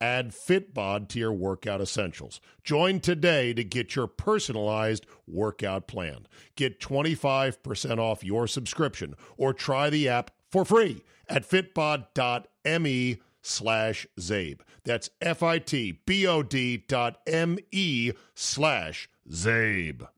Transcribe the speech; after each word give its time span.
Add 0.00 0.32
Fitbod 0.32 1.08
to 1.08 1.18
your 1.18 1.32
workout 1.32 1.80
essentials. 1.80 2.40
Join 2.62 3.00
today 3.00 3.54
to 3.54 3.64
get 3.64 3.96
your 3.96 4.06
personalized 4.06 5.06
workout 5.26 5.86
plan. 5.86 6.26
Get 6.54 6.80
25% 6.80 7.98
off 7.98 8.22
your 8.22 8.46
subscription 8.46 9.14
or 9.36 9.54
try 9.54 9.88
the 9.90 10.08
app 10.08 10.30
for 10.50 10.64
free 10.64 11.02
at 11.28 11.48
fitbod.me 11.48 13.18
slash 13.42 14.06
Czabe. 14.18 14.60
That's 14.84 15.10
F-I-T-B-O-D 15.20 16.84
dot 16.88 17.18
M-E 17.26 18.12
slash 18.34 19.08
Czabe. 19.30 20.08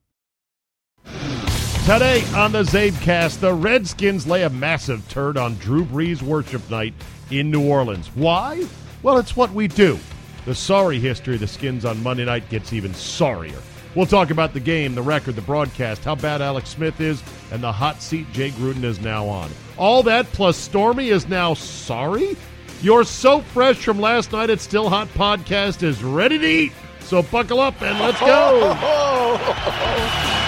Today 1.84 2.22
on 2.34 2.52
the 2.52 2.64
Czabecast, 2.64 3.40
the 3.40 3.54
Redskins 3.54 4.26
lay 4.26 4.42
a 4.42 4.50
massive 4.50 5.08
turd 5.08 5.38
on 5.38 5.54
Drew 5.54 5.86
Brees' 5.86 6.20
worship 6.20 6.68
night 6.68 6.92
in 7.30 7.50
New 7.50 7.66
Orleans. 7.66 8.08
Why? 8.08 8.66
Well, 9.02 9.18
it's 9.18 9.36
what 9.36 9.52
we 9.52 9.68
do. 9.68 9.98
The 10.44 10.54
sorry 10.54 10.98
history 10.98 11.34
of 11.34 11.40
the 11.40 11.46
Skins 11.46 11.84
on 11.84 12.02
Monday 12.02 12.24
night 12.24 12.48
gets 12.48 12.72
even 12.72 12.94
sorrier. 12.94 13.60
We'll 13.94 14.06
talk 14.06 14.30
about 14.30 14.52
the 14.52 14.60
game, 14.60 14.94
the 14.94 15.02
record, 15.02 15.34
the 15.34 15.42
broadcast, 15.42 16.04
how 16.04 16.14
bad 16.14 16.40
Alex 16.42 16.70
Smith 16.70 17.00
is, 17.00 17.22
and 17.50 17.62
the 17.62 17.72
hot 17.72 18.02
seat 18.02 18.30
Jay 18.32 18.50
Gruden 18.50 18.84
is 18.84 19.00
now 19.00 19.26
on. 19.26 19.50
All 19.76 20.02
that 20.04 20.26
plus 20.32 20.56
Stormy 20.56 21.08
is 21.08 21.28
now 21.28 21.54
sorry? 21.54 22.36
Your 22.80 23.04
So 23.04 23.40
Fresh 23.40 23.78
from 23.78 23.98
last 24.00 24.32
night 24.32 24.50
at 24.50 24.60
Still 24.60 24.88
Hot 24.88 25.08
podcast 25.08 25.82
is 25.82 26.02
ready 26.02 26.38
to 26.38 26.46
eat. 26.46 26.72
So 27.00 27.22
buckle 27.22 27.60
up 27.60 27.80
and 27.82 27.98
let's 27.98 28.20
go. 28.20 28.74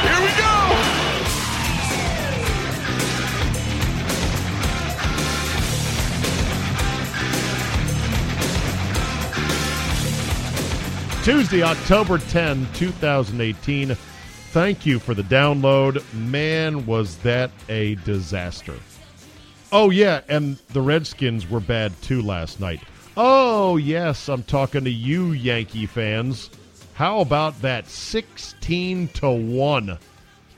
Here 0.03 0.21
we 0.21 0.29
go. 0.41 0.70
Tuesday, 11.31 11.63
October 11.63 12.19
10, 12.19 12.67
2018. 12.75 13.95
Thank 13.95 14.85
you 14.85 14.99
for 14.99 15.15
the 15.15 15.23
download. 15.23 16.03
Man, 16.13 16.87
was 16.87 17.19
that 17.19 17.53
a 17.69 17.95
disaster. 18.05 18.75
Oh, 19.71 19.91
yeah, 19.91 20.23
and 20.29 20.57
the 20.71 20.83
Redskins 20.83 21.49
were 21.49 21.61
bad 21.61 21.93
too 22.03 22.21
last 22.21 22.59
night. 22.59 22.81
Oh, 23.17 23.77
yes, 23.77 24.29
I'm 24.29 24.43
talking 24.43 24.83
to 24.83 24.91
you, 24.91 25.31
Yankee 25.31 25.87
fans. 25.87 26.51
How 26.95 27.21
about 27.21 27.63
that 27.63 27.87
16 27.87 29.07
to 29.07 29.31
1 29.31 29.99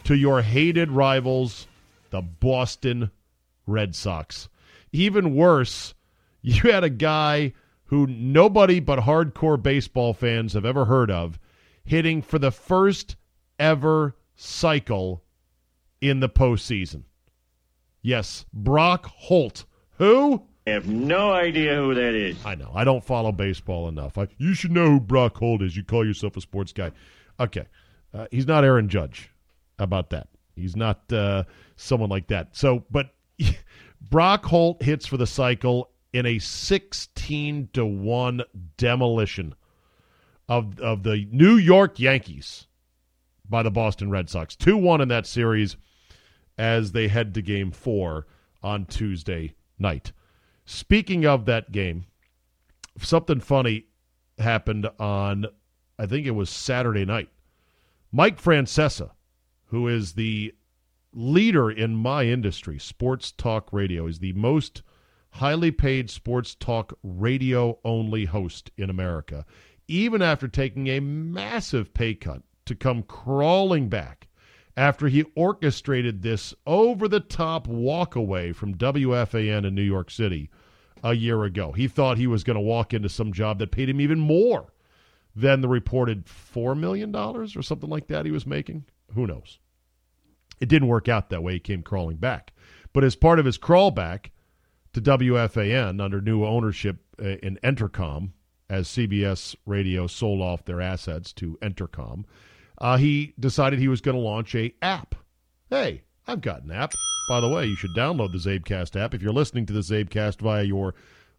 to 0.04 0.14
your 0.14 0.40
hated 0.40 0.90
rivals, 0.90 1.66
the 2.08 2.22
Boston 2.22 3.10
Red 3.66 3.94
Sox? 3.94 4.48
Even 4.90 5.34
worse, 5.34 5.92
you 6.40 6.70
had 6.70 6.82
a 6.82 6.88
guy 6.88 7.52
who 7.92 8.06
nobody 8.06 8.80
but 8.80 9.00
hardcore 9.00 9.62
baseball 9.62 10.14
fans 10.14 10.54
have 10.54 10.64
ever 10.64 10.86
heard 10.86 11.10
of, 11.10 11.38
hitting 11.84 12.22
for 12.22 12.38
the 12.38 12.50
first 12.50 13.16
ever 13.58 14.16
cycle 14.34 15.22
in 16.00 16.20
the 16.20 16.28
postseason. 16.28 17.02
Yes, 18.00 18.46
Brock 18.50 19.04
Holt. 19.04 19.66
Who? 19.98 20.42
I 20.66 20.70
have 20.70 20.88
no 20.88 21.32
idea 21.32 21.76
who 21.76 21.94
that 21.94 22.14
is. 22.14 22.38
I 22.46 22.54
know. 22.54 22.72
I 22.74 22.84
don't 22.84 23.04
follow 23.04 23.30
baseball 23.30 23.88
enough. 23.88 24.16
I, 24.16 24.26
you 24.38 24.54
should 24.54 24.72
know 24.72 24.92
who 24.92 24.98
Brock 25.00 25.36
Holt 25.36 25.60
is. 25.60 25.76
You 25.76 25.84
call 25.84 26.06
yourself 26.06 26.34
a 26.38 26.40
sports 26.40 26.72
guy. 26.72 26.92
Okay. 27.38 27.66
Uh, 28.14 28.26
he's 28.30 28.46
not 28.46 28.64
Aaron 28.64 28.88
Judge. 28.88 29.30
How 29.78 29.84
about 29.84 30.08
that? 30.10 30.28
He's 30.56 30.76
not 30.76 31.12
uh, 31.12 31.44
someone 31.76 32.08
like 32.08 32.28
that. 32.28 32.56
So, 32.56 32.86
but 32.90 33.14
Brock 34.00 34.46
Holt 34.46 34.82
hits 34.82 35.04
for 35.06 35.18
the 35.18 35.26
cycle 35.26 35.91
in 36.12 36.26
a 36.26 36.38
16 36.38 37.68
to 37.72 37.86
1 37.86 38.42
demolition 38.76 39.54
of 40.48 40.78
of 40.80 41.02
the 41.02 41.26
New 41.30 41.56
York 41.56 41.98
Yankees 41.98 42.66
by 43.48 43.62
the 43.62 43.70
Boston 43.70 44.10
Red 44.10 44.28
Sox. 44.28 44.56
2-1 44.56 45.02
in 45.02 45.08
that 45.08 45.26
series 45.26 45.76
as 46.58 46.92
they 46.92 47.08
head 47.08 47.34
to 47.34 47.42
game 47.42 47.70
4 47.70 48.26
on 48.62 48.86
Tuesday 48.86 49.54
night. 49.78 50.12
Speaking 50.64 51.26
of 51.26 51.46
that 51.46 51.72
game, 51.72 52.06
something 52.98 53.40
funny 53.40 53.86
happened 54.38 54.88
on 54.98 55.46
I 55.98 56.06
think 56.06 56.26
it 56.26 56.32
was 56.32 56.50
Saturday 56.50 57.04
night. 57.04 57.28
Mike 58.10 58.40
Francesa, 58.40 59.10
who 59.66 59.88
is 59.88 60.14
the 60.14 60.54
leader 61.12 61.70
in 61.70 61.94
my 61.94 62.24
industry, 62.24 62.78
sports 62.78 63.30
talk 63.30 63.72
radio, 63.72 64.06
is 64.06 64.18
the 64.18 64.32
most 64.32 64.82
highly 65.32 65.70
paid 65.70 66.10
sports 66.10 66.54
talk 66.54 66.96
radio 67.02 67.78
only 67.84 68.24
host 68.26 68.70
in 68.76 68.90
America, 68.90 69.44
even 69.88 70.22
after 70.22 70.46
taking 70.46 70.88
a 70.88 71.00
massive 71.00 71.92
pay 71.94 72.14
cut 72.14 72.42
to 72.66 72.74
come 72.74 73.02
crawling 73.02 73.88
back 73.88 74.28
after 74.76 75.08
he 75.08 75.24
orchestrated 75.34 76.22
this 76.22 76.54
over 76.66 77.08
the 77.08 77.20
top 77.20 77.66
walkaway 77.66 78.54
from 78.54 78.74
WFAN 78.74 79.66
in 79.66 79.74
New 79.74 79.82
York 79.82 80.10
City 80.10 80.50
a 81.02 81.14
year 81.14 81.44
ago. 81.44 81.72
He 81.72 81.88
thought 81.88 82.18
he 82.18 82.26
was 82.26 82.44
going 82.44 82.56
to 82.56 82.60
walk 82.60 82.94
into 82.94 83.08
some 83.08 83.32
job 83.32 83.58
that 83.58 83.72
paid 83.72 83.88
him 83.88 84.00
even 84.00 84.18
more 84.18 84.72
than 85.34 85.60
the 85.60 85.68
reported 85.68 86.26
$4 86.26 86.78
million 86.78 87.14
or 87.14 87.46
something 87.46 87.90
like 87.90 88.06
that 88.08 88.26
he 88.26 88.30
was 88.30 88.46
making. 88.46 88.84
Who 89.14 89.26
knows? 89.26 89.58
It 90.60 90.68
didn't 90.68 90.88
work 90.88 91.08
out 91.08 91.30
that 91.30 91.42
way. 91.42 91.54
He 91.54 91.60
came 91.60 91.82
crawling 91.82 92.16
back. 92.16 92.52
But 92.92 93.04
as 93.04 93.16
part 93.16 93.38
of 93.38 93.46
his 93.46 93.56
crawl 93.56 93.90
back, 93.90 94.30
to 94.92 95.00
WFAN 95.00 96.00
under 96.00 96.20
new 96.20 96.44
ownership 96.44 96.98
uh, 97.20 97.36
in 97.42 97.58
Entercom 97.62 98.30
as 98.68 98.88
CBS 98.88 99.54
Radio 99.66 100.06
sold 100.06 100.40
off 100.40 100.64
their 100.64 100.80
assets 100.80 101.32
to 101.34 101.58
Entercom. 101.62 102.24
Uh, 102.78 102.96
he 102.96 103.34
decided 103.38 103.78
he 103.78 103.88
was 103.88 104.00
going 104.00 104.16
to 104.16 104.20
launch 104.20 104.54
a 104.54 104.74
app. 104.82 105.14
Hey, 105.70 106.02
I've 106.26 106.40
got 106.40 106.62
an 106.62 106.70
app. 106.70 106.92
By 107.28 107.40
the 107.40 107.48
way, 107.48 107.66
you 107.66 107.76
should 107.76 107.94
download 107.96 108.32
the 108.32 108.38
Czabecast 108.38 109.00
app 109.00 109.14
if 109.14 109.22
you're 109.22 109.32
listening 109.32 109.66
to 109.66 109.72
the 109.72 109.80
Czabecast 109.80 110.40
via 110.40 110.62
your 110.64 110.94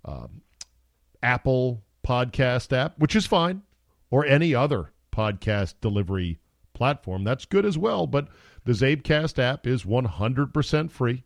uh, 0.05 0.27
Apple 1.21 1.83
podcast 2.05 2.75
app, 2.75 2.97
which 2.99 3.15
is 3.15 3.25
fine, 3.25 3.63
or 4.09 4.25
any 4.25 4.55
other 4.55 4.91
podcast 5.11 5.75
delivery 5.81 6.39
platform. 6.73 7.23
That's 7.23 7.45
good 7.45 7.65
as 7.65 7.77
well. 7.77 8.07
But 8.07 8.27
the 8.65 8.73
Czabecast 8.73 9.39
app 9.39 9.67
is 9.67 9.83
100% 9.83 10.91
free. 10.91 11.23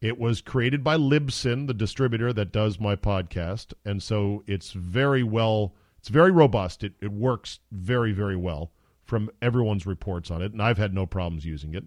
It 0.00 0.18
was 0.18 0.42
created 0.42 0.84
by 0.84 0.96
Libsyn, 0.96 1.66
the 1.66 1.74
distributor 1.74 2.32
that 2.32 2.52
does 2.52 2.78
my 2.78 2.96
podcast, 2.96 3.72
and 3.84 4.02
so 4.02 4.44
it's 4.46 4.72
very 4.72 5.22
well. 5.22 5.74
It's 5.98 6.08
very 6.08 6.30
robust. 6.30 6.84
It 6.84 6.94
it 7.00 7.12
works 7.12 7.60
very 7.72 8.12
very 8.12 8.36
well 8.36 8.72
from 9.04 9.30
everyone's 9.40 9.86
reports 9.86 10.30
on 10.30 10.42
it, 10.42 10.52
and 10.52 10.60
I've 10.60 10.78
had 10.78 10.92
no 10.92 11.06
problems 11.06 11.46
using 11.46 11.74
it. 11.74 11.84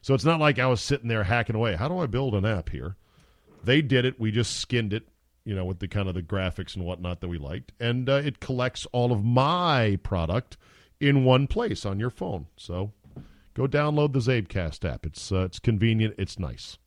So 0.00 0.14
it's 0.14 0.24
not 0.24 0.40
like 0.40 0.58
I 0.58 0.66
was 0.66 0.80
sitting 0.80 1.08
there 1.08 1.22
hacking 1.24 1.54
away. 1.54 1.76
How 1.76 1.86
do 1.86 1.98
I 1.98 2.06
build 2.06 2.34
an 2.34 2.44
app 2.44 2.70
here? 2.70 2.96
They 3.62 3.80
did 3.80 4.04
it. 4.04 4.18
We 4.18 4.32
just 4.32 4.56
skinned 4.58 4.92
it, 4.92 5.06
you 5.44 5.54
know, 5.54 5.64
with 5.64 5.78
the 5.78 5.86
kind 5.86 6.08
of 6.08 6.14
the 6.14 6.22
graphics 6.22 6.74
and 6.74 6.84
whatnot 6.84 7.20
that 7.20 7.28
we 7.28 7.38
liked, 7.38 7.70
and 7.78 8.08
uh, 8.08 8.14
it 8.14 8.40
collects 8.40 8.86
all 8.92 9.12
of 9.12 9.24
my 9.24 9.98
product 10.02 10.56
in 11.00 11.24
one 11.24 11.46
place 11.46 11.86
on 11.86 12.00
your 12.00 12.10
phone. 12.10 12.46
So 12.56 12.92
go 13.54 13.68
download 13.68 14.12
the 14.12 14.18
Czabecast 14.18 14.84
app. 14.88 15.06
It's 15.06 15.30
uh, 15.30 15.44
it's 15.44 15.60
convenient. 15.60 16.16
It's 16.18 16.40
nice. 16.40 16.78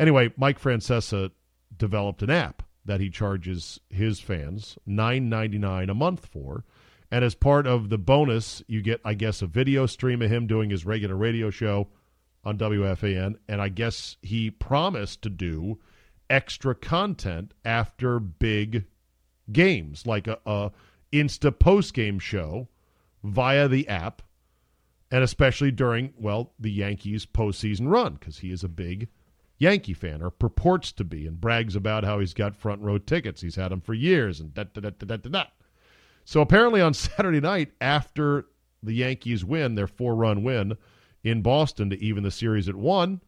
Anyway, 0.00 0.32
Mike 0.38 0.58
Francesa 0.58 1.30
developed 1.76 2.22
an 2.22 2.30
app 2.30 2.62
that 2.86 3.00
he 3.00 3.10
charges 3.10 3.78
his 3.90 4.18
fans 4.18 4.78
nine 4.86 5.28
ninety 5.28 5.58
nine 5.58 5.90
a 5.90 5.94
month 5.94 6.24
for. 6.24 6.64
And 7.10 7.22
as 7.22 7.34
part 7.34 7.66
of 7.66 7.90
the 7.90 7.98
bonus, 7.98 8.62
you 8.66 8.80
get, 8.80 9.02
I 9.04 9.12
guess, 9.12 9.42
a 9.42 9.46
video 9.46 9.84
stream 9.84 10.22
of 10.22 10.30
him 10.30 10.46
doing 10.46 10.70
his 10.70 10.86
regular 10.86 11.16
radio 11.16 11.50
show 11.50 11.88
on 12.44 12.56
WFAN. 12.56 13.34
And 13.46 13.60
I 13.60 13.68
guess 13.68 14.16
he 14.22 14.50
promised 14.50 15.20
to 15.22 15.28
do 15.28 15.78
extra 16.30 16.74
content 16.74 17.52
after 17.64 18.18
big 18.18 18.86
games, 19.52 20.06
like 20.06 20.28
a, 20.28 20.38
a 20.46 20.70
Insta 21.12 21.56
post 21.56 21.92
game 21.92 22.18
show 22.18 22.68
via 23.22 23.68
the 23.68 23.86
app, 23.88 24.22
and 25.10 25.22
especially 25.22 25.72
during, 25.72 26.14
well, 26.16 26.54
the 26.58 26.70
Yankees' 26.70 27.26
postseason 27.26 27.90
run, 27.90 28.14
because 28.14 28.38
he 28.38 28.50
is 28.50 28.64
a 28.64 28.68
big 28.68 29.08
Yankee 29.60 29.92
fan, 29.92 30.22
or 30.22 30.30
purports 30.30 30.90
to 30.90 31.04
be, 31.04 31.26
and 31.26 31.40
brags 31.40 31.76
about 31.76 32.02
how 32.02 32.18
he's 32.18 32.34
got 32.34 32.56
front 32.56 32.80
row 32.80 32.96
tickets. 32.96 33.42
He's 33.42 33.56
had 33.56 33.70
them 33.70 33.82
for 33.82 33.94
years, 33.94 34.40
and 34.40 34.52
da 34.54 34.64
da 34.64 34.80
da 34.80 34.90
da 34.98 35.16
da 35.16 35.28
da. 35.28 35.44
So 36.24 36.40
apparently 36.40 36.80
on 36.80 36.94
Saturday 36.94 37.40
night, 37.40 37.72
after 37.80 38.46
the 38.82 38.94
Yankees 38.94 39.44
win 39.44 39.74
their 39.74 39.86
four 39.86 40.16
run 40.16 40.42
win 40.42 40.78
in 41.22 41.42
Boston 41.42 41.90
to 41.90 42.02
even 42.02 42.22
the 42.24 42.30
series 42.30 42.70
at 42.70 42.74
one, 42.74 43.20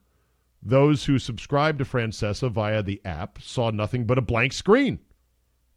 those 0.62 1.04
who 1.04 1.18
subscribed 1.18 1.78
to 1.80 1.84
Francesa 1.84 2.50
via 2.50 2.82
the 2.82 3.02
app 3.04 3.42
saw 3.42 3.70
nothing 3.70 4.06
but 4.06 4.18
a 4.18 4.22
blank 4.22 4.54
screen 4.54 5.00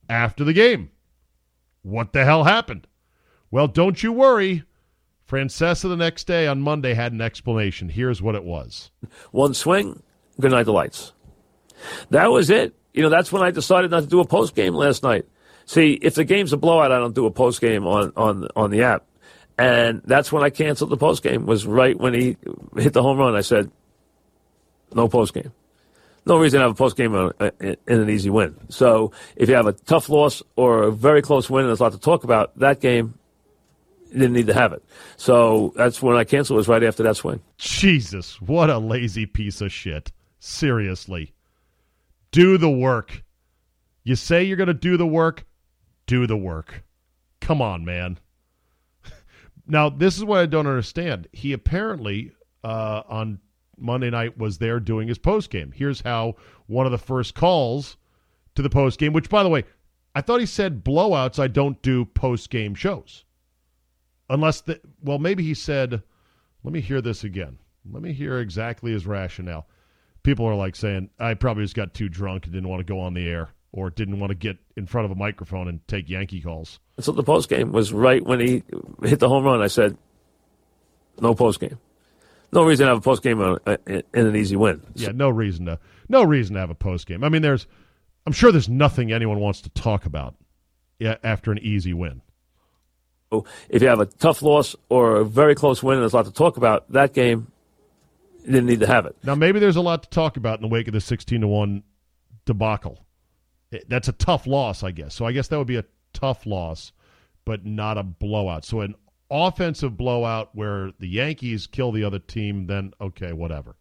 after 0.09 0.45
the 0.45 0.53
game. 0.53 0.89
What 1.81 2.13
the 2.13 2.23
hell 2.23 2.45
happened? 2.45 2.87
Well, 3.51 3.67
don't 3.67 4.01
you 4.01 4.13
worry. 4.13 4.63
Francesa 5.27 5.89
the 5.89 5.97
next 5.97 6.27
day 6.27 6.47
on 6.47 6.61
Monday 6.61 6.93
had 6.93 7.11
an 7.11 7.19
explanation. 7.19 7.89
Here's 7.89 8.21
what 8.21 8.35
it 8.35 8.43
was. 8.43 8.91
One 9.31 9.53
swing, 9.53 10.03
good 10.39 10.51
night, 10.51 10.63
the 10.63 10.73
lights. 10.73 11.13
That 12.09 12.31
was 12.31 12.49
it. 12.49 12.75
You 12.93 13.03
know, 13.03 13.09
that's 13.09 13.31
when 13.31 13.41
I 13.41 13.51
decided 13.51 13.91
not 13.91 14.01
to 14.01 14.07
do 14.07 14.19
a 14.19 14.25
post 14.25 14.55
game 14.55 14.73
last 14.73 15.03
night. 15.03 15.25
See, 15.65 15.93
if 15.93 16.15
the 16.15 16.23
game's 16.23 16.53
a 16.53 16.57
blowout, 16.57 16.91
I 16.91 16.99
don't 16.99 17.15
do 17.15 17.25
a 17.25 17.31
post 17.31 17.59
game 17.59 17.85
on, 17.85 18.13
on, 18.15 18.47
on 18.55 18.71
the 18.71 18.83
app. 18.83 19.05
And 19.57 20.01
that's 20.05 20.31
when 20.31 20.43
I 20.43 20.49
canceled 20.49 20.89
the 20.89 20.97
post 20.97 21.23
game, 21.23 21.45
was 21.45 21.65
right 21.65 21.97
when 21.97 22.13
he 22.13 22.37
hit 22.75 22.93
the 22.93 23.01
home 23.01 23.17
run. 23.17 23.35
I 23.35 23.41
said, 23.41 23.71
no 24.93 25.07
post 25.07 25.33
game. 25.33 25.51
No 26.25 26.37
reason 26.37 26.59
to 26.59 26.63
have 26.63 26.71
a 26.71 26.75
post 26.75 26.97
game 26.97 27.13
uh, 27.13 27.31
in 27.59 27.77
an 27.87 28.09
easy 28.09 28.29
win. 28.29 28.55
So 28.69 29.11
if 29.35 29.47
you 29.47 29.55
have 29.55 29.67
a 29.67 29.73
tough 29.73 30.09
loss 30.09 30.41
or 30.55 30.83
a 30.83 30.91
very 30.91 31.21
close 31.21 31.49
win 31.49 31.61
and 31.61 31.69
there's 31.69 31.79
a 31.79 31.83
lot 31.83 31.91
to 31.93 31.99
talk 31.99 32.23
about, 32.23 32.57
that 32.59 32.79
game 32.79 33.17
didn't 34.11 34.33
need 34.33 34.47
to 34.47 34.53
have 34.53 34.73
it. 34.73 34.83
So 35.17 35.73
that's 35.75 36.01
when 36.01 36.15
I 36.15 36.23
canceled. 36.23 36.57
Was 36.57 36.67
right 36.67 36.83
after 36.83 37.03
that 37.03 37.17
swing. 37.17 37.41
Jesus, 37.57 38.41
what 38.41 38.69
a 38.69 38.77
lazy 38.77 39.25
piece 39.25 39.61
of 39.61 39.71
shit. 39.71 40.11
Seriously, 40.47 41.33
do 42.29 42.59
the 42.59 42.69
work. 42.69 43.23
You 44.03 44.15
say 44.15 44.43
you're 44.43 44.57
going 44.57 44.67
to 44.67 44.75
do 44.75 44.95
the 44.95 45.07
work, 45.07 45.43
do 46.05 46.27
the 46.27 46.37
work. 46.37 46.83
Come 47.41 47.63
on, 47.63 47.83
man. 47.83 48.19
now 49.67 49.89
this 49.89 50.17
is 50.17 50.23
what 50.23 50.41
I 50.41 50.45
don't 50.45 50.67
understand. 50.67 51.27
He 51.31 51.51
apparently 51.51 52.31
uh, 52.63 53.01
on 53.09 53.39
Monday 53.75 54.11
night 54.11 54.37
was 54.37 54.59
there 54.59 54.79
doing 54.79 55.07
his 55.07 55.17
post 55.17 55.49
game. 55.49 55.73
Here's 55.75 56.01
how 56.01 56.35
one 56.67 56.85
of 56.85 56.91
the 56.91 56.99
first 56.99 57.33
calls 57.33 57.97
to 58.53 58.61
the 58.61 58.69
post 58.69 58.99
game, 58.99 59.13
which 59.13 59.31
by 59.31 59.41
the 59.41 59.49
way, 59.49 59.63
I 60.13 60.21
thought 60.21 60.41
he 60.41 60.45
said 60.45 60.83
blowouts. 60.85 61.39
I 61.39 61.47
don't 61.47 61.81
do 61.81 62.05
post 62.05 62.51
game 62.51 62.75
shows 62.75 63.25
unless 64.29 64.61
the 64.61 64.79
well 65.01 65.17
maybe 65.17 65.41
he 65.41 65.55
said. 65.55 66.03
Let 66.63 66.71
me 66.71 66.81
hear 66.81 67.01
this 67.01 67.23
again. 67.23 67.57
Let 67.91 68.03
me 68.03 68.13
hear 68.13 68.37
exactly 68.37 68.91
his 68.91 69.07
rationale. 69.07 69.67
People 70.25 70.45
are 70.47 70.55
like 70.55 70.75
saying 70.75 71.09
I 71.19 71.35
probably 71.35 71.63
just 71.63 71.75
got 71.75 71.93
too 71.93 72.09
drunk 72.09 72.45
and 72.45 72.53
didn't 72.53 72.69
want 72.69 72.79
to 72.79 72.83
go 72.83 72.99
on 72.99 73.13
the 73.13 73.27
air 73.27 73.49
or 73.71 73.89
didn't 73.89 74.19
want 74.19 74.31
to 74.31 74.35
get 74.35 74.57
in 74.75 74.87
front 74.87 75.05
of 75.05 75.11
a 75.11 75.15
microphone 75.15 75.67
and 75.67 75.85
take 75.87 76.09
Yankee 76.09 76.41
calls. 76.41 76.79
So 76.99 77.11
the 77.11 77.23
post 77.23 77.49
game 77.49 77.71
was 77.71 77.93
right 77.93 78.23
when 78.23 78.39
he 78.39 78.63
hit 79.03 79.19
the 79.19 79.29
home 79.29 79.43
run. 79.43 79.61
I 79.61 79.67
said, 79.67 79.97
"No 81.21 81.35
post 81.35 81.59
game." 81.59 81.77
no 82.55 82.63
reason 82.63 82.85
to 82.85 82.91
have 82.91 82.99
a 82.99 83.01
post 83.01 83.21
game 83.21 83.41
uh, 83.41 83.57
in 83.87 84.03
an 84.13 84.35
easy 84.35 84.55
win. 84.55 84.81
Yeah, 84.95 85.11
no 85.13 85.29
reason 85.29 85.65
to 85.65 85.79
no 86.09 86.23
reason 86.23 86.55
to 86.55 86.61
have 86.61 86.69
a 86.69 86.75
post 86.75 87.05
game. 87.05 87.23
I 87.23 87.29
mean, 87.29 87.41
there's 87.41 87.67
I'm 88.25 88.33
sure 88.33 88.51
there's 88.51 88.69
nothing 88.69 89.11
anyone 89.11 89.39
wants 89.39 89.61
to 89.61 89.69
talk 89.69 90.05
about 90.05 90.35
after 91.23 91.51
an 91.51 91.59
easy 91.59 91.93
win. 91.93 92.21
If 93.69 93.81
you 93.81 93.89
have 93.89 93.99
a 93.99 94.05
tough 94.05 94.41
loss 94.41 94.75
or 94.87 95.17
a 95.17 95.25
very 95.25 95.55
close 95.55 95.83
win, 95.83 95.97
and 95.97 96.03
there's 96.03 96.13
a 96.13 96.17
lot 96.17 96.25
to 96.25 96.31
talk 96.31 96.57
about. 96.57 96.89
That 96.91 97.13
game 97.13 97.51
you 98.45 98.53
didn't 98.53 98.67
need 98.67 98.79
to 98.81 98.87
have 98.87 99.05
it. 99.05 99.15
Now 99.23 99.35
maybe 99.35 99.59
there's 99.59 99.75
a 99.75 99.81
lot 99.81 100.03
to 100.03 100.09
talk 100.09 100.37
about 100.37 100.59
in 100.59 100.61
the 100.61 100.67
wake 100.67 100.87
of 100.87 100.93
the 100.93 101.01
16 101.01 101.41
to 101.41 101.47
one 101.47 101.83
debacle. 102.45 103.05
That's 103.87 104.07
a 104.07 104.13
tough 104.13 104.47
loss, 104.47 104.83
I 104.83 104.91
guess. 104.91 105.15
So 105.15 105.25
I 105.25 105.31
guess 105.31 105.47
that 105.49 105.57
would 105.57 105.67
be 105.67 105.77
a 105.77 105.85
tough 106.13 106.45
loss, 106.45 106.93
but 107.43 107.65
not 107.65 107.97
a 107.97 108.03
blowout. 108.03 108.63
So 108.63 108.81
an 108.81 108.95
offensive 109.29 109.97
blowout 109.97 110.49
where 110.53 110.91
the 110.99 111.07
Yankees 111.07 111.67
kill 111.67 111.91
the 111.91 112.03
other 112.03 112.19
team, 112.19 112.67
then 112.67 112.93
okay, 113.01 113.33
whatever. 113.33 113.75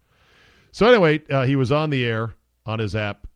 So 0.72 0.86
anyway, 0.88 1.22
uh, 1.30 1.44
he 1.44 1.56
was 1.56 1.70
on 1.70 1.90
the 1.90 2.04
air 2.04 2.34
on 2.66 2.78
his 2.78 2.96
app 2.96 3.26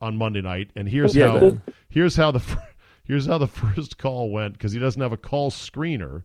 on 0.00 0.16
Monday 0.16 0.40
night, 0.40 0.70
and 0.74 0.88
here's 0.88 1.14
yeah, 1.14 1.38
how 1.38 1.58
here's 1.88 2.16
how 2.16 2.30
the 2.30 2.42
here's 3.04 3.26
how 3.26 3.38
the 3.38 3.46
first 3.46 3.98
call 3.98 4.30
went 4.30 4.54
because 4.54 4.72
he 4.72 4.78
doesn't 4.78 5.00
have 5.00 5.12
a 5.12 5.16
call 5.18 5.50
screener. 5.50 6.24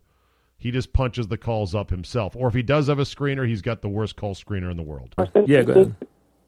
He 0.64 0.72
just 0.72 0.94
punches 0.94 1.28
the 1.28 1.38
calls 1.38 1.76
up 1.76 1.90
himself, 1.90 2.38
or 2.38 2.48
if 2.48 2.54
he 2.54 2.62
does 2.64 2.88
have 2.88 2.98
a 2.98 3.04
screener, 3.04 3.46
he's 3.46 3.62
got 3.62 3.82
the 3.82 3.90
worst 3.90 4.16
call 4.16 4.34
screener 4.34 4.72
in 4.72 4.78
the 4.78 4.84
world. 4.84 5.14
Yeah, 5.46 5.64
go 5.64 5.74
ahead. 5.74 5.96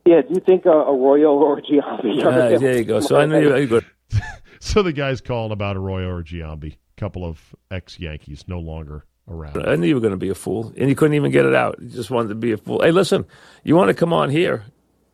Yeah, 0.06 0.22
do 0.22 0.36
you 0.36 0.40
think 0.40 0.66
uh, 0.66 0.70
Arroyo 0.70 1.34
or 1.34 1.60
Giambi? 1.60 2.24
Uh, 2.24 2.58
there 2.58 2.78
you 2.78 2.86
go. 2.86 3.02
So 3.02 3.18
I 3.18 3.26
know 3.26 3.40
you're 3.40 3.66
good. 3.66 3.86
so 4.62 4.84
the 4.84 4.94
guy's 4.94 5.20
calling 5.20 5.52
about 5.52 5.76
Arroyo 5.76 6.08
or 6.08 6.24
Giambi 6.24 6.76
a 6.76 7.00
couple 7.00 7.26
of 7.26 7.54
ex 7.70 8.00
Yankees 8.00 8.46
no 8.48 8.60
longer 8.60 9.04
around. 9.28 9.68
I 9.68 9.76
knew 9.76 9.88
you 9.88 9.96
were 9.96 10.02
going 10.02 10.12
to 10.12 10.18
be 10.18 10.30
a 10.30 10.36
fool, 10.36 10.74
and 10.78 10.88
you 10.88 10.96
couldn't 10.96 11.16
even 11.16 11.32
get 11.32 11.46
it 11.46 11.54
out. 11.54 11.78
You 11.82 11.90
just 11.90 12.10
wanted 12.10 12.30
to 12.30 12.36
be 12.36 12.54
a 12.54 12.58
fool. 12.58 12.82
Hey, 12.82 12.92
listen, 12.92 13.26
you 13.66 13.76
want 13.76 13.90
to 13.90 13.94
come 13.94 14.14
on 14.14 14.30
here 14.30 14.64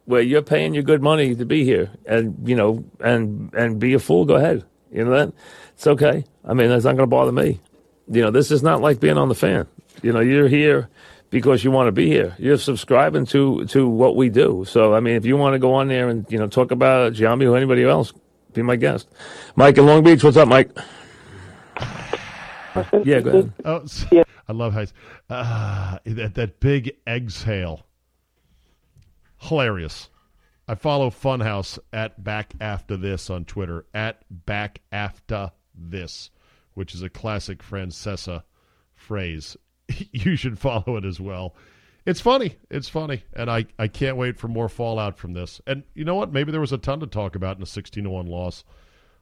where 0.06 0.21
you're 0.21 0.44
paying 0.44 0.75
your 0.75 0.83
good 0.83 1.01
money 1.01 1.33
to 1.33 1.45
be 1.45 1.65
here, 1.65 1.89
and 2.06 2.48
you 2.48 2.56
know, 2.56 2.83
and 3.00 3.51
and 3.56 3.80
be 3.80 3.95
a 3.95 4.00
fool. 4.00 4.25
Go 4.25 4.36
ahead. 4.36 4.63
You 4.92 5.06
know 5.06 5.12
that 5.12 5.33
it's 5.74 5.88
okay. 5.88 6.24
I 6.45 6.53
mean, 6.53 6.69
that's 6.69 6.83
not 6.83 6.92
going 6.98 7.07
to 7.09 7.15
bother 7.15 7.31
me. 7.31 7.59
You 8.09 8.21
know, 8.21 8.31
this 8.31 8.51
is 8.51 8.63
not 8.63 8.81
like 8.81 9.00
being 9.00 9.18
on 9.18 9.30
the 9.30 9.36
fan. 9.36 9.68
You 10.01 10.12
know, 10.13 10.19
you're 10.19 10.48
here 10.48 10.89
because 11.30 11.63
you 11.63 11.71
want 11.71 11.88
to 11.88 11.92
be 11.92 12.07
here. 12.07 12.36
You're 12.38 12.57
subscribing 12.57 13.25
to 13.27 13.65
to 13.65 13.88
what 13.88 14.15
we 14.15 14.30
do. 14.30 14.65
So, 14.68 14.94
I 14.94 15.00
mean, 15.00 15.15
if 15.15 15.25
you 15.25 15.38
want 15.38 15.53
to 15.53 15.59
go 15.59 15.74
on 15.74 15.88
there 15.88 16.09
and 16.09 16.25
you 16.30 16.38
know 16.38 16.48
talk 16.48 16.71
about 16.71 17.13
Giambi 17.13 17.50
or 17.50 17.57
anybody 17.57 17.83
else, 17.83 18.13
be 18.53 18.62
my 18.62 18.75
guest. 18.75 19.07
Mike 19.56 19.77
in 19.77 19.86
Long 19.86 20.03
Beach, 20.03 20.24
what's 20.24 20.38
up, 20.38 20.48
Mike? 20.48 20.71
yeah, 23.03 23.19
go 23.19 23.30
ahead. 23.30 23.53
Oh, 23.65 23.83
yeah. 24.12 24.24
I 24.48 24.53
love 24.53 24.74
how 24.74 24.86
uh, 25.30 25.98
that 26.06 26.36
that 26.36 26.59
big 26.59 26.95
exhale. 27.07 27.86
Hilarious. 29.38 30.09
I 30.68 30.75
follow 30.75 31.09
Funhouse 31.09 31.80
at 31.92 32.24
back 32.24 32.53
after 32.62 32.95
this 32.95 33.30
on 33.30 33.45
Twitter 33.45 33.86
at 33.94 34.24
back 34.30 34.81
after 34.92 35.51
this, 35.75 36.30
which 36.81 36.95
is 36.95 37.03
a 37.03 37.09
classic 37.09 37.61
Francesa 37.61 38.41
phrase. 38.95 39.55
you 40.11 40.35
should 40.35 40.57
follow 40.57 40.97
it 40.97 41.05
as 41.05 41.19
well. 41.19 41.55
It's 42.07 42.19
funny. 42.19 42.55
It's 42.71 42.89
funny, 42.89 43.23
and 43.33 43.51
I, 43.51 43.67
I 43.77 43.88
can't 43.88 44.17
wait 44.17 44.39
for 44.39 44.47
more 44.47 44.67
fallout 44.67 45.15
from 45.15 45.33
this. 45.33 45.61
And 45.67 45.83
you 45.93 46.03
know 46.05 46.15
what? 46.15 46.33
Maybe 46.33 46.51
there 46.51 46.59
was 46.59 46.71
a 46.71 46.79
ton 46.79 47.00
to 47.01 47.05
talk 47.05 47.35
about 47.35 47.57
in 47.57 47.61
a 47.61 47.67
sixteen 47.67 48.05
to 48.05 48.09
one 48.09 48.25
loss. 48.25 48.63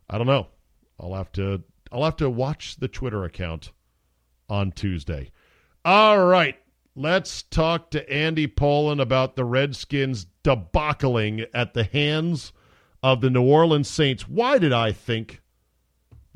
I 0.09 0.17
don't 0.17 0.25
know. 0.25 0.47
I'll 1.01 1.15
have 1.15 1.33
to 1.33 1.61
I'll 1.91 2.05
have 2.05 2.15
to 2.15 2.29
watch 2.29 2.77
the 2.77 2.87
Twitter 2.87 3.25
account 3.25 3.73
on 4.47 4.71
Tuesday. 4.71 5.31
All 5.83 6.25
right. 6.25 6.55
Let's 6.95 7.43
talk 7.43 7.91
to 7.91 8.09
Andy 8.09 8.47
Pollin 8.47 9.01
about 9.01 9.35
the 9.35 9.43
Redskins 9.43 10.27
debacling 10.45 11.45
at 11.53 11.73
the 11.73 11.83
hands 11.83 12.53
of 13.03 13.19
the 13.19 13.29
New 13.29 13.43
Orleans 13.43 13.89
Saints. 13.89 14.29
Why 14.29 14.59
did 14.59 14.71
I 14.71 14.93
think 14.93 15.41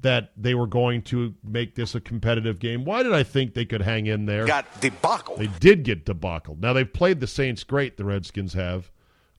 that 0.04 0.32
they 0.38 0.54
were 0.54 0.68
going 0.68 1.02
to 1.02 1.34
make 1.44 1.76
this 1.76 1.96
a 1.96 2.00
competitive 2.02 2.60
game? 2.60 2.86
Why 2.86 3.04
did 3.04 3.14
I 3.14 3.24
think 3.24 3.54
they 3.54 3.66
could 3.66 3.82
hang 3.82 4.06
in 4.06 4.26
there? 4.26 4.46
Got 4.46 4.72
debacled. 4.80 5.38
They 5.38 5.50
did 5.60 5.84
get 5.84 6.06
debacled. 6.06 6.60
Now, 6.60 6.74
they've 6.74 6.92
played 6.92 7.20
the 7.20 7.28
Saints 7.28 7.64
great, 7.64 7.98
the 7.98 8.06
Redskins 8.06 8.54
have, 8.54 8.92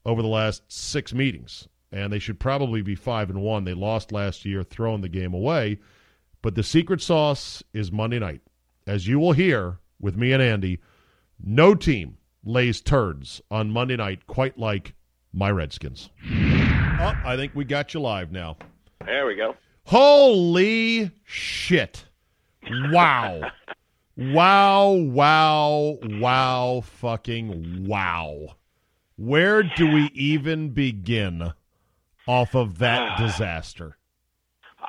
over 0.05 0.21
the 0.21 0.29
last 0.29 0.63
six 0.73 1.15
meetings, 1.15 1.69
and 1.93 2.13
they 2.13 2.19
should 2.19 2.41
probably 2.41 2.83
be 2.83 2.95
5 2.95 3.31
and 3.31 3.43
1. 3.43 3.65
They 3.65 3.75
lost 3.75 4.13
last 4.13 4.45
year, 4.45 4.63
throwing 4.63 5.01
the 5.01 5.09
game 5.09 5.33
away. 5.33 5.79
But 6.43 6.55
the 6.55 6.63
secret 6.63 7.01
sauce 7.01 7.63
is 7.73 7.93
Monday 7.93 8.19
night. 8.19 8.43
As 8.87 9.07
you 9.07 9.19
will 9.19 9.33
hear 9.33 9.79
with 10.01 10.17
me 10.17 10.33
and 10.33 10.43
Andy, 10.43 10.81
no 11.43 11.75
team 11.75 12.19
lays 12.45 12.81
turds 12.81 13.41
on 13.51 13.71
Monday 13.71 13.97
night 13.97 14.27
quite 14.27 14.59
like 14.59 14.95
my 15.33 15.51
Redskins. 15.51 16.11
Oh, 16.23 17.15
I 17.25 17.37
think 17.37 17.55
we 17.55 17.65
got 17.65 17.95
you 17.95 18.01
live 18.01 18.31
now. 18.31 18.57
There 19.05 19.27
we 19.27 19.37
go. 19.37 19.57
Holy 19.85 21.11
shit. 21.25 22.07
Wow. 22.91 23.51
wow, 24.17 24.91
wow, 24.93 25.99
wow, 26.03 26.83
fucking 26.85 27.87
wow. 27.87 28.57
Where 29.17 29.63
do 29.63 29.93
we 29.93 30.11
even 30.15 30.71
begin 30.71 31.53
off 32.27 32.55
of 32.55 32.79
that 32.79 33.03
ah. 33.03 33.17
disaster? 33.19 33.99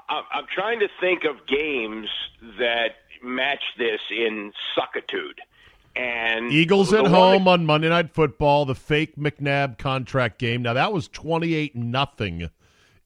I'm 0.10 0.46
trying 0.54 0.80
to 0.80 0.88
think 1.00 1.24
of 1.24 1.48
games 1.48 2.08
that 2.60 2.96
match 3.24 3.64
this 3.78 4.02
in 4.12 4.52
suckitude. 4.78 5.40
And 5.96 6.52
Eagles 6.52 6.94
at 6.94 7.08
home 7.08 7.46
that, 7.46 7.52
on 7.52 7.66
Monday 7.66 7.90
Night 7.90 8.14
Football, 8.14 8.66
the 8.66 8.76
fake 8.76 9.16
McNabb 9.16 9.78
contract 9.78 10.38
game. 10.40 10.62
Now 10.62 10.74
that 10.74 10.92
was 10.92 11.08
twenty 11.08 11.54
eight 11.54 11.76
nothing 11.76 12.50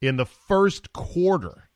in 0.01 0.17
the 0.17 0.25
first 0.25 0.91
quarter. 0.91 1.69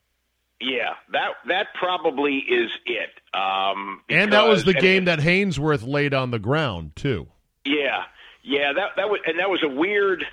Yeah, 0.64 0.94
that 1.12 1.32
that 1.48 1.66
probably 1.74 2.36
is 2.38 2.70
it. 2.86 3.10
Um, 3.38 4.00
and 4.08 4.32
that 4.32 4.48
was 4.48 4.64
the 4.64 4.72
game 4.72 5.04
that 5.04 5.18
Haynesworth 5.18 5.86
laid 5.86 6.14
on 6.14 6.30
the 6.30 6.38
ground 6.38 6.96
too. 6.96 7.26
Yeah, 7.66 8.04
yeah, 8.42 8.72
that 8.72 8.90
that 8.96 9.10
was 9.10 9.20
and 9.26 9.38
that 9.38 9.50
was 9.50 9.62
a 9.62 9.68
weird 9.68 10.24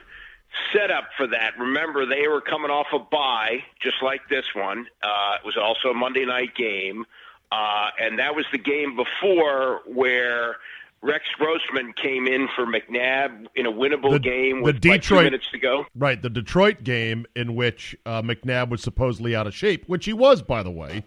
setup 0.74 1.10
for 1.18 1.28
that. 1.28 1.60
Remember, 1.60 2.06
they 2.06 2.28
were 2.30 2.40
coming 2.40 2.72
off 2.72 2.88
a 2.94 3.00
bye, 3.00 3.64
just 3.82 4.02
like 4.02 4.22
this 4.30 4.46
one. 4.56 4.88
Uh, 5.04 5.36
it 5.40 5.46
was 5.46 5.58
also 5.58 5.90
a 5.90 5.94
Monday 5.94 6.26
night 6.26 6.56
game, 6.56 7.06
uh, 7.52 7.90
and 8.00 8.20
that 8.20 8.34
was 8.34 8.46
the 8.54 8.58
game 8.58 8.96
before 8.96 9.82
where 9.86 10.58
Rex 11.04 11.26
Grossman 11.38 11.94
came 11.94 12.28
in 12.28 12.48
for 12.56 12.66
McNabb 12.66 13.48
in 13.56 13.66
a 13.66 13.72
winnable 13.72 14.12
The- 14.12 14.20
game 14.20 14.58
the 14.58 14.64
with 14.64 14.76
like 14.76 14.82
two 14.84 14.92
Detroit- 15.16 15.24
minutes 15.26 15.48
to 15.52 15.58
go. 15.58 15.86
Right, 15.96 16.22
the 16.22 16.30
Detroit 16.30 16.84
game 16.84 17.26
in 17.36 17.56
which 17.56 17.96
uh, 18.06 18.22
McNabb 18.22 18.70
was 18.70 18.82
supposedly 18.82 19.36
out 19.36 19.48
of 19.48 19.56
shape, 19.56 19.84
which 19.88 20.06
he 20.06 20.14
was, 20.14 20.42
by 20.44 20.62
the 20.64 20.70
way. 20.72 21.04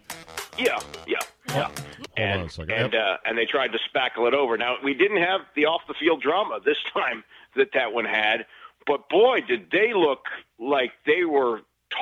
Yeah, 0.57 0.79
yeah, 1.07 1.17
yeah. 1.49 1.69
and 2.17 2.41
on 2.41 2.47
a 2.47 2.49
second. 2.49 2.71
and 2.71 2.93
Yep. 2.93 3.01
uh, 3.01 3.17
and 3.25 3.37
they 3.37 3.45
tried 3.45 3.71
to 3.71 3.79
spackle 3.79 4.27
it 4.27 4.33
over. 4.33 4.57
Now 4.57 4.75
we 4.83 4.93
didn't 4.93 5.21
have 5.21 5.41
the 5.55 5.65
off 5.65 5.81
the 5.87 5.93
field 5.93 6.21
drama 6.21 6.59
this 6.65 6.77
time 6.93 7.23
that 7.55 7.69
that 7.73 7.93
one 7.93 8.05
had, 8.05 8.45
but 8.85 9.07
boy, 9.09 9.41
did 9.47 9.71
they 9.71 9.93
look 9.93 10.25
like 10.59 10.91
they 11.05 11.23
were 11.23 11.61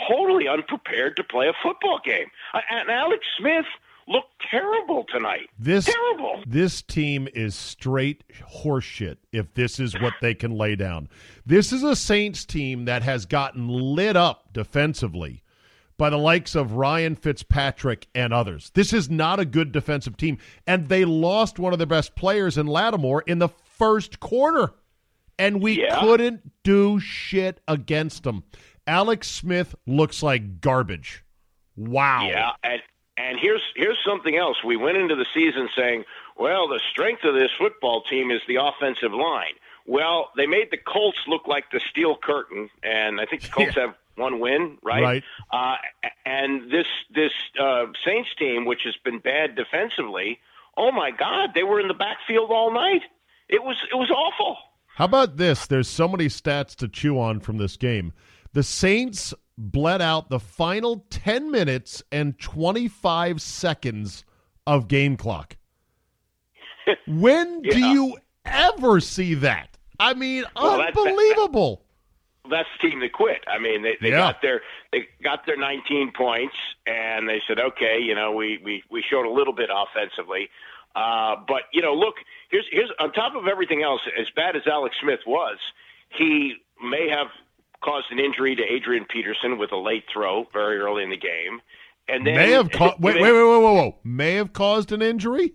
totally 0.10 0.48
unprepared 0.48 1.16
to 1.18 1.24
play 1.24 1.48
a 1.48 1.54
football 1.62 2.00
game. 2.04 2.26
Uh, 2.54 2.62
And 2.72 2.90
Alex 2.90 3.24
Smith 3.38 3.66
looked 4.08 4.34
terrible 4.50 5.06
tonight. 5.12 5.50
This 5.58 5.86
terrible. 5.86 6.44
This 6.46 6.82
team 6.82 7.28
is 7.34 7.56
straight 7.56 8.24
horseshit 8.64 9.18
if 9.32 9.54
this 9.54 9.80
is 9.80 9.94
what 10.00 10.14
they 10.22 10.34
can 10.34 10.52
lay 10.52 10.76
down. 10.76 11.10
This 11.46 11.72
is 11.72 11.84
a 11.84 11.96
Saints 11.96 12.46
team 12.46 12.86
that 12.86 13.04
has 13.04 13.26
gotten 13.26 13.68
lit 13.68 14.16
up 14.16 14.54
defensively 14.54 15.42
by 15.98 16.10
the 16.10 16.18
likes 16.18 16.56
of 16.56 16.74
Ryan 16.74 17.16
Fitzpatrick 17.16 18.08
and 18.16 18.34
others. 18.34 18.72
This 18.74 18.94
is 18.94 19.10
not 19.10 19.40
a 19.40 19.46
good 19.46 19.72
defensive 19.72 20.18
team, 20.18 20.38
and 20.66 20.88
they 20.90 21.06
lost 21.06 21.60
one 21.60 21.72
of 21.72 21.80
their 21.80 21.86
best 21.88 22.16
players 22.16 22.58
in 22.58 22.68
Lattimore 22.68 23.22
in 23.22 23.40
the 23.40 23.50
first 23.50 24.20
quarter, 24.20 24.74
and 25.38 25.62
we 25.62 25.82
Yeah. 25.82 26.00
couldn't 26.00 26.52
do 26.64 27.00
shit 27.00 27.62
against 27.68 28.24
them. 28.24 28.44
Alex 28.86 29.30
Smith 29.30 29.76
looks 29.86 30.22
like 30.24 30.60
garbage. 30.62 31.24
Wow. 31.76 32.28
Yeah, 32.30 32.52
and 32.64 32.82
and 33.18 33.38
here's 33.40 33.62
here's 33.76 33.98
something 34.06 34.36
else. 34.36 34.58
We 34.64 34.76
went 34.76 34.98
into 34.98 35.16
the 35.16 35.26
season 35.34 35.70
saying, 35.78 36.06
well, 36.38 36.68
the 36.68 36.82
strength 36.92 37.24
of 37.24 37.36
this 37.36 37.52
football 37.58 38.04
team 38.10 38.32
is 38.32 38.42
the 38.48 38.56
offensive 38.56 39.14
line. 39.14 39.54
Well, 39.86 40.30
they 40.38 40.48
made 40.48 40.72
the 40.72 40.78
Colts 40.78 41.20
look 41.28 41.48
like 41.48 41.66
the 41.72 41.82
steel 41.92 42.16
curtain, 42.22 42.70
and 42.84 43.20
I 43.20 43.26
think 43.26 43.44
the 43.44 43.50
Colts 43.50 43.76
have 43.76 43.96
one 44.16 44.40
win, 44.40 44.78
right? 44.84 45.04
Right. 45.04 45.24
Uh, 45.52 45.76
and 46.26 46.72
this 46.72 46.88
this 47.14 47.32
uh, 47.60 47.86
Saints 48.06 48.30
team, 48.38 48.66
which 48.66 48.82
has 48.86 48.96
been 49.04 49.20
bad 49.20 49.56
defensively, 49.56 50.40
oh 50.78 50.92
my 50.92 51.12
God, 51.12 51.50
they 51.54 51.64
were 51.64 51.80
in 51.80 51.88
the 51.88 51.94
backfield 51.94 52.50
all 52.52 52.74
night. 52.74 53.02
It 53.50 53.64
was 53.64 53.76
it 53.92 53.96
was 53.96 54.10
awful. 54.10 54.58
How 54.96 55.06
about 55.06 55.38
this? 55.38 55.68
There's 55.68 55.88
so 55.88 56.08
many 56.08 56.28
stats 56.28 56.76
to 56.76 56.88
chew 56.88 57.20
on 57.20 57.40
from 57.40 57.58
this 57.58 57.78
game. 57.78 58.14
The 58.54 58.64
Saints 58.64 59.34
bled 59.58 60.02
out 60.02 60.30
the 60.30 60.40
final 60.40 61.06
10 61.10 61.52
minutes 61.52 62.02
and 62.12 62.38
25 62.40 63.42
seconds 63.42 64.24
of 64.66 64.88
game 64.88 65.18
clock. 65.18 65.58
When 67.08 67.62
do 67.62 67.80
you 67.80 68.18
ever 68.46 69.00
see 69.00 69.36
that? 69.36 69.78
I 70.00 70.14
mean, 70.14 70.44
Well, 70.56 70.78
that- 70.78 70.94
that- 70.94 71.00
unbelievable. 71.00 71.82
that's 72.50 72.68
the 72.82 72.90
team 72.90 73.00
that 73.00 73.14
quit. 73.14 73.42
I 73.48 73.58
mean, 73.60 73.84
they, 73.84 73.98
they 74.02 74.10
Yeah. 74.10 74.18
got 74.18 74.42
their 74.42 74.62
they 74.92 75.08
got 75.24 75.46
their 75.46 75.56
19 75.58 76.12
points, 76.12 76.56
and 76.86 77.28
they 77.30 77.42
said, 77.48 77.58
okay, 77.60 78.00
you 78.02 78.16
know, 78.16 78.32
we 78.34 78.60
we 78.64 78.84
we 78.90 79.02
showed 79.10 79.26
a 79.26 79.30
little 79.32 79.54
bit 79.54 79.70
offensively, 79.74 80.50
uh, 80.96 81.38
but 81.48 81.64
you 81.72 81.82
know, 81.82 81.94
look, 81.94 82.16
here's 82.50 82.66
here's 82.70 82.90
on 83.00 83.14
top 83.14 83.36
of 83.36 83.48
everything 83.48 83.82
else, 83.82 84.02
as 84.20 84.30
bad 84.36 84.56
as 84.58 84.64
Alex 84.68 84.96
Smith 85.02 85.22
was, 85.26 85.58
he 86.10 86.56
may 86.84 87.08
have 87.10 87.28
caused 87.84 88.08
an 88.12 88.20
injury 88.20 88.56
to 88.56 88.64
Adrian 88.64 89.06
Peterson 89.06 89.58
with 89.58 89.72
a 89.72 89.78
late 89.78 90.06
throw 90.12 90.48
very 90.54 90.78
early 90.80 91.04
in 91.04 91.10
the 91.10 91.18
game, 91.18 91.62
and 92.08 92.26
then 92.26 92.36
May 92.36 92.52
have 92.52 92.72
caused 92.72 93.00
wait, 93.00 93.16
wait, 93.16 93.22
wait, 93.22 93.32
wait, 93.34 93.62
whoa. 93.62 93.96
May 94.04 94.34
have 94.36 94.54
caused 94.54 94.92
an 94.92 95.02
injury? 95.02 95.54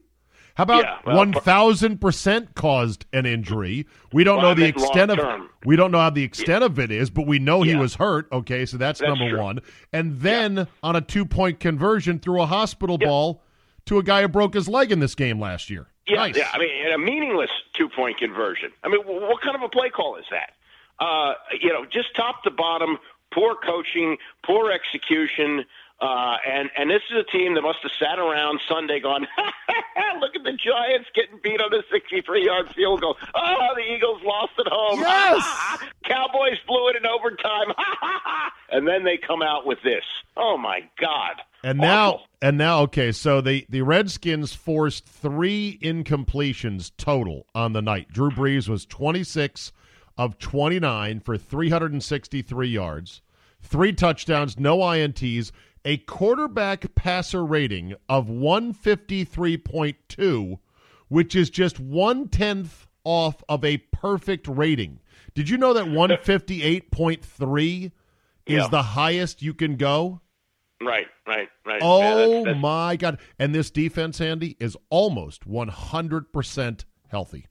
How 0.55 0.65
about 0.65 1.07
one 1.07 1.33
thousand 1.33 2.01
percent 2.01 2.55
caused 2.57 3.07
an 3.13 3.27
injury? 3.27 3.87
We 4.13 4.25
don't 4.25 4.39
Well, 4.39 4.49
know 4.51 4.55
the 4.55 4.65
extent 4.67 5.13
of 5.13 5.19
we 5.65 5.77
don't 5.77 5.93
know 5.93 6.01
how 6.01 6.11
the 6.11 6.25
extent 6.25 6.65
of 6.65 6.79
it 6.81 6.91
is, 6.91 7.11
but 7.11 7.27
we 7.29 7.39
know 7.39 7.63
he 7.63 7.71
Yeah. 7.73 7.79
was 7.81 7.95
hurt. 7.95 8.27
Okay, 8.33 8.67
so 8.67 8.77
that's, 8.77 8.99
That's 8.99 9.09
number 9.09 9.31
true. 9.37 9.41
one. 9.41 9.61
And 9.93 10.19
then 10.21 10.67
on 10.83 10.97
a 10.97 11.01
two 11.01 11.25
point 11.25 11.61
conversion 11.61 12.19
threw 12.19 12.43
a 12.43 12.47
hospital 12.47 12.99
ball 12.99 13.43
to 13.87 13.99
a 13.99 14.03
guy 14.03 14.23
who 14.23 14.29
broke 14.29 14.55
his 14.55 14.69
leg 14.69 14.91
in 14.91 14.99
this 14.99 15.15
game 15.15 15.39
last 15.41 15.71
year. 15.71 15.87
Yeah, 16.09 16.17
nice. 16.17 16.37
yeah. 16.37 16.49
I 16.53 16.59
mean, 16.59 16.93
a 16.93 16.99
meaningless 16.99 17.51
two 17.75 17.89
point 17.89 18.19
conversion. 18.19 18.73
I 18.83 18.89
mean, 18.89 19.03
what 19.05 19.41
kind 19.43 19.55
of 19.55 19.63
a 19.63 19.69
play 19.69 19.91
call 19.91 20.17
is 20.17 20.25
that? 20.33 20.55
Uh, 21.01 21.35
you 21.61 21.73
know, 21.73 21.85
just 21.85 22.15
top 22.17 22.43
to 22.45 22.51
bottom, 22.51 22.99
poor 23.33 23.55
coaching, 23.55 24.17
poor 24.45 24.71
execution. 24.73 25.65
Uh, 26.01 26.37
and 26.47 26.71
and 26.77 26.91
this 26.91 27.03
is 27.11 27.17
a 27.19 27.37
team 27.37 27.55
that 27.55 27.63
must 27.63 27.81
have 27.83 27.91
sat 27.99 28.19
around 28.21 28.61
Sunday 28.69 29.01
going, 29.01 29.27
look 30.21 30.37
at 30.37 30.45
the 30.45 30.53
Giants 30.53 31.09
getting 31.15 31.41
beat 31.43 31.61
on 31.61 31.73
a 31.75 31.83
63 31.91 32.45
yard 32.45 32.69
field 32.75 33.01
goal. 33.01 33.17
Oh, 33.35 33.69
the 33.75 33.83
Eagles 33.83 34.23
lost 34.25 34.53
at 34.59 34.67
home. 34.69 35.01
Yes! 35.01 35.83
Cowboys 36.05 36.59
blew 36.67 36.89
it 36.89 36.97
in 36.97 37.07
overtime. 37.07 37.75
and 38.71 38.87
then 38.87 39.05
they 39.05 39.17
come 39.17 39.43
out 39.43 39.67
with 39.67 39.79
this. 39.83 40.05
Oh 40.37 40.57
my 40.57 40.89
God! 41.01 41.43
And 41.65 41.79
now, 41.79 42.21
and 42.41 42.57
now, 42.57 42.83
okay. 42.83 43.11
So 43.11 43.41
the 43.41 43.67
the 43.69 43.83
Redskins 43.83 44.55
forced 44.55 45.07
three 45.07 45.79
incompletions 45.83 46.93
total 46.97 47.47
on 47.55 47.73
the 47.73 47.83
night. 47.83 48.09
Drew 48.13 48.31
Brees 48.31 48.69
was 48.69 48.87
twenty 48.87 49.25
six 49.25 49.73
of 50.19 50.39
twenty 50.39 50.79
nine 50.81 51.21
for 51.21 51.39
three 51.39 51.71
hundred 51.71 51.93
and 51.93 52.03
sixty 52.03 52.43
three 52.43 52.69
yards, 52.69 53.23
three 53.63 53.93
touchdowns, 53.93 54.59
no 54.59 54.77
ints, 54.79 55.51
a 55.85 55.97
quarterback 55.99 56.95
passer 56.95 57.45
rating 57.45 57.95
of 58.09 58.29
one 58.29 58.73
fifty 58.75 59.25
three 59.25 59.57
point 59.57 59.97
two, 60.09 60.59
which 61.09 61.35
is 61.37 61.49
just 61.49 61.79
one 61.81 62.29
tenth 62.29 62.87
off 63.05 63.43
of 63.49 63.65
a 63.65 63.79
perfect 63.79 64.47
rating. 64.49 64.99
Did 65.35 65.49
you 65.49 65.57
know 65.57 65.73
that 65.73 65.89
one 65.91 66.17
fifty 66.23 66.63
eight 66.63 66.91
point 66.91 67.25
three 67.25 67.93
is 68.45 68.57
Yeah. 68.65 68.69
the 68.69 68.83
highest 68.83 69.41
you 69.41 69.55
can 69.55 69.77
go? 69.77 70.21
right, 70.81 71.07
right, 71.27 71.49
right. 71.67 71.81
Yeah, 71.81 71.87
Oh 71.89 72.01
that's- 72.01 72.45
that's- 72.45 72.63
my 72.63 72.97
God! 72.97 73.19
And 73.39 73.55
this 73.55 73.71
defense, 73.71 74.21
Andy, 74.21 74.57
is 74.61 74.77
almost 74.91 75.47
one 75.47 75.69
hundred 75.69 76.33
percent 76.33 76.85
healthy. 77.09 77.47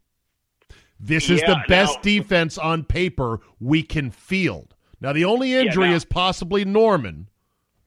This 1.00 1.30
is 1.30 1.42
the 1.42 1.62
best 1.68 1.98
now- 1.98 2.02
defense 2.02 2.58
on 2.58 2.84
paper 2.84 3.40
we 3.60 3.84
can 3.84 4.12
field. 4.12 4.76
Now, 5.00 5.14
the 5.14 5.26
only 5.26 5.54
injury 5.54 5.90
now- 5.90 5.96
is 5.96 6.06
possibly 6.06 6.66
Norman, 6.66 7.30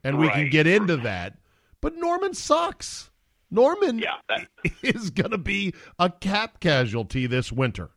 and 0.03 0.17
we 0.17 0.29
can 0.29 0.49
get 0.49 0.65
into 0.67 0.97
that. 0.97 1.37
But 1.81 1.95
Norman 1.95 2.33
sucks. 2.33 3.09
Norman 3.49 3.99
Yeah, 3.99 4.15
that- 4.29 4.47
is 4.81 5.09
going 5.09 5.31
to 5.31 5.37
be 5.37 5.73
a 5.99 6.09
cap 6.09 6.59
casualty 6.59 7.27
this 7.27 7.51
winter. 7.51 7.89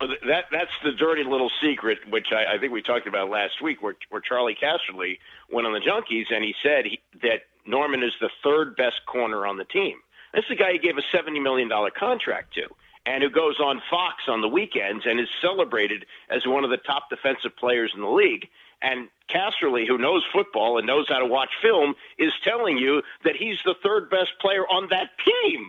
That 0.00 0.44
that's 0.50 0.70
the 0.82 0.92
dirty 0.92 1.24
little 1.24 1.50
secret, 1.62 1.98
which 2.08 2.28
I, 2.32 2.54
I 2.54 2.58
think 2.58 2.72
we 2.72 2.80
talked 2.80 3.06
about 3.06 3.28
last 3.28 3.60
week, 3.62 3.82
where, 3.82 3.96
where 4.08 4.22
Charley 4.22 4.56
Casserly 4.56 5.18
went 5.52 5.66
on 5.66 5.74
the 5.74 5.80
Junkies 5.80 6.32
and 6.34 6.42
he 6.42 6.54
said 6.62 6.86
he, 6.86 7.00
that 7.20 7.42
Norman 7.66 8.02
is 8.02 8.12
the 8.18 8.30
third 8.42 8.76
best 8.76 9.04
corner 9.04 9.46
on 9.46 9.58
the 9.58 9.66
team. 9.66 9.98
That's 10.32 10.48
the 10.48 10.56
guy 10.56 10.72
he 10.72 10.78
gave 10.78 10.96
a 10.96 11.02
seventy 11.12 11.38
million 11.38 11.68
dollar 11.68 11.90
contract 11.90 12.54
to, 12.54 12.62
and 13.06 13.22
who 13.22 13.30
goes 13.30 13.58
on 13.60 13.80
Fox 13.90 14.24
on 14.28 14.40
the 14.40 14.48
weekends 14.48 15.04
and 15.06 15.18
is 15.18 15.28
celebrated 15.40 16.06
as 16.28 16.46
one 16.46 16.64
of 16.64 16.70
the 16.70 16.76
top 16.76 17.10
defensive 17.10 17.56
players 17.56 17.92
in 17.94 18.00
the 18.02 18.08
league. 18.08 18.48
And 18.82 19.08
Casserly, 19.28 19.86
who 19.86 19.98
knows 19.98 20.24
football 20.32 20.78
and 20.78 20.86
knows 20.86 21.06
how 21.08 21.18
to 21.18 21.26
watch 21.26 21.50
film, 21.60 21.94
is 22.18 22.32
telling 22.42 22.78
you 22.78 23.02
that 23.24 23.36
he's 23.36 23.58
the 23.64 23.74
third 23.82 24.10
best 24.10 24.30
player 24.40 24.66
on 24.66 24.88
that 24.90 25.10
team 25.24 25.68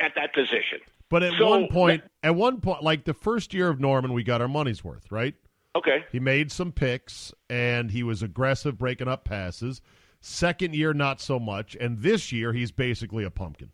at 0.00 0.12
that 0.16 0.32
position. 0.34 0.80
But 1.08 1.22
at 1.22 1.34
So, 1.38 1.48
one 1.48 1.68
point, 1.68 2.02
at 2.22 2.34
one 2.34 2.60
point, 2.60 2.82
like 2.82 3.04
the 3.04 3.14
first 3.14 3.54
year 3.54 3.68
of 3.68 3.78
Norman, 3.78 4.12
we 4.12 4.22
got 4.22 4.40
our 4.40 4.48
money's 4.48 4.82
worth, 4.82 5.10
right? 5.12 5.34
Okay. 5.76 6.04
He 6.10 6.18
made 6.18 6.50
some 6.50 6.72
picks 6.72 7.32
and 7.50 7.90
he 7.90 8.02
was 8.02 8.22
aggressive 8.22 8.78
breaking 8.78 9.08
up 9.08 9.24
passes. 9.24 9.82
Second 10.20 10.74
year, 10.74 10.94
not 10.94 11.20
so 11.20 11.38
much. 11.38 11.76
And 11.78 11.98
this 12.00 12.32
year, 12.32 12.52
he's 12.52 12.72
basically 12.72 13.24
a 13.24 13.30
pumpkin. 13.30 13.70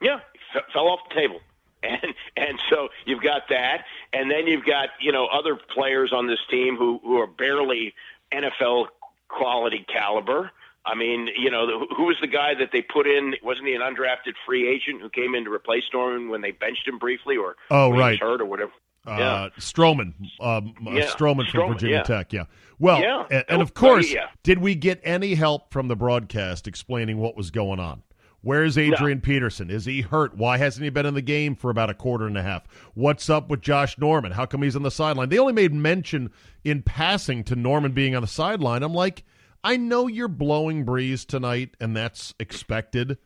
Yeah, 0.00 0.20
f- 0.54 0.62
fell 0.72 0.88
off 0.88 1.00
the 1.08 1.14
table. 1.14 1.40
And 1.82 2.14
and 2.36 2.58
so 2.70 2.88
you've 3.06 3.22
got 3.22 3.42
that, 3.50 3.84
and 4.12 4.30
then 4.30 4.46
you've 4.48 4.64
got 4.66 4.88
you 5.00 5.12
know 5.12 5.26
other 5.26 5.54
players 5.56 6.12
on 6.12 6.26
this 6.26 6.40
team 6.50 6.76
who 6.76 6.98
who 7.04 7.18
are 7.18 7.26
barely 7.26 7.94
NFL 8.32 8.86
quality 9.28 9.84
caliber. 9.92 10.50
I 10.84 10.94
mean, 10.94 11.28
you 11.38 11.50
know, 11.50 11.66
the, 11.66 11.94
who 11.96 12.04
was 12.04 12.16
the 12.20 12.26
guy 12.26 12.54
that 12.54 12.70
they 12.72 12.80
put 12.82 13.06
in? 13.06 13.34
Wasn't 13.42 13.66
he 13.66 13.74
an 13.74 13.82
undrafted 13.82 14.34
free 14.46 14.66
agent 14.68 15.02
who 15.02 15.10
came 15.10 15.34
in 15.34 15.44
to 15.44 15.52
replace 15.52 15.84
Norman 15.92 16.30
when 16.30 16.40
they 16.40 16.50
benched 16.50 16.88
him 16.88 16.98
briefly, 16.98 17.36
or 17.36 17.56
Oh, 17.70 17.90
when 17.90 17.98
he 17.98 18.02
was 18.02 18.10
right. 18.12 18.18
hurt 18.20 18.40
or 18.40 18.46
whatever? 18.46 18.72
Uh, 19.06 19.16
Yeah. 19.18 19.48
Stroman, 19.58 20.14
um, 20.40 20.74
uh, 20.86 20.90
Yeah, 20.92 21.04
Stroman 21.06 21.48
from 21.50 21.60
Stroman, 21.60 21.72
Virginia 21.74 21.96
yeah. 21.96 22.02
Tech. 22.04 22.32
Yeah. 22.32 22.44
Well, 22.78 23.00
Yeah. 23.00 23.24
and, 23.30 23.44
and 23.48 23.58
Oh, 23.58 23.62
of 23.62 23.74
course, 23.74 24.14
did 24.42 24.58
we 24.58 24.74
get 24.74 25.00
any 25.04 25.34
help 25.34 25.72
from 25.72 25.88
the 25.88 25.96
broadcast 25.96 26.66
explaining 26.66 27.18
what 27.18 27.36
was 27.36 27.50
going 27.50 27.80
on? 27.80 28.02
Where's 28.40 28.78
Adrian 28.78 29.20
Peterson? 29.20 29.68
Is 29.68 29.84
he 29.84 30.00
hurt? 30.00 30.36
Why 30.36 30.58
hasn't 30.58 30.84
he 30.84 30.90
been 30.90 31.06
in 31.06 31.14
the 31.14 31.22
game 31.22 31.56
for 31.56 31.70
about 31.70 31.90
a 31.90 31.94
quarter 31.94 32.26
and 32.26 32.38
a 32.38 32.42
half? 32.42 32.64
What's 32.94 33.28
up 33.28 33.48
with 33.48 33.60
Josh 33.60 33.98
Norman? 33.98 34.32
How 34.32 34.46
come 34.46 34.62
he's 34.62 34.76
on 34.76 34.84
the 34.84 34.90
sideline? 34.90 35.28
They 35.28 35.38
only 35.38 35.52
made 35.52 35.72
mention 35.72 36.30
in 36.62 36.82
passing 36.82 37.42
to 37.44 37.56
Norman 37.56 37.92
being 37.92 38.14
on 38.14 38.22
the 38.22 38.28
sideline. 38.28 38.84
I'm 38.84 38.94
like, 38.94 39.24
I 39.64 39.76
know 39.76 40.06
you're 40.06 40.28
blowing 40.28 40.86
Brees 40.86 41.26
tonight, 41.26 41.76
and 41.80 41.96
that's 41.96 42.32
expected. 42.38 43.18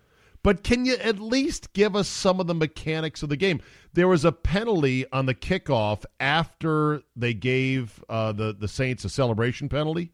But 0.43 0.65
can 0.65 0.87
you 0.87 0.95
at 0.95 1.21
least 1.21 1.73
give 1.73 1.95
us 1.95 2.09
some 2.09 2.41
of 2.41 2.47
the 2.47 2.55
mechanics 2.55 3.23
of 3.23 3.29
the 3.29 3.37
game? 3.37 3.61
There 3.93 4.09
was 4.09 4.25
a 4.25 4.33
penalty 4.33 5.05
on 5.13 5.27
the 5.27 5.35
kickoff 5.35 6.05
after 6.19 7.03
they 7.15 7.35
gave 7.35 8.03
uh, 8.09 8.33
the 8.33 8.53
the 8.53 8.67
Saints 8.67 9.05
a 9.05 9.09
celebration 9.09 9.69
penalty. 9.69 10.11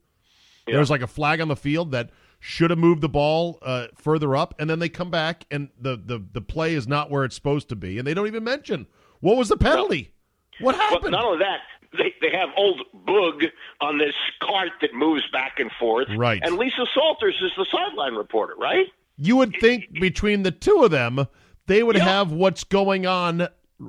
There 0.67 0.81
was 0.81 0.91
like 0.91 1.01
a 1.01 1.07
flag 1.07 1.41
on 1.41 1.49
the 1.49 1.57
field 1.57 1.93
that 1.93 2.11
should 2.41 2.71
have 2.71 2.79
moved 2.79 3.01
the 3.01 3.09
ball 3.09 3.59
uh, 3.63 3.89
further 3.97 4.37
up, 4.37 4.55
and 4.59 4.69
then 4.71 4.79
they 4.79 4.89
come 4.89 5.11
back 5.11 5.45
and 5.51 5.71
the, 5.81 5.97
the 5.97 6.23
the 6.33 6.41
play 6.41 6.75
is 6.75 6.87
not 6.87 7.11
where 7.11 7.25
it's 7.25 7.35
supposed 7.35 7.69
to 7.71 7.77
be, 7.77 7.99
and 7.99 8.07
they 8.07 8.15
don't 8.15 8.27
even 8.27 8.45
mention 8.45 8.87
what 9.21 9.37
was 9.37 9.49
the 9.49 9.57
penalty. 9.57 10.13
What 10.61 10.75
happened? 10.75 11.13
not 11.13 11.25
only 11.25 11.39
that, 11.39 11.61
they, 11.97 12.15
they 12.21 12.37
have 12.37 12.49
old 12.57 12.81
Boog 13.07 13.45
on 13.81 13.99
this 13.99 14.15
cart 14.43 14.71
that 14.81 14.93
moves 14.95 15.23
back 15.33 15.59
and 15.59 15.71
forth. 15.79 16.09
Right. 16.17 16.41
And 16.45 16.57
Lisa 16.57 16.85
Salters 16.95 17.37
is 17.43 17.51
the 17.57 17.67
sideline 17.71 18.15
reporter, 18.15 18.55
right? 18.59 18.87
you 19.21 19.35
would 19.37 19.53
think 19.61 19.93
between 20.01 20.45
the 20.45 20.51
two 20.53 20.85
of 20.85 20.93
them, 20.93 21.27
they 21.67 21.83
would 21.83 21.97
Yeah. 21.97 22.05
have 22.05 22.31
what's 22.31 22.63
going 22.65 23.05
on 23.07 23.49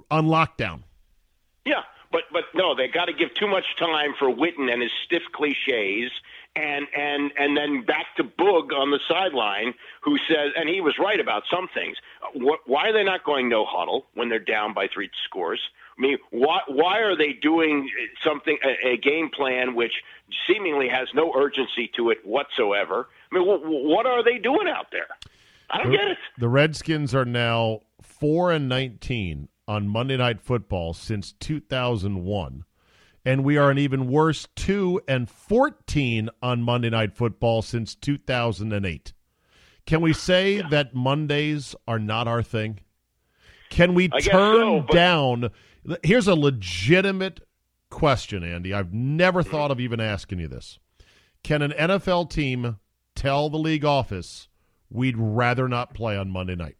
on 0.09 0.25
lockdown. 0.27 0.81
Yeah, 1.65 1.83
but 2.11 2.23
but 2.31 2.43
no, 2.55 2.75
they 2.75 2.87
got 2.87 3.05
to 3.05 3.13
give 3.13 3.33
too 3.35 3.47
much 3.47 3.65
time 3.77 4.13
for 4.17 4.27
Witten 4.27 4.71
and 4.71 4.81
his 4.81 4.91
stiff 5.05 5.23
cliches, 5.31 6.11
and 6.55 6.87
and 6.95 7.31
and 7.37 7.55
then 7.55 7.83
back 7.85 8.07
to 8.17 8.23
Boog 8.23 8.73
on 8.73 8.91
the 8.91 8.99
sideline, 9.07 9.73
who 10.01 10.17
says, 10.27 10.51
and 10.55 10.67
he 10.67 10.81
was 10.81 10.95
right 10.99 11.19
about 11.19 11.43
some 11.51 11.67
things. 11.73 11.97
What, 12.33 12.61
why 12.65 12.89
are 12.89 12.93
they 12.93 13.03
not 13.03 13.23
going 13.23 13.49
no 13.49 13.65
huddle 13.65 14.07
when 14.15 14.29
they're 14.29 14.39
down 14.39 14.73
by 14.73 14.87
three 14.93 15.09
scores? 15.25 15.61
I 15.97 16.01
mean, 16.01 16.17
why 16.31 16.61
why 16.67 16.99
are 16.99 17.15
they 17.15 17.33
doing 17.33 17.89
something 18.23 18.57
a, 18.63 18.93
a 18.93 18.97
game 18.97 19.29
plan 19.29 19.75
which 19.75 19.93
seemingly 20.47 20.89
has 20.89 21.09
no 21.13 21.33
urgency 21.35 21.91
to 21.97 22.09
it 22.09 22.25
whatsoever? 22.25 23.07
I 23.31 23.35
mean, 23.35 23.45
wh- 23.45 23.61
wh- 23.61 23.85
what 23.85 24.05
are 24.05 24.23
they 24.23 24.37
doing 24.37 24.67
out 24.67 24.87
there? 24.91 25.07
I 25.69 25.83
don't 25.83 25.91
get 25.91 26.07
it. 26.07 26.17
The 26.39 26.49
Redskins 26.49 27.13
are 27.13 27.25
now 27.25 27.81
four 28.01 28.51
and 28.51 28.67
nineteen 28.67 29.49
on 29.69 29.87
Monday 29.87 30.17
Night 30.17 30.41
Football 30.41 30.95
since 30.95 31.31
two 31.31 31.59
thousand 31.59 32.23
one, 32.25 32.65
and 33.23 33.43
we 33.43 33.55
are 33.55 33.69
an 33.69 33.77
even 33.77 34.09
worse 34.09 34.47
two 34.55 34.99
and 35.07 35.29
fourteen 35.29 36.27
on 36.41 36.63
Monday 36.63 36.89
Night 36.89 37.15
Football 37.15 37.61
since 37.61 37.93
two 37.93 38.17
thousand 38.17 38.73
and 38.73 38.83
eight. 38.85 39.13
Can 39.85 40.01
we 40.01 40.11
say 40.11 40.61
that 40.71 40.95
Mondays 40.95 41.75
are 41.87 41.99
not 41.99 42.27
our 42.27 42.41
thing? 42.41 42.79
Can 43.69 43.93
we 43.93 44.09
I 44.11 44.19
turn 44.19 44.55
so, 44.55 44.79
but- 44.81 44.93
down? 44.93 45.49
Here's 46.03 46.27
a 46.27 46.35
legitimate 46.35 47.39
question, 47.91 48.43
Andy. 48.43 48.73
I've 48.73 48.93
never 48.93 49.43
thought 49.43 49.71
of 49.71 49.79
even 49.79 49.99
asking 49.99 50.39
you 50.39 50.47
this. 50.47 50.79
Can 51.43 51.61
an 51.61 51.71
NFL 51.71 52.29
team 52.31 52.77
tell 53.15 53.49
the 53.49 53.57
league 53.57 53.85
office 53.85 54.47
we'd 54.89 55.17
rather 55.17 55.67
not 55.67 55.93
play 55.93 56.17
on 56.17 56.29
Monday 56.31 56.55
night? 56.55 56.75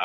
Uh, 0.00 0.04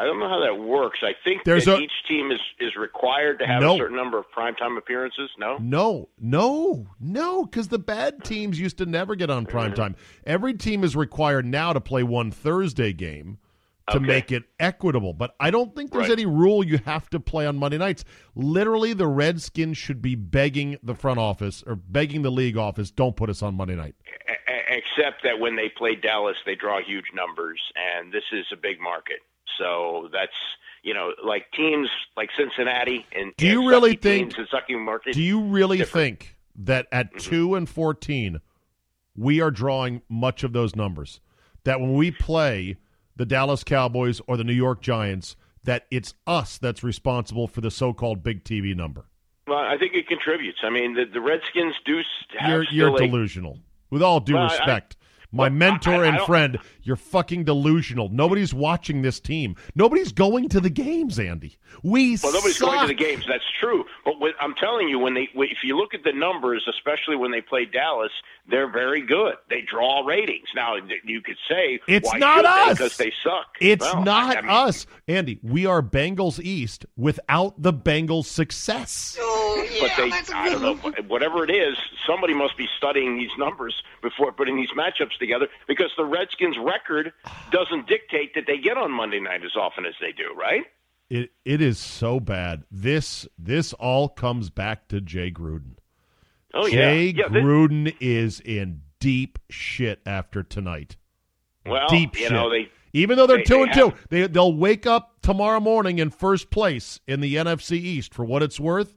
I 0.00 0.04
don't 0.04 0.18
know 0.18 0.28
how 0.28 0.40
that 0.40 0.58
works. 0.58 1.00
I 1.02 1.12
think 1.22 1.44
There's 1.44 1.66
that 1.66 1.78
a- 1.78 1.82
each 1.82 1.92
team 2.08 2.30
is, 2.30 2.40
is 2.60 2.74
required 2.76 3.38
to 3.40 3.46
have 3.46 3.60
No. 3.60 3.74
a 3.74 3.76
certain 3.78 3.96
number 3.96 4.18
of 4.18 4.24
primetime 4.36 4.78
appearances. 4.78 5.28
No, 5.38 5.58
No, 5.60 6.08
no, 6.18 6.86
no, 6.98 7.44
because 7.44 7.68
the 7.68 7.78
bad 7.78 8.24
teams 8.24 8.58
used 8.58 8.78
to 8.78 8.86
never 8.86 9.14
get 9.14 9.28
on 9.28 9.44
prime 9.44 9.74
time. 9.74 9.96
Every 10.24 10.54
team 10.54 10.82
is 10.82 10.96
required 10.96 11.44
now 11.44 11.74
to 11.74 11.80
play 11.80 12.02
one 12.02 12.30
Thursday 12.30 12.94
game 12.94 13.36
to 13.90 13.96
Okay. 13.98 14.06
make 14.06 14.32
it 14.32 14.44
equitable. 14.60 15.12
But 15.12 15.34
I 15.40 15.50
don't 15.50 15.74
think 15.74 15.90
there's 15.92 16.08
Right. 16.08 16.18
any 16.18 16.26
rule 16.26 16.64
you 16.64 16.78
have 16.86 17.10
to 17.10 17.20
play 17.20 17.46
on 17.46 17.56
Monday 17.58 17.78
nights. 17.78 18.04
Literally, 18.34 18.92
the 18.94 19.06
Redskins 19.06 19.76
should 19.76 20.00
be 20.00 20.14
begging 20.14 20.78
the 20.82 20.94
front 20.94 21.18
office 21.18 21.62
or 21.66 21.74
begging 21.74 22.22
the 22.22 22.30
league 22.30 22.56
office, 22.56 22.90
don't 22.90 23.16
put 23.16 23.28
us 23.28 23.42
on 23.42 23.54
Monday 23.56 23.76
night. 23.76 23.94
Except 24.68 25.22
that 25.24 25.38
when 25.40 25.56
they 25.56 25.68
play 25.70 25.94
Dallas, 25.94 26.36
they 26.44 26.54
draw 26.54 26.80
huge 26.82 27.06
numbers, 27.14 27.60
and 27.74 28.12
this 28.12 28.24
is 28.32 28.44
a 28.52 28.56
big 28.56 28.80
market. 28.80 29.20
So 29.58 30.08
that's 30.12 30.32
you 30.82 30.94
know, 30.94 31.12
like 31.24 31.50
teams 31.52 31.88
like 32.16 32.30
Cincinnati 32.38 33.04
and 33.12 33.32
Do 33.36 33.46
you 33.46 33.60
and 33.62 33.68
really 33.68 33.96
think- 33.96 34.34
sucking 34.50 34.84
market? 34.84 35.14
Do 35.14 35.22
you 35.22 35.40
really 35.42 35.78
different. 35.78 36.20
think 36.20 36.36
that 36.56 36.86
at 36.92 37.08
Mm-hmm. 37.10 37.18
two 37.30 37.54
and 37.54 37.68
fourteen, 37.68 38.40
we 39.16 39.40
are 39.40 39.50
drawing 39.50 40.02
much 40.08 40.44
of 40.44 40.52
those 40.52 40.76
numbers? 40.76 41.20
That 41.64 41.80
when 41.80 41.94
we 41.94 42.10
play 42.10 42.76
the 43.16 43.26
Dallas 43.26 43.64
Cowboys 43.64 44.20
or 44.28 44.36
the 44.36 44.44
New 44.44 44.52
York 44.54 44.80
Giants, 44.80 45.34
that 45.64 45.86
it's 45.90 46.14
us 46.26 46.58
that's 46.58 46.84
responsible 46.84 47.48
for 47.48 47.60
the 47.60 47.70
so-called 47.70 48.22
big 48.22 48.44
TV 48.44 48.74
number. 48.76 49.06
Well, 49.48 49.58
I 49.58 49.76
think 49.78 49.94
it 49.94 50.06
contributes. 50.06 50.58
I 50.62 50.70
mean, 50.70 50.94
the, 50.94 51.04
the 51.12 51.20
Redskins 51.20 51.74
do 51.84 52.00
have 52.38 52.48
You're 52.50 52.64
you're 52.70 52.94
a- 52.96 52.98
delusional. 52.98 53.58
With 53.90 54.02
all 54.02 54.20
due 54.20 54.34
Well, 54.34 54.44
I- 54.44 54.52
respect. 54.52 54.94
My 55.30 55.42
Well, 55.44 55.50
mentor 55.50 55.90
I- 55.92 56.04
I 56.04 56.06
and 56.06 56.16
don't- 56.16 56.26
friend, 56.26 56.58
you're 56.82 56.96
fucking 56.96 57.44
delusional. 57.44 58.08
Nobody's 58.08 58.54
watching 58.54 59.02
this 59.02 59.20
team. 59.20 59.56
Nobody's 59.74 60.10
going 60.10 60.48
to 60.48 60.58
the 60.58 60.70
games, 60.70 61.18
Andy. 61.18 61.58
We 61.82 62.16
Well, 62.22 62.32
nobody's 62.32 62.56
suck. 62.56 62.68
going 62.70 62.80
to 62.80 62.86
the 62.86 62.94
games. 62.94 63.26
That's 63.28 63.44
true. 63.60 63.84
But 64.06 64.18
when, 64.20 64.32
I'm 64.40 64.54
telling 64.54 64.88
you, 64.88 64.98
when 64.98 65.12
they, 65.12 65.28
if 65.34 65.58
you 65.62 65.76
look 65.76 65.92
at 65.92 66.02
the 66.02 66.14
numbers, 66.14 66.66
especially 66.66 67.16
when 67.16 67.30
they 67.30 67.42
play 67.42 67.66
Dallas, 67.66 68.10
they're 68.48 68.70
very 68.72 69.02
good. 69.02 69.34
They 69.50 69.60
draw 69.60 70.00
ratings. 70.00 70.48
Now, 70.54 70.76
you 71.04 71.20
could 71.20 71.36
say 71.46 71.78
It's 71.86 72.10
why 72.10 72.16
not 72.18 72.46
us. 72.46 72.78
because 72.78 72.96
they 72.96 73.12
suck. 73.22 73.54
It's 73.60 73.84
Well, 73.84 74.04
not 74.04 74.34
I 74.38 74.40
mean, 74.40 74.50
us, 74.50 74.86
Andy. 75.08 75.40
We 75.42 75.66
are 75.66 75.82
Bengals 75.82 76.40
East 76.42 76.86
without 76.96 77.60
the 77.60 77.74
Bengals 77.74 78.24
success. 78.24 79.18
But 79.80 79.90
they, 79.96 80.10
I 80.34 80.48
don't 80.50 80.62
know, 80.62 80.74
whatever 81.08 81.44
it 81.44 81.50
is, 81.50 81.76
somebody 82.06 82.34
must 82.34 82.56
be 82.56 82.66
studying 82.76 83.16
these 83.16 83.30
numbers 83.38 83.82
before 84.02 84.32
putting 84.32 84.56
these 84.56 84.70
matchups 84.70 85.18
together 85.18 85.48
because 85.66 85.90
the 85.96 86.04
Redskins' 86.04 86.56
record 86.58 87.12
doesn't 87.50 87.86
dictate 87.86 88.34
that 88.34 88.44
they 88.46 88.58
get 88.58 88.76
on 88.76 88.90
Monday 88.90 89.20
night 89.20 89.44
as 89.44 89.56
often 89.56 89.84
as 89.86 89.94
they 90.00 90.12
do, 90.12 90.34
right? 90.36 90.64
It 91.10 91.30
it 91.44 91.62
is 91.62 91.78
so 91.78 92.20
bad. 92.20 92.64
This 92.70 93.26
this 93.38 93.72
all 93.74 94.08
comes 94.08 94.50
back 94.50 94.88
to 94.88 95.00
Jay 95.00 95.30
Gruden. 95.30 95.76
Oh 96.54 96.68
Jay 96.68 97.06
yeah, 97.06 97.24
yeah. 97.24 97.28
thi- 97.28 97.34
Gruden 97.40 97.96
is 98.00 98.40
in 98.40 98.82
deep 99.00 99.38
shit 99.48 100.00
after 100.04 100.42
tonight. 100.42 100.96
well, 101.64 101.88
deep 101.88 102.14
you 102.16 102.22
shit. 102.24 102.32
know 102.32 102.50
they 102.50 102.68
Even 102.92 103.16
though 103.16 103.26
they're 103.26 103.38
they- 103.38 103.42
two 103.44 103.54
they 103.56 103.62
and 103.62 103.72
two, 103.74 103.92
they 104.10 104.26
they'll 104.26 104.54
wake 104.54 104.86
up 104.86 105.14
tomorrow 105.22 105.60
morning 105.60 105.98
in 105.98 106.10
first 106.10 106.50
place 106.50 107.00
in 107.06 107.20
the 107.20 107.36
NFC 107.36 107.72
East 107.72 108.12
for 108.12 108.24
what 108.26 108.42
it's 108.42 108.60
worth. 108.60 108.94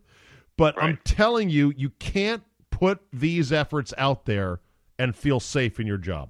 But 0.62 0.76
I'm 0.78 1.00
telling 1.04 1.50
you, 1.50 1.74
you 1.76 1.90
can't 1.98 2.44
put 2.70 3.00
these 3.12 3.52
efforts 3.52 3.96
out 3.98 4.26
there 4.26 4.60
and 5.00 5.16
feel 5.16 5.40
safe 5.40 5.80
in 5.80 5.88
your 5.88 5.98
job. 5.98 6.30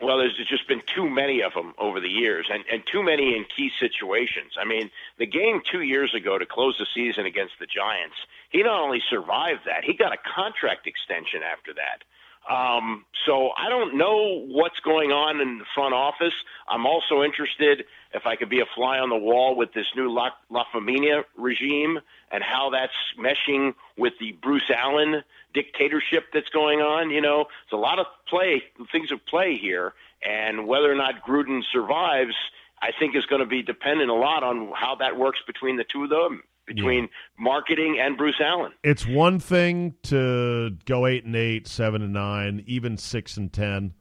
Well, 0.00 0.18
there's 0.18 0.36
just 0.48 0.68
been 0.68 0.82
too 0.86 1.10
many 1.10 1.42
of 1.42 1.52
them 1.54 1.74
over 1.76 1.98
the 1.98 2.08
years, 2.08 2.46
and, 2.48 2.62
and 2.70 2.84
too 2.86 3.02
many 3.02 3.34
in 3.34 3.44
key 3.44 3.72
situations. 3.80 4.52
I 4.56 4.64
mean, 4.64 4.88
the 5.18 5.26
game 5.26 5.62
two 5.68 5.80
years 5.80 6.14
ago 6.14 6.38
to 6.38 6.46
close 6.46 6.76
the 6.78 6.86
season 6.94 7.26
against 7.26 7.54
the 7.58 7.66
Giants, 7.66 8.14
he 8.50 8.62
not 8.62 8.80
only 8.80 9.02
survived 9.10 9.62
that, 9.66 9.82
he 9.82 9.94
got 9.94 10.12
a 10.12 10.18
contract 10.32 10.86
extension 10.86 11.40
after 11.42 11.74
that. 11.74 12.04
Um, 12.48 13.04
so 13.26 13.50
I 13.58 13.68
don't 13.68 13.98
know 13.98 14.44
what's 14.46 14.78
going 14.80 15.10
on 15.10 15.40
in 15.40 15.58
the 15.58 15.64
front 15.74 15.94
office. 15.94 16.34
I'm 16.68 16.86
also 16.86 17.22
interested 17.22 17.84
if 18.12 18.24
I 18.24 18.36
could 18.36 18.48
be 18.48 18.60
a 18.60 18.66
fly 18.74 18.98
on 18.98 19.10
the 19.10 19.16
wall 19.16 19.56
with 19.56 19.72
this 19.72 19.86
new 19.96 20.12
La, 20.12 20.30
Lafemina 20.50 21.24
regime 21.36 21.98
and 22.30 22.44
how 22.44 22.70
that's 22.70 22.92
meshing 23.18 23.74
with 23.96 24.12
the 24.20 24.32
Bruce 24.32 24.70
Allen 24.70 25.22
dictatorship 25.54 26.26
that's 26.32 26.48
going 26.50 26.80
on. 26.80 27.10
You 27.10 27.20
know, 27.20 27.46
it's 27.64 27.72
a 27.72 27.76
lot 27.76 27.98
of 27.98 28.06
play, 28.28 28.62
things 28.92 29.10
at 29.10 29.26
play 29.26 29.56
here, 29.56 29.94
and 30.22 30.68
whether 30.68 30.90
or 30.90 30.94
not 30.94 31.24
Gruden 31.26 31.62
survives, 31.72 32.34
I 32.80 32.90
think 32.96 33.16
is 33.16 33.26
going 33.26 33.40
to 33.40 33.46
be 33.46 33.62
dependent 33.62 34.10
a 34.10 34.14
lot 34.14 34.44
on 34.44 34.70
how 34.74 34.96
that 34.96 35.16
works 35.16 35.40
between 35.46 35.76
the 35.76 35.84
two 35.84 36.04
of 36.04 36.10
them, 36.10 36.42
between 36.66 37.08
marketing 37.38 37.98
and 38.00 38.16
Bruce 38.16 38.40
Allen. 38.40 38.72
It's 38.82 39.06
one 39.06 39.38
thing 39.38 39.94
to 40.04 40.76
go 40.84 41.06
eight 41.06 41.24
and 41.24 41.36
eight, 41.36 41.66
seven 41.68 42.02
and 42.02 42.12
nine, 42.12 42.64
even 42.66 42.96
six 42.96 43.36
and 43.36 43.52
ten. 43.52 43.94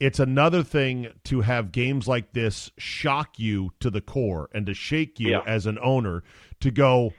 It's 0.00 0.18
another 0.18 0.64
thing 0.64 1.08
to 1.24 1.42
have 1.42 1.70
games 1.70 2.08
like 2.08 2.32
this 2.32 2.72
shock 2.76 3.38
you 3.38 3.70
to 3.78 3.88
the 3.88 4.00
core 4.00 4.50
and 4.52 4.66
to 4.66 4.74
shake 4.74 5.20
you 5.20 5.30
Yeah. 5.30 5.42
as 5.46 5.64
an 5.66 5.78
owner 5.80 6.24
to 6.60 6.72
go, 6.72 7.12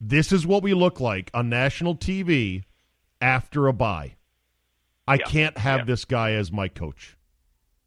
this 0.00 0.32
is 0.32 0.44
what 0.44 0.62
we 0.64 0.74
look 0.74 0.98
like 0.98 1.30
on 1.32 1.48
national 1.48 1.94
TV 1.94 2.64
after 3.20 3.68
a 3.68 3.72
bye. 3.72 4.16
I 5.06 5.14
Yeah. 5.14 5.24
can't 5.26 5.58
have 5.58 5.80
Yeah. 5.80 5.84
this 5.84 6.04
guy 6.04 6.32
as 6.32 6.50
my 6.50 6.66
coach. 6.66 7.16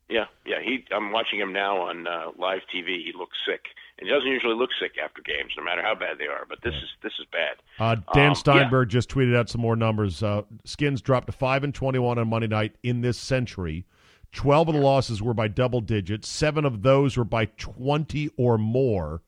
Yeah, 0.09 0.25
yeah. 0.45 0.61
He, 0.61 0.85
I'm 0.91 1.11
watching 1.11 1.39
him 1.39 1.51
now 1.51 1.81
on 1.81 2.07
uh, 2.07 2.31
live 2.37 2.61
TV. 2.73 3.03
He 3.03 3.11
looks 3.17 3.37
sick, 3.45 3.61
and 3.99 4.07
he 4.07 4.13
doesn't 4.13 4.29
usually 4.29 4.55
look 4.55 4.71
sick 4.79 4.93
after 5.03 5.21
games, 5.21 5.51
no 5.57 5.63
matter 5.63 5.81
how 5.81 5.95
bad 5.95 6.17
they 6.17 6.25
are. 6.25 6.45
But 6.47 6.59
this 6.63 6.73
is 6.73 6.89
this 7.01 7.13
is 7.19 7.25
bad. 7.31 7.57
Uh, 7.79 7.95
Dan 8.13 8.29
Um, 8.29 8.35
Steinberg 8.35 8.89
just 8.89 9.09
tweeted 9.09 9.35
out 9.35 9.49
some 9.49 9.61
more 9.61 9.75
numbers. 9.75 10.23
Uh, 10.23 10.43
Skins 10.65 11.01
dropped 11.01 11.27
to 11.27 11.33
five 11.33 11.63
and 11.63 11.73
twenty-one 11.73 12.17
on 12.17 12.27
Monday 12.27 12.47
night 12.47 12.75
in 12.83 13.01
this 13.01 13.17
century. 13.17 13.85
Twelve 14.31 14.67
of 14.67 14.73
the 14.73 14.81
losses 14.81 15.21
were 15.21 15.35
by 15.35 15.47
double 15.47 15.79
digits. 15.81 16.27
Seven 16.27 16.65
of 16.65 16.81
those 16.81 17.17
were 17.17 17.23
by 17.23 17.45
twenty 17.45 18.29
or 18.35 18.57
more. 18.57 19.21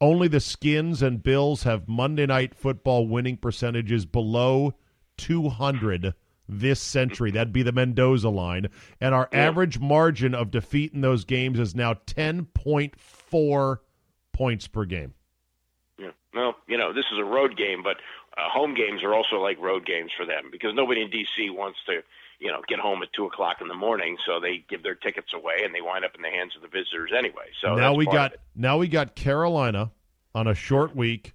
Only 0.00 0.28
the 0.28 0.40
Skins 0.40 1.02
and 1.02 1.22
Bills 1.22 1.62
have 1.62 1.88
Monday 1.88 2.26
night 2.26 2.54
football 2.54 3.08
winning 3.08 3.36
percentages 3.36 4.06
below 4.06 4.74
two 5.16 5.48
hundred 5.48 6.14
this 6.48 6.78
century. 6.80 7.30
That'd 7.30 7.52
be 7.52 7.62
the 7.62 7.72
Mendoza 7.72 8.28
line, 8.28 8.68
and 9.00 9.14
our 9.14 9.28
average 9.32 9.78
margin 9.78 10.34
of 10.34 10.50
defeat 10.50 10.92
in 10.92 11.00
those 11.00 11.24
games 11.24 11.58
is 11.58 11.74
now 11.74 11.94
ten 12.06 12.44
point 12.46 13.00
four 13.00 13.80
points 14.34 14.68
per 14.68 14.84
game. 14.84 15.14
Yeah. 15.98 16.10
Well, 16.34 16.56
you 16.66 16.76
know, 16.76 16.92
this 16.92 17.06
is 17.12 17.18
a 17.18 17.24
road 17.24 17.56
game, 17.56 17.82
but 17.82 17.96
uh, 18.36 18.50
home 18.52 18.74
games 18.74 19.02
are 19.02 19.14
also 19.14 19.36
like 19.36 19.58
road 19.58 19.86
games 19.86 20.10
for 20.14 20.26
them 20.26 20.50
because 20.52 20.72
nobody 20.74 21.00
in 21.00 21.08
D.C. 21.08 21.48
wants 21.50 21.78
to, 21.86 22.02
you 22.40 22.50
know, 22.50 22.60
get 22.68 22.80
home 22.80 23.02
at 23.02 23.08
two 23.14 23.24
o'clock 23.24 23.58
in 23.62 23.68
the 23.68 23.74
morning, 23.74 24.18
so 24.26 24.40
they 24.40 24.64
give 24.68 24.82
their 24.82 24.96
tickets 24.96 25.28
away 25.32 25.62
and 25.64 25.74
they 25.74 25.80
wind 25.80 26.04
up 26.04 26.14
in 26.14 26.22
the 26.22 26.28
hands 26.28 26.52
of 26.56 26.62
the 26.62 26.68
visitors 26.68 27.12
anyway. 27.16 27.46
So 27.62 27.76
now 27.76 27.94
we 27.94 28.04
got 28.04 28.34
now 28.54 28.76
we 28.76 28.88
got 28.88 29.14
Carolina 29.14 29.92
on 30.34 30.48
a 30.48 30.54
short 30.54 30.94
week 30.94 31.32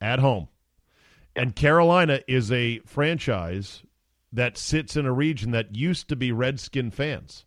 at 0.00 0.18
home. 0.18 0.48
And 1.36 1.56
Carolina 1.56 2.20
is 2.28 2.52
a 2.52 2.78
franchise 2.80 3.82
that 4.32 4.56
sits 4.58 4.96
in 4.96 5.06
a 5.06 5.12
region 5.12 5.50
that 5.52 5.74
used 5.74 6.08
to 6.08 6.16
be 6.16 6.30
Redskin 6.30 6.90
fans, 6.90 7.46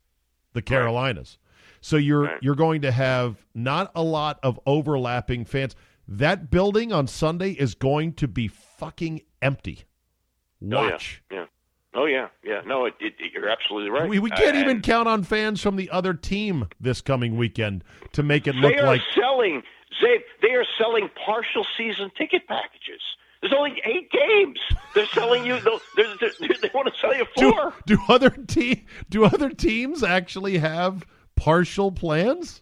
the 0.54 0.62
Carolinas. 0.62 1.38
So 1.82 1.98
you're 1.98 2.24
Right. 2.24 2.38
you're 2.42 2.56
going 2.56 2.82
to 2.82 2.92
have 2.92 3.46
not 3.54 3.92
a 3.96 4.04
lot 4.04 4.40
of 4.44 4.60
overlapping 4.66 5.46
fans. 5.46 5.76
That 6.08 6.50
building 6.50 6.94
on 6.94 7.08
Sunday 7.08 7.52
is 7.52 7.76
going 7.76 8.14
to 8.14 8.28
be 8.28 8.48
fucking 8.48 9.22
empty. 9.42 9.84
Watch. 10.62 11.22
Oh, 11.32 11.36
yeah. 11.36 11.40
yeah. 11.42 11.46
Oh 11.94 12.06
yeah, 12.06 12.28
yeah. 12.44 12.62
No, 12.66 12.86
it, 12.86 12.94
it, 13.00 13.14
you're 13.34 13.50
absolutely 13.50 13.90
right. 13.90 14.08
We, 14.08 14.20
we 14.20 14.30
can't 14.30 14.56
Uh, 14.56 14.60
even 14.60 14.82
count 14.82 15.08
on 15.08 15.24
fans 15.24 15.62
from 15.62 15.78
the 15.78 15.90
other 15.90 16.14
team 16.14 16.68
this 16.80 17.02
coming 17.02 17.38
weekend 17.38 17.84
to 18.12 18.22
make 18.22 18.46
it 18.48 18.54
look 18.56 18.74
They 18.74 18.80
are 18.80 18.86
like 18.86 19.02
selling. 19.16 19.64
They 20.02 20.20
they 20.42 20.54
are 20.54 20.66
selling 20.78 21.10
partial 21.26 21.66
season 21.76 22.12
ticket 22.16 22.48
packages. 22.48 23.02
There's 23.42 23.54
only 23.54 23.82
eight 23.86 24.12
games. 24.12 24.60
They're 24.94 25.08
selling 25.08 25.46
you. 25.46 25.60
They're, 25.60 26.06
they're, 26.20 26.32
they're, 26.40 26.72
want 26.74 26.94
to 26.94 27.00
sell 27.00 27.16
you 27.16 27.26
do, 27.36 27.52
four. 27.52 27.74
do 27.86 27.98
other 28.10 28.30
te- 28.30 28.86
do 29.10 29.26
other 29.26 29.50
teams 29.50 30.04
actually 30.04 30.58
have 30.60 31.04
partial 31.38 31.92
plans? 31.92 32.62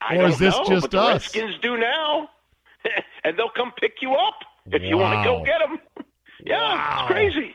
I 0.00 0.16
or 0.16 0.26
is 0.26 0.38
this 0.38 0.54
know, 0.56 0.64
just 0.66 0.94
us? 0.94 1.12
Redskins 1.34 1.56
do 1.62 1.76
now, 1.76 2.28
and 3.24 3.38
they'll 3.38 3.48
come 3.56 3.72
pick 3.80 3.94
you 4.02 4.12
up 4.14 4.34
if 4.66 4.82
you 4.82 4.98
want 4.98 5.20
to 5.20 5.24
go 5.24 5.44
get 5.44 5.60
them. 5.60 5.78
Yeah, 6.44 6.58
Wow. 6.74 6.98
it's 7.06 7.12
crazy. 7.12 7.54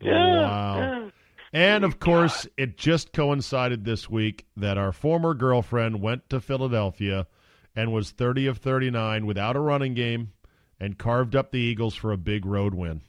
Yeah, 0.00 0.40
Wow. 0.42 0.76
yeah. 0.78 1.10
And 1.52 1.82
of 1.84 1.98
course, 1.98 2.46
it 2.56 2.76
just 2.76 3.12
coincided 3.12 3.84
this 3.84 4.08
week 4.08 4.46
that 4.56 4.78
our 4.78 4.92
former 4.92 5.34
girlfriend 5.34 6.00
went 6.02 6.28
to 6.30 6.40
Philadelphia 6.40 7.26
and 7.74 7.90
was 7.92 8.10
30 8.12 8.46
of 8.46 8.58
39 8.58 9.26
without 9.26 9.56
a 9.56 9.60
running 9.60 9.94
game 9.94 10.32
and 10.78 10.98
carved 10.98 11.34
up 11.34 11.50
the 11.50 11.58
Eagles 11.58 11.94
for 11.96 12.12
a 12.12 12.16
big 12.18 12.44
road 12.46 12.74
win. 12.74 13.00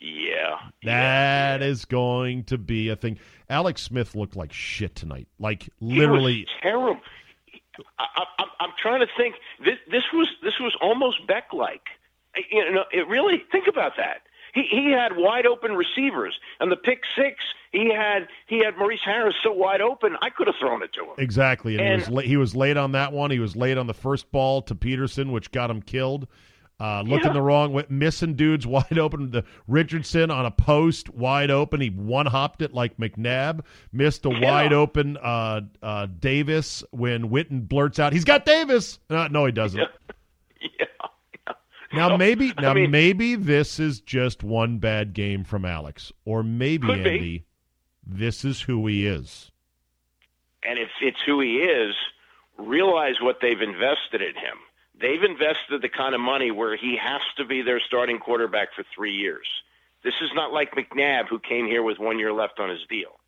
Yeah. 0.00 0.56
That 0.84 1.62
is 1.62 1.84
going 1.84 2.44
to 2.44 2.58
be 2.58 2.88
a 2.88 2.96
thing. 2.96 3.18
Alex 3.50 3.82
Smith 3.82 4.14
looked 4.14 4.36
like 4.36 4.52
shit 4.52 4.94
tonight. 4.94 5.28
Like 5.38 5.68
literally 5.80 6.46
terrible. 6.62 7.00
I, 7.98 8.04
I, 8.16 8.24
I'm- 8.38 8.48
I'm 8.60 8.70
trying 8.82 9.00
to 9.00 9.06
think. 9.16 9.36
This, 9.64 9.76
this 9.88 10.02
was 10.12 10.26
this 10.42 10.54
was 10.60 10.76
almost 10.80 11.24
Beck 11.28 11.52
like. 11.52 11.82
You 12.50 12.72
know, 12.72 12.84
it 12.92 13.06
really 13.08 13.44
think 13.52 13.66
about 13.68 13.92
that. 13.96 14.22
He 14.52 14.62
he 14.68 14.90
had 14.90 15.16
wide 15.16 15.46
open 15.46 15.72
receivers, 15.76 16.36
and 16.58 16.72
the 16.72 16.76
pick 16.76 17.02
six 17.16 17.36
he 17.70 17.92
had 17.94 18.26
he 18.48 18.58
had 18.64 18.76
Maurice 18.76 19.00
Harris 19.04 19.36
so 19.44 19.52
wide 19.52 19.80
open. 19.80 20.16
I 20.22 20.30
could 20.30 20.48
have 20.48 20.56
thrown 20.60 20.82
it 20.82 20.92
to 20.94 21.02
him. 21.04 21.14
Exactly, 21.18 21.76
and, 21.78 21.86
And- 21.86 22.02
he 22.02 22.10
was 22.14 22.24
he 22.24 22.36
was 22.36 22.56
late 22.56 22.76
on 22.76 22.92
that 22.92 23.12
one. 23.12 23.30
He 23.30 23.38
was 23.38 23.54
late 23.54 23.78
on 23.78 23.86
the 23.86 23.94
first 23.94 24.30
ball 24.32 24.60
to 24.62 24.74
Peterson, 24.74 25.30
which 25.30 25.52
got 25.52 25.70
him 25.70 25.80
killed. 25.80 26.26
Uh, 26.80 27.02
looking 27.02 27.26
Yeah. 27.26 27.32
the 27.32 27.42
wrong 27.42 27.72
way, 27.72 27.84
missing 27.88 28.34
dudes 28.34 28.64
wide 28.66 28.98
open. 28.98 29.30
The 29.32 29.44
Richardson 29.66 30.30
on 30.30 30.46
a 30.46 30.50
post 30.52 31.10
wide 31.10 31.50
open. 31.50 31.80
He 31.80 31.88
one 31.90 32.26
hopped 32.26 32.62
it 32.62 32.72
like 32.72 32.96
McNabb. 32.98 33.64
Missed 33.92 34.24
a 34.26 34.30
Yeah. 34.30 34.40
wide 34.40 34.72
open 34.72 35.16
uh, 35.16 35.62
uh, 35.82 36.06
Davis 36.20 36.84
when 36.92 37.30
Witten 37.30 37.66
blurts 37.68 37.98
out, 37.98 38.12
"He's 38.12 38.24
got 38.24 38.44
Davis." 38.44 39.00
Uh, 39.10 39.26
no, 39.28 39.44
he 39.44 39.52
doesn't. 39.52 39.80
Yeah. 39.80 40.86
Now 41.90 42.18
maybe 42.18 42.52
I 42.58 42.60
now 42.60 42.74
mean- 42.74 42.90
maybe 42.90 43.34
this 43.34 43.80
is 43.80 44.00
just 44.00 44.44
one 44.44 44.76
bad 44.78 45.14
game 45.14 45.42
from 45.42 45.64
Alex, 45.64 46.12
or 46.26 46.42
maybe 46.42 46.86
Could 46.86 47.02
be. 47.02 47.10
Andy, 47.10 47.44
this 48.06 48.44
is 48.44 48.60
who 48.60 48.86
he 48.86 49.06
is. 49.06 49.50
And 50.62 50.78
if 50.78 50.90
it's 51.00 51.16
who 51.24 51.40
he 51.40 51.56
is, 51.62 51.94
realize 52.58 53.14
what 53.22 53.38
they've 53.40 53.62
invested 53.62 54.20
in 54.20 54.34
him. 54.34 54.58
They've 55.00 55.22
invested 55.22 55.82
the 55.82 55.88
kind 55.88 56.14
of 56.14 56.20
money 56.20 56.50
where 56.50 56.76
he 56.76 56.96
has 56.96 57.20
to 57.36 57.44
be 57.44 57.62
their 57.62 57.80
starting 57.80 58.18
quarterback 58.18 58.74
for 58.74 58.84
three 58.94 59.14
years. 59.14 59.46
This 60.02 60.14
is 60.20 60.30
not 60.34 60.52
like 60.52 60.74
McNabb 60.74 61.28
who 61.28 61.38
came 61.38 61.66
here 61.66 61.82
with 61.82 61.98
one 61.98 62.18
year 62.18 62.32
left 62.32 62.58
on 62.58 62.68
his 62.68 62.84
deal. 62.88 63.20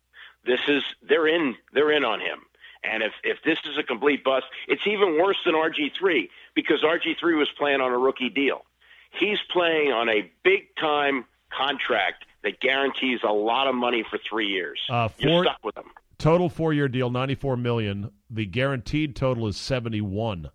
This 0.45 0.59
is 0.67 0.83
they're 1.07 1.27
in 1.27 1.55
they're 1.73 1.91
in 1.91 2.03
on 2.03 2.19
him. 2.19 2.39
And 2.83 3.03
if 3.03 3.13
if 3.23 3.37
this 3.45 3.59
is 3.65 3.77
a 3.77 3.83
complete 3.83 4.23
bust, 4.23 4.45
it's 4.67 4.85
even 4.87 5.17
worse 5.21 5.37
than 5.45 5.53
RG 5.53 5.91
three 5.97 6.29
because 6.55 6.81
RG 6.81 7.19
three 7.19 7.35
was 7.35 7.49
playing 7.57 7.79
on 7.79 7.91
a 7.91 7.97
rookie 7.97 8.29
deal. 8.29 8.63
He's 9.11 9.39
playing 9.51 9.91
on 9.91 10.09
a 10.09 10.29
big 10.43 10.75
time 10.77 11.25
contract 11.55 12.25
that 12.43 12.59
guarantees 12.59 13.19
a 13.23 13.31
lot 13.31 13.67
of 13.67 13.75
money 13.75 14.03
for 14.09 14.17
three 14.27 14.47
years. 14.47 14.79
Uh, 14.89 15.09
You're 15.19 15.43
stuck 15.43 15.63
with 15.63 15.77
him. 15.77 15.91
total 16.17 16.49
four 16.49 16.73
year 16.73 16.87
deal, 16.87 17.09
ninety 17.11 17.35
four 17.35 17.55
million. 17.55 18.11
The 18.29 18.45
guaranteed 18.45 19.15
total 19.15 19.47
is 19.47 19.57
seventy 19.57 20.01
one 20.01 20.49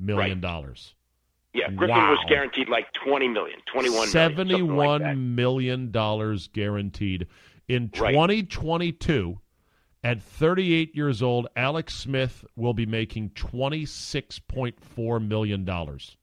million 0.00 0.40
dollars. 0.40 0.94
Yeah, 1.52 1.68
Griffin 1.70 1.96
Wow. 1.96 2.10
was 2.10 2.24
guaranteed 2.28 2.68
like 2.68 2.86
twenty 3.04 3.28
million, 3.28 3.58
twenty 3.72 3.90
one 3.90 4.08
Seventy 4.08 4.62
million, 4.62 4.76
something 4.76 5.06
like 5.06 5.16
million 5.16 5.90
dollars 5.90 6.48
guaranteed. 6.48 7.26
In 7.68 7.88
twenty 7.90 8.42
twenty 8.44 8.92
two, 8.92 9.40
at 10.04 10.22
thirty 10.22 10.74
eight 10.74 10.94
years 10.94 11.22
old, 11.22 11.48
Alex 11.56 11.94
Smith 11.94 12.44
will 12.56 12.74
be 12.74 12.86
making 12.86 13.30
twenty 13.30 13.84
six 13.84 14.38
point 14.38 14.80
four 14.80 15.18
million 15.18 15.64
dollars. 15.64 16.16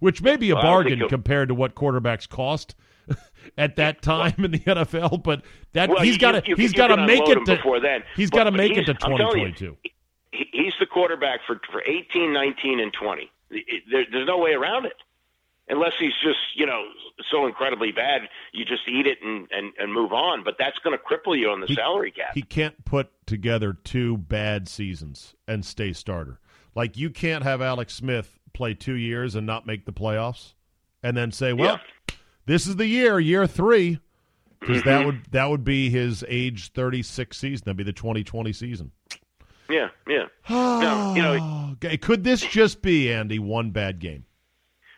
Which 0.00 0.22
may 0.22 0.36
be 0.36 0.50
a 0.50 0.54
Well, 0.54 0.62
I 0.64 0.66
don't 0.66 0.84
think 0.84 0.98
bargain 0.98 1.08
compared 1.08 1.48
to 1.48 1.54
what 1.54 1.74
quarterbacks 1.74 2.28
cost 2.28 2.74
at 3.58 3.76
that 3.76 4.02
time 4.02 4.34
in 4.38 4.50
the 4.50 4.58
NFL, 4.60 5.22
but 5.22 5.42
that 5.72 5.88
Well, 5.88 6.02
he's 6.02 6.18
got 6.18 6.32
to 6.32 6.54
he's 6.54 6.72
got 6.72 6.88
to 6.88 7.06
make 7.06 7.26
it 7.28 7.44
to 7.46 7.56
before 7.56 7.80
then. 7.80 8.02
He's 8.14 8.30
got 8.30 8.44
to 8.44 8.50
make 8.52 8.76
it 8.76 8.84
to 8.84 8.92
I'm 8.92 9.16
telling 9.16 9.40
you, 9.40 9.52
2022. 9.52 9.76
He- 10.32 10.48
he's 10.52 10.72
the 10.78 10.86
quarterback 10.86 11.40
for 11.46 11.60
for 11.70 11.82
18, 11.84 12.32
19, 12.32 12.80
and 12.80 12.92
20. 12.92 13.30
It- 13.50 13.82
there, 13.90 14.04
there's 14.10 14.26
no 14.26 14.38
way 14.38 14.52
around 14.52 14.86
it. 14.86 14.96
Unless 15.68 15.92
he's 16.00 16.14
just, 16.20 16.38
you 16.56 16.66
know, 16.66 16.84
so 17.30 17.46
incredibly 17.46 17.92
bad, 17.92 18.22
you 18.52 18.64
just 18.64 18.88
eat 18.88 19.06
it 19.06 19.18
and, 19.22 19.46
and, 19.52 19.72
and 19.78 19.92
move 19.92 20.12
on. 20.12 20.42
But 20.42 20.56
that's 20.58 20.76
going 20.80 20.98
to 20.98 21.02
cripple 21.04 21.38
you 21.38 21.48
on 21.50 21.60
the 21.60 21.68
He- 21.68 21.74
salary 21.76 22.10
cap. 22.10 22.32
He 22.34 22.42
can't 22.42 22.84
put 22.84 23.08
together 23.24 23.72
two 23.84 24.16
bad 24.16 24.66
seasons 24.68 25.36
and 25.46 25.64
stay 25.64 25.92
starter. 25.92 26.40
Like 26.74 26.96
you 26.96 27.08
can't 27.10 27.44
have 27.44 27.62
Alex 27.62 27.94
Smith 27.94 28.38
play 28.52 28.74
two 28.74 28.94
years 28.94 29.36
and 29.36 29.46
not 29.46 29.64
make 29.64 29.84
the 29.84 29.92
playoffs, 29.92 30.54
and 31.04 31.16
then 31.16 31.30
say, 31.30 31.52
"Well, 31.52 31.80
this 32.46 32.66
is 32.66 32.74
the 32.76 32.86
year, 32.86 33.20
year 33.20 33.46
three, 33.46 34.00
because 34.58 34.78
Mm-hmm. 34.78 34.88
that 34.88 35.06
would 35.06 35.20
that 35.30 35.50
would 35.50 35.64
be 35.64 35.88
his 35.90 36.24
age 36.28 36.72
thirty 36.72 37.02
six 37.02 37.38
season. 37.38 37.64
That'd 37.64 37.76
be 37.76 37.84
the 37.84 37.92
twenty 37.92 38.22
twenty 38.24 38.52
season. 38.52 38.90
Yeah, 39.70 39.88
yeah. 40.08 40.26
No, 40.48 41.14
you 41.16 41.22
know, 41.22 41.56
Okay, 41.84 41.96
could 41.96 42.24
this 42.24 42.40
just 42.42 42.82
be 42.82 43.12
Andy 43.12 43.38
one 43.38 43.70
bad 43.70 43.98
game? 44.00 44.24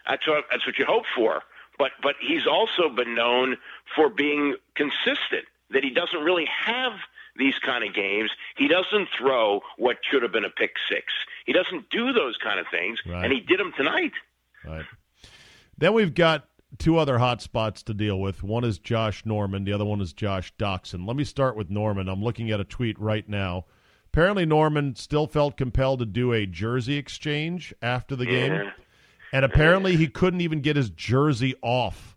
That's 0.09 0.27
what 0.27 0.45
that's 0.51 0.67
what 0.67 0.79
you 0.79 0.85
hope 0.85 1.05
for. 1.15 1.43
But 1.79 1.93
but 2.03 2.17
he's 2.21 2.47
also 2.47 2.89
been 2.89 3.15
known 3.15 3.57
for 3.95 4.09
being 4.09 4.57
consistent. 4.75 5.45
That 5.71 5.85
he 5.85 5.91
doesn't 5.91 6.21
really 6.21 6.47
have 6.47 6.93
these 7.37 7.59
kind 7.61 7.83
of 7.85 7.95
games. 7.95 8.31
He 8.57 8.69
doesn't 8.69 9.09
throw 9.17 9.61
what 9.79 9.99
should 10.11 10.23
have 10.23 10.33
been 10.33 10.45
a 10.45 10.51
pick 10.51 10.73
six. 10.89 11.05
He 11.47 11.53
doesn't 11.53 11.89
do 11.91 12.13
those 12.13 12.37
kind 12.37 12.59
of 12.61 12.67
things, 12.71 12.99
Right. 13.07 13.25
and 13.25 13.33
he 13.33 13.41
did 13.41 13.59
them 13.59 13.73
tonight. 13.77 14.13
Right. 14.67 14.85
Then 15.79 15.95
we've 15.95 16.15
got 16.15 16.47
two 16.79 16.99
other 16.99 17.19
hot 17.19 17.41
spots 17.41 17.83
to 17.85 17.95
deal 17.95 18.21
with. 18.21 18.43
One 18.43 18.65
is 18.65 18.79
Josh 18.79 19.25
Norman. 19.25 19.65
The 19.65 19.73
other 19.73 19.85
one 19.85 20.01
is 20.01 20.13
Josh 20.13 20.53
Doctson. 20.59 21.07
Let 21.07 21.17
me 21.17 21.25
start 21.25 21.57
with 21.57 21.71
Norman. 21.71 22.09
I'm 22.09 22.23
looking 22.23 22.51
at 22.51 22.61
a 22.61 22.65
tweet 22.65 22.99
right 23.01 23.27
now. 23.29 23.65
Apparently, 24.13 24.45
Norman 24.45 24.95
still 24.95 25.27
felt 25.27 25.57
compelled 25.57 26.01
to 26.01 26.07
do 26.07 26.33
a 26.33 26.45
jersey 26.47 26.97
exchange 26.97 27.73
after 27.81 28.15
the 28.15 28.27
game, 28.27 28.53
Yeah. 28.53 28.71
and 29.33 29.45
apparently 29.45 29.97
he 29.97 30.07
couldn't 30.07 30.43
even 30.43 30.61
get 30.61 30.77
his 30.77 30.91
jersey 30.91 31.55
off 31.63 32.17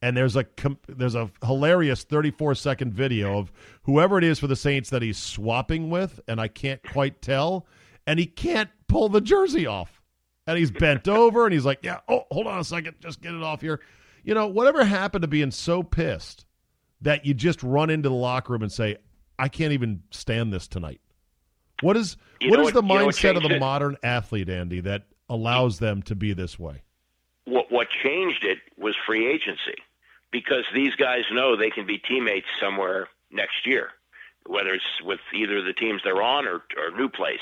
and 0.00 0.16
there's 0.16 0.36
a 0.36 0.46
there's 0.88 1.16
a 1.16 1.28
hilarious 1.44 2.04
34 2.04 2.54
second 2.54 2.92
video 2.94 3.36
of 3.38 3.50
whoever 3.82 4.16
it 4.18 4.22
is 4.24 4.38
for 4.38 4.46
the 4.46 4.54
Saints 4.54 4.90
that 4.90 5.02
he's 5.02 5.18
swapping 5.18 5.90
with, 5.90 6.20
and 6.28 6.40
I 6.40 6.46
can't 6.46 6.80
quite 6.92 7.20
tell, 7.20 7.66
and 8.06 8.18
he 8.20 8.26
can't 8.26 8.70
pull 8.86 9.08
the 9.08 9.20
jersey 9.20 9.66
off, 9.66 10.00
and 10.46 10.56
he's 10.56 10.70
bent 10.70 11.08
over, 11.08 11.44
and 11.46 11.52
he's 11.52 11.64
like, 11.64 11.80
"Yeah, 11.82 11.98
oh, 12.08 12.24
hold 12.30 12.46
on 12.46 12.60
a 12.60 12.64
second, 12.64 12.94
just 13.00 13.20
get 13.20 13.34
it 13.34 13.42
off 13.42 13.60
here." 13.60 13.80
You 14.22 14.34
know, 14.34 14.46
whatever 14.46 14.84
happened 14.84 15.22
to 15.22 15.28
being 15.28 15.50
so 15.50 15.82
pissed 15.82 16.46
that 17.00 17.26
you 17.26 17.34
just 17.34 17.60
run 17.64 17.90
into 17.90 18.08
the 18.08 18.14
locker 18.14 18.52
room 18.52 18.62
and 18.62 18.70
say, 18.72 18.98
"I 19.36 19.48
can't 19.48 19.72
even 19.72 20.02
stand 20.12 20.52
this 20.52 20.68
tonight." 20.68 21.00
What 21.80 21.96
is 21.96 22.16
You 22.40 22.50
what 22.50 22.60
is 22.60 22.64
what- 22.66 22.74
the 22.74 22.82
mindset 22.82 23.36
of 23.36 23.42
the 23.42 23.56
it? 23.56 23.60
modern 23.60 23.96
athlete, 24.02 24.48
Andy, 24.48 24.80
that 24.80 25.04
allows 25.28 25.78
them 25.78 26.02
to 26.02 26.14
be 26.14 26.32
this 26.32 26.58
way? 26.58 26.82
what 27.44 27.72
what 27.72 27.88
changed 28.04 28.44
it 28.44 28.58
was 28.76 28.94
free 29.06 29.26
agency 29.26 29.74
because 30.30 30.64
these 30.74 30.94
guys 30.96 31.22
know 31.32 31.56
they 31.56 31.70
can 31.70 31.86
be 31.86 31.96
teammates 31.96 32.46
somewhere 32.60 33.08
next 33.30 33.64
year 33.66 33.88
whether 34.46 34.74
it's 34.74 35.02
with 35.02 35.20
either 35.34 35.62
the 35.62 35.72
teams 35.72 36.02
they're 36.04 36.20
on 36.22 36.46
or, 36.46 36.62
or 36.76 36.90
new 36.96 37.08
place 37.08 37.40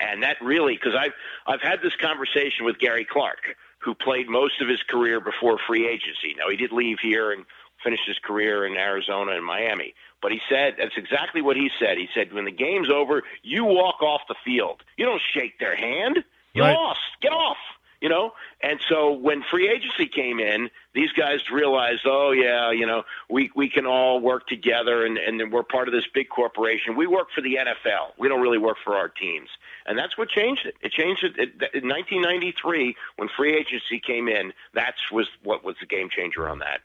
and 0.00 0.22
that 0.22 0.36
really 0.40 0.74
because 0.74 0.94
I've 0.94 1.12
I've 1.46 1.60
had 1.60 1.82
this 1.82 1.96
conversation 1.96 2.64
with 2.64 2.78
Gary 2.78 3.04
Clark 3.04 3.56
who 3.80 3.94
played 3.96 4.28
most 4.28 4.60
of 4.60 4.68
his 4.68 4.80
career 4.84 5.18
before 5.20 5.58
free 5.66 5.88
agency 5.88 6.36
now 6.38 6.48
he 6.48 6.56
did 6.56 6.70
leave 6.70 6.98
here 7.02 7.32
and 7.32 7.44
finished 7.82 8.02
his 8.06 8.18
career 8.18 8.66
in 8.66 8.76
Arizona 8.76 9.32
and 9.32 9.44
Miami. 9.44 9.94
But 10.20 10.32
he 10.32 10.40
said 10.48 10.74
that's 10.78 10.96
exactly 10.96 11.42
what 11.42 11.56
he 11.56 11.70
said. 11.78 11.96
He 11.98 12.08
said 12.14 12.32
when 12.32 12.44
the 12.44 12.50
game's 12.52 12.90
over 12.90 13.22
you 13.42 13.64
walk 13.64 14.02
off 14.02 14.22
the 14.28 14.34
field. 14.44 14.82
You 14.96 15.06
don't 15.06 15.22
shake 15.34 15.58
their 15.58 15.76
hand. 15.76 16.24
You 16.54 16.62
Right. 16.62 16.74
lost. 16.74 17.00
Get 17.20 17.32
off. 17.32 17.56
You 18.00 18.08
know? 18.08 18.32
And 18.62 18.78
so 18.88 19.10
when 19.10 19.42
free 19.50 19.68
agency 19.68 20.06
came 20.06 20.38
in 20.40 20.70
these 20.94 21.10
guys 21.12 21.48
realized 21.50 22.02
oh 22.04 22.30
yeah 22.32 22.70
you 22.72 22.86
know 22.86 23.02
we 23.28 23.50
we 23.54 23.68
can 23.68 23.86
all 23.86 24.18
work 24.20 24.46
together 24.48 25.04
and 25.06 25.18
and 25.18 25.52
we're 25.52 25.62
part 25.62 25.86
of 25.88 25.94
this 25.94 26.06
big 26.12 26.28
corporation. 26.28 26.96
We 26.96 27.06
work 27.06 27.28
for 27.34 27.40
the 27.40 27.56
NFL 27.56 28.12
we 28.18 28.28
don't 28.28 28.40
really 28.40 28.58
work 28.58 28.78
for 28.84 28.94
our 28.96 29.08
teams. 29.08 29.48
And 29.86 29.96
that's 29.98 30.16
what 30.18 30.28
changed 30.28 30.66
it. 30.66 30.74
It 30.82 30.90
changed 30.92 31.22
it. 31.24 31.34
It- 31.38 31.74
in 31.74 31.88
1993 31.88 32.96
when 33.16 33.28
free 33.36 33.54
agency 33.56 34.00
came 34.00 34.28
in 34.28 34.52
that's 34.74 35.10
was 35.12 35.28
what 35.44 35.64
was 35.64 35.76
the 35.80 35.86
game 35.86 36.08
changer 36.10 36.48
on 36.48 36.58
that 36.60 36.80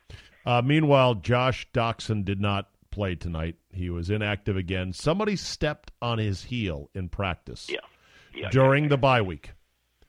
Uh, 0.45 0.61
meanwhile, 0.63 1.15
Josh 1.15 1.67
Doctson 1.73 2.23
did 2.25 2.39
not 2.41 2.69
play 2.91 3.15
tonight. 3.15 3.55
He 3.73 3.89
was 3.89 4.09
inactive 4.09 4.55
again. 4.57 4.93
Somebody 4.93 5.35
stepped 5.35 5.91
on 6.01 6.17
his 6.19 6.43
heel 6.43 6.89
in 6.93 7.09
practice 7.09 7.67
yeah 7.69 7.77
yeah 8.35 8.49
during 8.49 8.89
the 8.89 8.97
bye 8.97 9.21
week. 9.21 9.51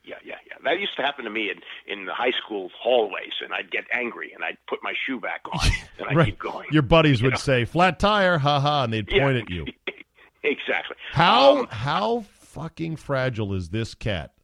Yeah, 0.05 0.17
yeah, 0.25 0.35
yeah. 0.47 0.57
That 0.65 0.81
used 0.81 0.95
to 0.97 1.03
happen 1.03 1.25
to 1.25 1.31
me 1.31 1.51
in 1.51 1.61
in 1.91 2.05
the 2.05 2.13
high 2.13 2.33
school 2.45 2.71
hallways, 2.79 3.33
and 3.43 3.55
I'd 3.55 3.71
get 3.71 3.85
angry 3.93 4.33
and 4.35 4.45
I'd 4.45 4.59
put 4.69 4.81
my 4.83 4.93
shoe 5.07 5.19
back 5.19 5.41
on 5.53 5.61
and 6.09 6.19
I'd 6.21 6.27
keep 6.27 6.39
going. 6.39 6.69
Your 6.73 6.83
buddies 6.83 7.21
You 7.21 7.27
would 7.27 7.35
know? 7.35 7.39
say 7.39 7.65
"flat 7.65 7.99
tire," 7.99 8.37
ha 8.39 8.61
ha, 8.61 8.85
and 8.85 8.93
they'd 8.93 9.11
Yeah. 9.11 9.23
point 9.25 9.39
at 9.39 9.49
you. 9.51 9.65
exactly. 10.43 10.97
How 11.13 11.61
Um, 11.61 11.67
how 11.71 12.21
fucking 12.33 12.97
fragile 12.97 13.55
is 13.55 13.71
this 13.71 13.95
cat 13.95 14.35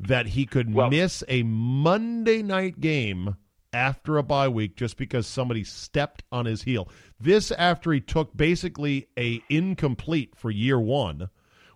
that 0.00 0.28
he 0.28 0.46
could 0.46 0.72
Well- 0.72 0.88
miss 0.90 1.22
a 1.28 1.42
Monday 1.42 2.42
night 2.42 2.80
game 2.80 3.36
after 3.74 4.16
a 4.16 4.22
bye 4.22 4.48
week 4.48 4.76
just 4.76 4.96
because 4.96 5.26
somebody 5.26 5.64
stepped 5.64 6.22
on 6.32 6.46
his 6.46 6.62
heel? 6.62 6.88
This 7.20 7.50
after 7.50 7.92
he 7.92 8.00
took 8.00 8.36
basically 8.36 9.08
a 9.18 9.42
incomplete 9.50 10.34
for 10.36 10.50
year 10.50 10.80
one 10.80 11.28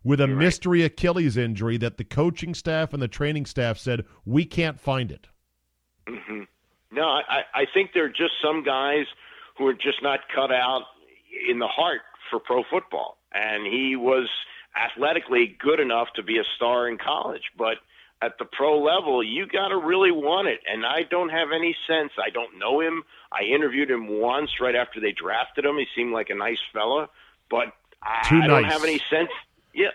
with 0.04 0.20
a 0.20 0.26
You're 0.26 0.36
right. 0.36 0.44
mystery 0.44 0.82
Achilles 0.82 1.36
injury 1.36 1.76
that 1.78 1.96
the 1.98 2.04
coaching 2.04 2.54
staff 2.54 2.92
and 2.92 3.02
the 3.02 3.08
training 3.08 3.46
staff 3.46 3.78
said 3.78 4.04
we 4.24 4.44
can't 4.44 4.80
find 4.80 5.10
it. 5.12 5.26
hmm 6.08 6.44
No, 6.90 7.02
I, 7.02 7.22
I 7.28 7.60
I 7.62 7.64
think 7.74 7.90
there 7.94 8.04
are 8.04 8.08
just 8.08 8.34
some 8.42 8.62
guys 8.64 9.06
who 9.56 9.66
are 9.66 9.74
just 9.74 10.02
not 10.02 10.20
cut 10.34 10.52
out 10.52 10.82
in 11.50 11.58
the 11.58 11.66
heart 11.66 12.00
for 12.30 12.38
pro 12.38 12.62
football. 12.70 13.18
And 13.32 13.66
he 13.66 13.96
was 13.96 14.28
athletically 14.76 15.56
good 15.58 15.80
enough 15.80 16.08
to 16.16 16.22
be 16.22 16.38
a 16.38 16.44
star 16.56 16.88
in 16.88 16.96
college, 16.98 17.42
but 17.56 17.78
at 18.20 18.38
the 18.38 18.44
pro 18.44 18.78
level, 18.82 19.22
you 19.22 19.46
got 19.46 19.68
to 19.68 19.76
really 19.76 20.10
want 20.10 20.48
it. 20.48 20.60
And 20.70 20.84
I 20.84 21.02
don't 21.08 21.28
have 21.28 21.48
any 21.54 21.76
sense. 21.86 22.12
I 22.18 22.30
don't 22.30 22.58
know 22.58 22.80
him. 22.80 23.04
I 23.32 23.44
interviewed 23.44 23.90
him 23.90 24.08
once 24.08 24.50
right 24.60 24.74
after 24.74 25.00
they 25.00 25.12
drafted 25.12 25.64
him. 25.64 25.76
He 25.76 25.86
seemed 25.94 26.12
like 26.12 26.28
a 26.30 26.34
nice 26.34 26.58
fella, 26.72 27.08
but 27.50 27.72
I, 28.02 28.26
I 28.42 28.46
don't 28.46 28.62
nice. 28.62 28.72
have 28.72 28.84
any 28.84 29.00
sense. 29.10 29.30
Yeah, 29.74 29.88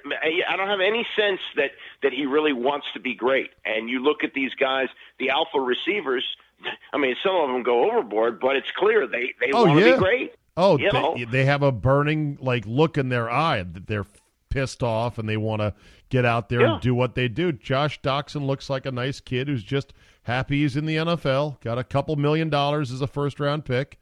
I 0.47 0.55
don't 0.55 0.69
have 0.69 0.79
any 0.79 1.05
sense 1.17 1.41
that 1.57 1.71
that 2.03 2.13
he 2.13 2.25
really 2.25 2.53
wants 2.53 2.85
to 2.93 2.99
be 3.01 3.15
great. 3.15 3.49
And 3.65 3.89
you 3.89 3.99
look 3.99 4.23
at 4.23 4.33
these 4.33 4.53
guys, 4.55 4.87
the 5.19 5.29
alpha 5.31 5.59
receivers. 5.59 6.23
I 6.93 6.97
mean, 6.97 7.15
some 7.23 7.35
of 7.35 7.49
them 7.49 7.63
go 7.63 7.89
overboard, 7.91 8.39
but 8.39 8.55
it's 8.55 8.71
clear 8.77 9.07
they 9.07 9.33
they 9.41 9.51
Oh, 9.53 9.65
want 9.65 9.79
to 9.79 9.85
yeah. 9.85 9.95
be 9.95 9.99
great. 9.99 10.33
Oh, 10.55 10.77
You 10.77 10.91
know? 10.93 11.15
they, 11.17 11.25
they 11.25 11.45
have 11.45 11.63
a 11.63 11.71
burning 11.71 12.37
like 12.39 12.63
look 12.67 12.97
in 12.97 13.09
their 13.09 13.29
eye 13.29 13.63
that 13.63 13.87
they're 13.87 14.05
pissed 14.53 14.83
off 14.83 15.17
and 15.17 15.27
they 15.27 15.37
want 15.37 15.61
to 15.61 15.73
get 16.09 16.25
out 16.25 16.47
there 16.49 16.61
Yeah. 16.61 16.73
and 16.73 16.81
do 16.81 16.93
what 16.93 17.15
they 17.15 17.27
do. 17.27 17.51
Josh 17.51 17.99
Doctson 18.01 18.45
looks 18.45 18.69
like 18.69 18.85
a 18.85 18.91
nice 18.91 19.19
kid 19.19 19.47
who's 19.47 19.63
just 19.63 19.93
happy 20.23 20.61
he's 20.61 20.77
in 20.77 20.85
the 20.85 20.95
NFL. 20.97 21.59
Got 21.61 21.79
a 21.79 21.83
couple 21.83 22.15
million 22.15 22.49
dollars 22.49 22.91
as 22.91 23.01
a 23.01 23.07
first 23.07 23.39
round 23.39 23.65
pick, 23.65 23.97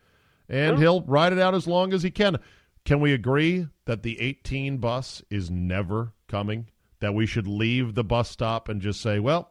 and 0.50 0.78
he'll 0.78 1.02
ride 1.04 1.32
it 1.32 1.40
out 1.40 1.56
as 1.56 1.68
long 1.68 1.94
as 1.94 2.04
he 2.04 2.12
can. 2.12 2.38
Can 2.84 3.00
we 3.00 3.14
agree 3.14 3.68
that 3.86 4.04
the 4.04 4.20
18 4.20 4.78
bus 4.80 5.24
is 5.30 5.50
never 5.50 6.14
coming? 6.28 6.68
That 7.00 7.14
we 7.14 7.26
should 7.26 7.48
leave 7.48 7.96
the 7.96 8.04
bus 8.04 8.30
stop 8.30 8.68
and 8.70 8.82
just 8.82 9.00
say, 9.02 9.20
"Well, 9.20 9.50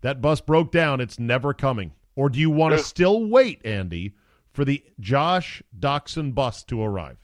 that 0.00 0.20
bus 0.20 0.40
broke 0.40 0.72
down. 0.72 1.00
It's 1.00 1.18
never 1.18 1.54
coming." 1.54 1.92
Or 2.16 2.28
do 2.28 2.38
you 2.40 2.50
want 2.50 2.72
to 2.72 2.78
Yeah. 2.78 2.82
still 2.82 3.24
wait, 3.24 3.64
Andy, 3.64 4.14
for 4.52 4.64
the 4.64 4.82
Josh 4.98 5.62
Doctson 5.78 6.34
bus 6.34 6.64
to 6.64 6.82
arrive? 6.82 7.18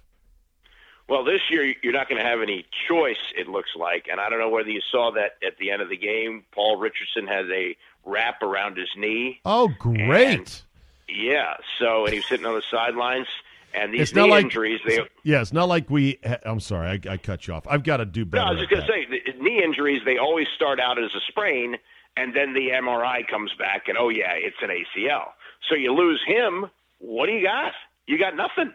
Well, 1.09 1.23
this 1.25 1.41
year 1.51 1.75
you're 1.83 1.93
not 1.93 2.09
going 2.09 2.21
to 2.21 2.27
have 2.29 2.41
any 2.43 2.67
choice. 2.89 3.17
It 3.37 3.49
looks 3.49 3.71
like, 3.77 4.07
and 4.11 4.21
I 4.21 4.29
don't 4.29 4.41
know 4.41 4.49
whether 4.49 4.71
you 4.71 4.81
saw 4.91 5.13
that 5.13 5.37
at 5.47 5.57
the 5.59 5.71
end 5.71 5.81
of 5.83 5.89
the 5.89 5.97
game. 5.97 6.45
Paul 6.53 6.79
Richardson 6.79 7.27
has 7.29 7.47
a 7.51 7.77
wrap 8.05 8.43
around 8.43 8.77
his 8.77 8.89
knee. 8.97 9.41
Oh, 9.45 9.69
great! 9.79 10.63
Yeah, 11.09 11.55
so 11.79 12.05
and 12.05 12.13
he 12.13 12.19
was 12.19 12.27
sitting 12.29 12.47
on 12.47 12.55
the 12.55 12.63
sidelines. 12.71 13.29
And 13.75 13.93
these 13.93 14.01
It's 14.03 14.15
not 14.15 14.25
knee 14.27 14.31
like- 14.31 14.45
injuries, 14.45 14.81
they 14.87 15.01
yeah, 15.23 15.43
it's 15.43 15.53
not 15.53 15.69
like 15.69 15.91
we. 15.91 16.19
I'm 16.45 16.61
sorry, 16.61 16.89
I, 17.07 17.13
I 17.13 17.17
cut 17.19 17.47
you 17.47 17.55
off. 17.55 17.67
I've 17.69 17.83
got 17.83 17.99
to 17.99 18.07
do 18.07 18.25
better. 18.25 18.43
No. 18.45 18.49
I 18.49 18.53
was 18.55 18.61
just 18.61 18.71
going 18.71 18.83
to 18.83 18.89
say, 18.89 19.39
knee 19.39 19.63
injuries, 19.63 20.01
they 20.05 20.17
always 20.19 20.47
start 20.57 20.81
out 20.81 20.99
as 21.03 21.11
a 21.15 21.21
sprain, 21.29 21.77
and 22.17 22.35
then 22.35 22.55
the 22.55 22.71
MRI 22.71 23.27
comes 23.29 23.53
back, 23.59 23.89
and 23.89 23.99
oh, 23.99 24.09
yeah, 24.09 24.33
it's 24.33 24.57
an 24.63 24.71
ACL. 24.71 25.27
So 25.69 25.75
you 25.75 25.93
lose 25.93 26.21
him. 26.27 26.67
What 26.99 27.27
do 27.27 27.33
you 27.33 27.43
got? 27.43 27.73
You 28.07 28.19
got 28.19 28.35
nothing. 28.35 28.73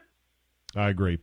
I 0.76 0.90
agree. 0.90 1.18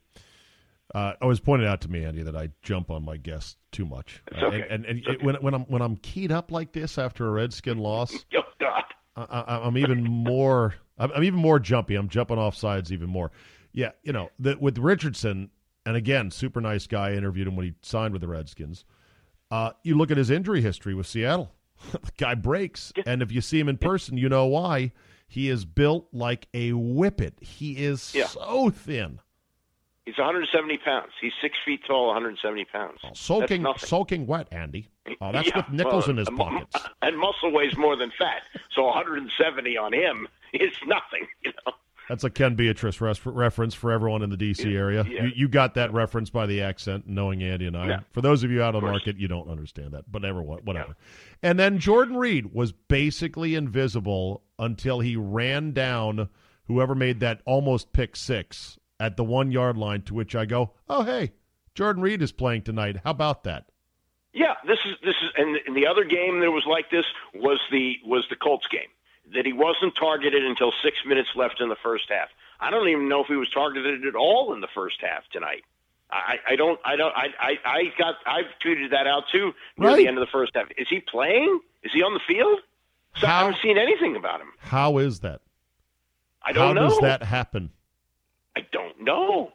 Uh, 0.94 1.12
it 1.20 1.24
was 1.27 1.38
pointed 1.40 1.66
out 1.68 1.81
to 1.83 1.88
me, 1.90 2.05
Andy, 2.05 2.22
that 2.22 2.35
I 2.37 2.48
jump 2.62 2.90
on 2.90 3.05
my 3.05 3.16
guests 3.18 3.57
too 3.72 3.85
much. 3.85 4.22
Uh, 4.35 4.46
okay. 4.46 4.62
and 4.70 4.87
and, 4.87 4.98
and 4.98 5.07
okay. 5.16 5.24
when 5.24 5.35
when 5.37 5.55
I'm 5.55 5.62
when 5.64 5.83
I'm 5.83 5.96
keyed 5.96 6.33
up 6.33 6.51
like 6.51 6.72
this 6.72 6.96
after 6.98 7.27
a 7.27 7.31
Redskin 7.31 7.79
loss, 7.79 8.24
Oh, 8.35 8.42
God. 8.59 8.85
I, 9.16 9.22
I, 9.40 9.66
I'm 9.66 9.77
even 9.77 10.03
more. 10.05 10.74
I'm, 10.96 11.12
I'm 11.12 11.24
even 11.24 11.40
more 11.40 11.59
jumpy. 11.59 11.94
I'm 11.94 12.09
jumping 12.09 12.38
off 12.38 12.57
sides 12.57 12.92
even 12.92 13.09
more. 13.11 13.31
Yeah, 13.72 13.90
you 14.03 14.12
know, 14.12 14.31
the, 14.38 14.57
with 14.59 14.79
Richardson, 14.79 15.51
and 15.85 15.94
again, 15.96 16.31
super 16.31 16.61
nice 16.61 16.87
guy. 16.87 17.12
Interviewed 17.12 17.48
him 17.48 17.57
when 17.57 17.66
he 17.66 17.74
signed 17.83 18.12
with 18.12 18.22
the 18.22 18.29
Redskins. 18.29 18.85
Uh, 19.51 19.70
you 19.83 19.94
look 19.96 20.11
at 20.11 20.16
his 20.16 20.31
injury 20.31 20.62
history 20.62 20.94
with 20.94 21.07
Seattle. 21.07 21.53
the 21.92 22.01
guy 22.16 22.35
breaks, 22.35 22.92
and 23.07 23.20
if 23.22 23.31
you 23.31 23.40
see 23.40 23.61
him 23.61 23.68
in 23.68 23.77
person, 23.77 24.16
you 24.16 24.29
know 24.29 24.46
why. 24.46 24.92
He 25.31 25.51
is 25.51 25.66
built 25.66 26.09
like 26.11 26.48
a 26.55 26.70
whippet. 26.72 27.35
He 27.42 27.85
is 27.85 28.14
Yeah. 28.14 28.27
so 28.29 28.70
thin, 28.70 29.20
He's 30.09 30.16
170 30.16 30.79
pounds. 30.79 31.12
He's 31.21 31.35
six 31.42 31.55
feet 31.66 31.81
tall, 31.87 32.07
170 32.07 32.64
pounds. 32.64 32.99
soaking 33.12 33.66
soaking 33.77 34.27
wet. 34.27 34.49
Andy, 34.51 34.88
oh, 35.21 35.33
that's 35.33 35.49
Yeah, 35.49 35.59
with 35.59 35.68
nickels 35.68 36.05
well, 36.07 36.12
in 36.12 36.16
his 36.16 36.31
pockets. 36.31 36.77
And 37.03 37.18
muscle 37.18 37.53
weighs 37.53 37.77
more 37.77 37.94
than 37.94 38.11
fat. 38.18 38.40
So 38.75 38.85
170 38.85 39.77
on 39.77 39.92
him 39.92 40.27
is 40.55 40.73
nothing, 40.87 41.29
you 41.44 41.53
know. 41.66 41.75
That's 42.09 42.25
a 42.25 42.31
Ken 42.31 42.55
Beatrice 42.55 43.03
res- 43.03 43.27
reference 43.27 43.75
for 43.75 43.92
everyone 43.92 44.23
in 44.23 44.31
the 44.31 44.38
D.C. 44.38 44.75
area. 44.75 45.05
yeah. 45.07 45.25
You, 45.25 45.31
you 45.37 45.49
got 45.49 45.75
that 45.75 45.92
reference 45.92 46.31
by 46.31 46.47
the 46.47 46.62
accent, 46.62 47.07
knowing 47.07 47.42
Andy 47.42 47.66
and 47.66 47.77
I. 47.77 47.88
Yeah. 47.88 48.01
For 48.12 48.23
those 48.23 48.42
of 48.44 48.51
you 48.51 48.62
out 48.62 48.75
on 48.75 48.81
course. 48.81 48.92
market, 48.92 49.18
you 49.18 49.29
don't 49.29 49.51
understand 49.51 49.92
that, 49.92 50.11
but 50.11 50.25
everyone, 50.25 50.61
whatever. 50.64 50.97
And 51.42 51.59
then 51.59 51.79
Jordan 51.79 52.16
Reed 52.16 52.55
was 52.55 52.73
basically 52.73 53.55
invisible 53.55 54.42
until 54.59 55.01
he 55.01 55.16
ran 55.16 55.73
down 55.73 56.31
whoever 56.66 56.94
made 56.94 57.21
that 57.21 57.42
almost 57.44 57.92
pick 57.92 58.16
six 58.16 58.79
at 59.00 59.16
the 59.16 59.24
one 59.24 59.50
yard 59.52 59.76
line. 59.76 60.02
To 60.02 60.14
which 60.14 60.34
I 60.34 60.44
go, 60.46 60.72
"Oh, 60.88 61.02
hey, 61.04 61.32
Jordan 61.74 62.02
Reed 62.02 62.22
is 62.22 62.32
playing 62.32 62.62
tonight. 62.62 62.98
How 63.04 63.11
about 63.11 63.44
that?" 63.44 63.66
Yeah, 64.32 64.54
this 64.66 64.78
is 64.84 64.94
this 65.02 65.16
is 65.22 65.30
and, 65.37 65.56
and 65.66 65.76
the 65.76 65.87
other 65.87 66.04
game 66.04 66.40
that 66.40 66.50
was 66.50 66.64
like 66.66 66.90
this 66.90 67.06
was 67.34 67.58
the 67.70 67.96
was 68.04 68.24
the 68.30 68.37
Colts 68.37 68.66
game 68.70 68.88
that 69.34 69.44
he 69.44 69.52
wasn't 69.52 69.94
targeted 69.96 70.44
until 70.44 70.72
six 70.82 70.96
minutes 71.06 71.28
left 71.34 71.61
in 71.61 71.68
the 71.68 71.76
first 71.82 72.04
half. 72.08 72.28
I 72.61 72.70
don't 72.70 72.88
even 72.88 73.08
know 73.08 73.20
if 73.22 73.26
he 73.26 73.37
was 73.37 73.50
targeted 73.50 74.06
at 74.06 74.14
all 74.14 74.52
in 74.54 74.61
the 74.61 74.68
first 74.74 74.96
half 75.00 75.22
tonight. 75.30 75.64
I, 76.11 76.37
I 76.48 76.56
don't 76.56 76.80
I 76.84 76.96
don't 76.96 77.14
I, 77.14 77.26
I 77.38 77.58
I 77.64 77.82
got 77.98 78.14
I've 78.26 78.46
tweeted 78.64 78.90
that 78.92 79.06
out 79.06 79.24
too 79.30 79.52
near 79.76 79.90
Right. 79.90 79.96
the 79.98 80.08
end 80.08 80.16
of 80.16 80.22
the 80.22 80.30
first 80.32 80.52
half. 80.54 80.68
Is 80.78 80.87
he 80.88 81.00
playing? 81.00 81.61
Is 81.82 81.92
he 81.92 82.02
on 82.02 82.14
the 82.14 82.20
field? 82.26 82.61
So 83.16 83.26
I 83.26 83.40
haven't 83.40 83.58
seen 83.62 83.76
anything 83.76 84.16
about 84.16 84.40
him. 84.40 84.48
How 84.58 84.98
is 84.98 85.20
that? 85.20 85.40
I 86.42 86.52
don't 86.52 86.68
How 86.68 86.72
know. 86.72 86.82
How 86.82 86.88
does 86.88 86.98
that 87.00 87.22
happen? 87.24 87.70
I 88.59 88.66
don't 88.73 89.01
know. 89.01 89.53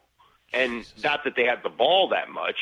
And 0.54 0.86
not 1.04 1.24
that 1.26 1.34
they 1.36 1.46
have 1.46 1.64
the 1.64 1.70
ball 1.70 2.10
that 2.10 2.30
much, 2.30 2.56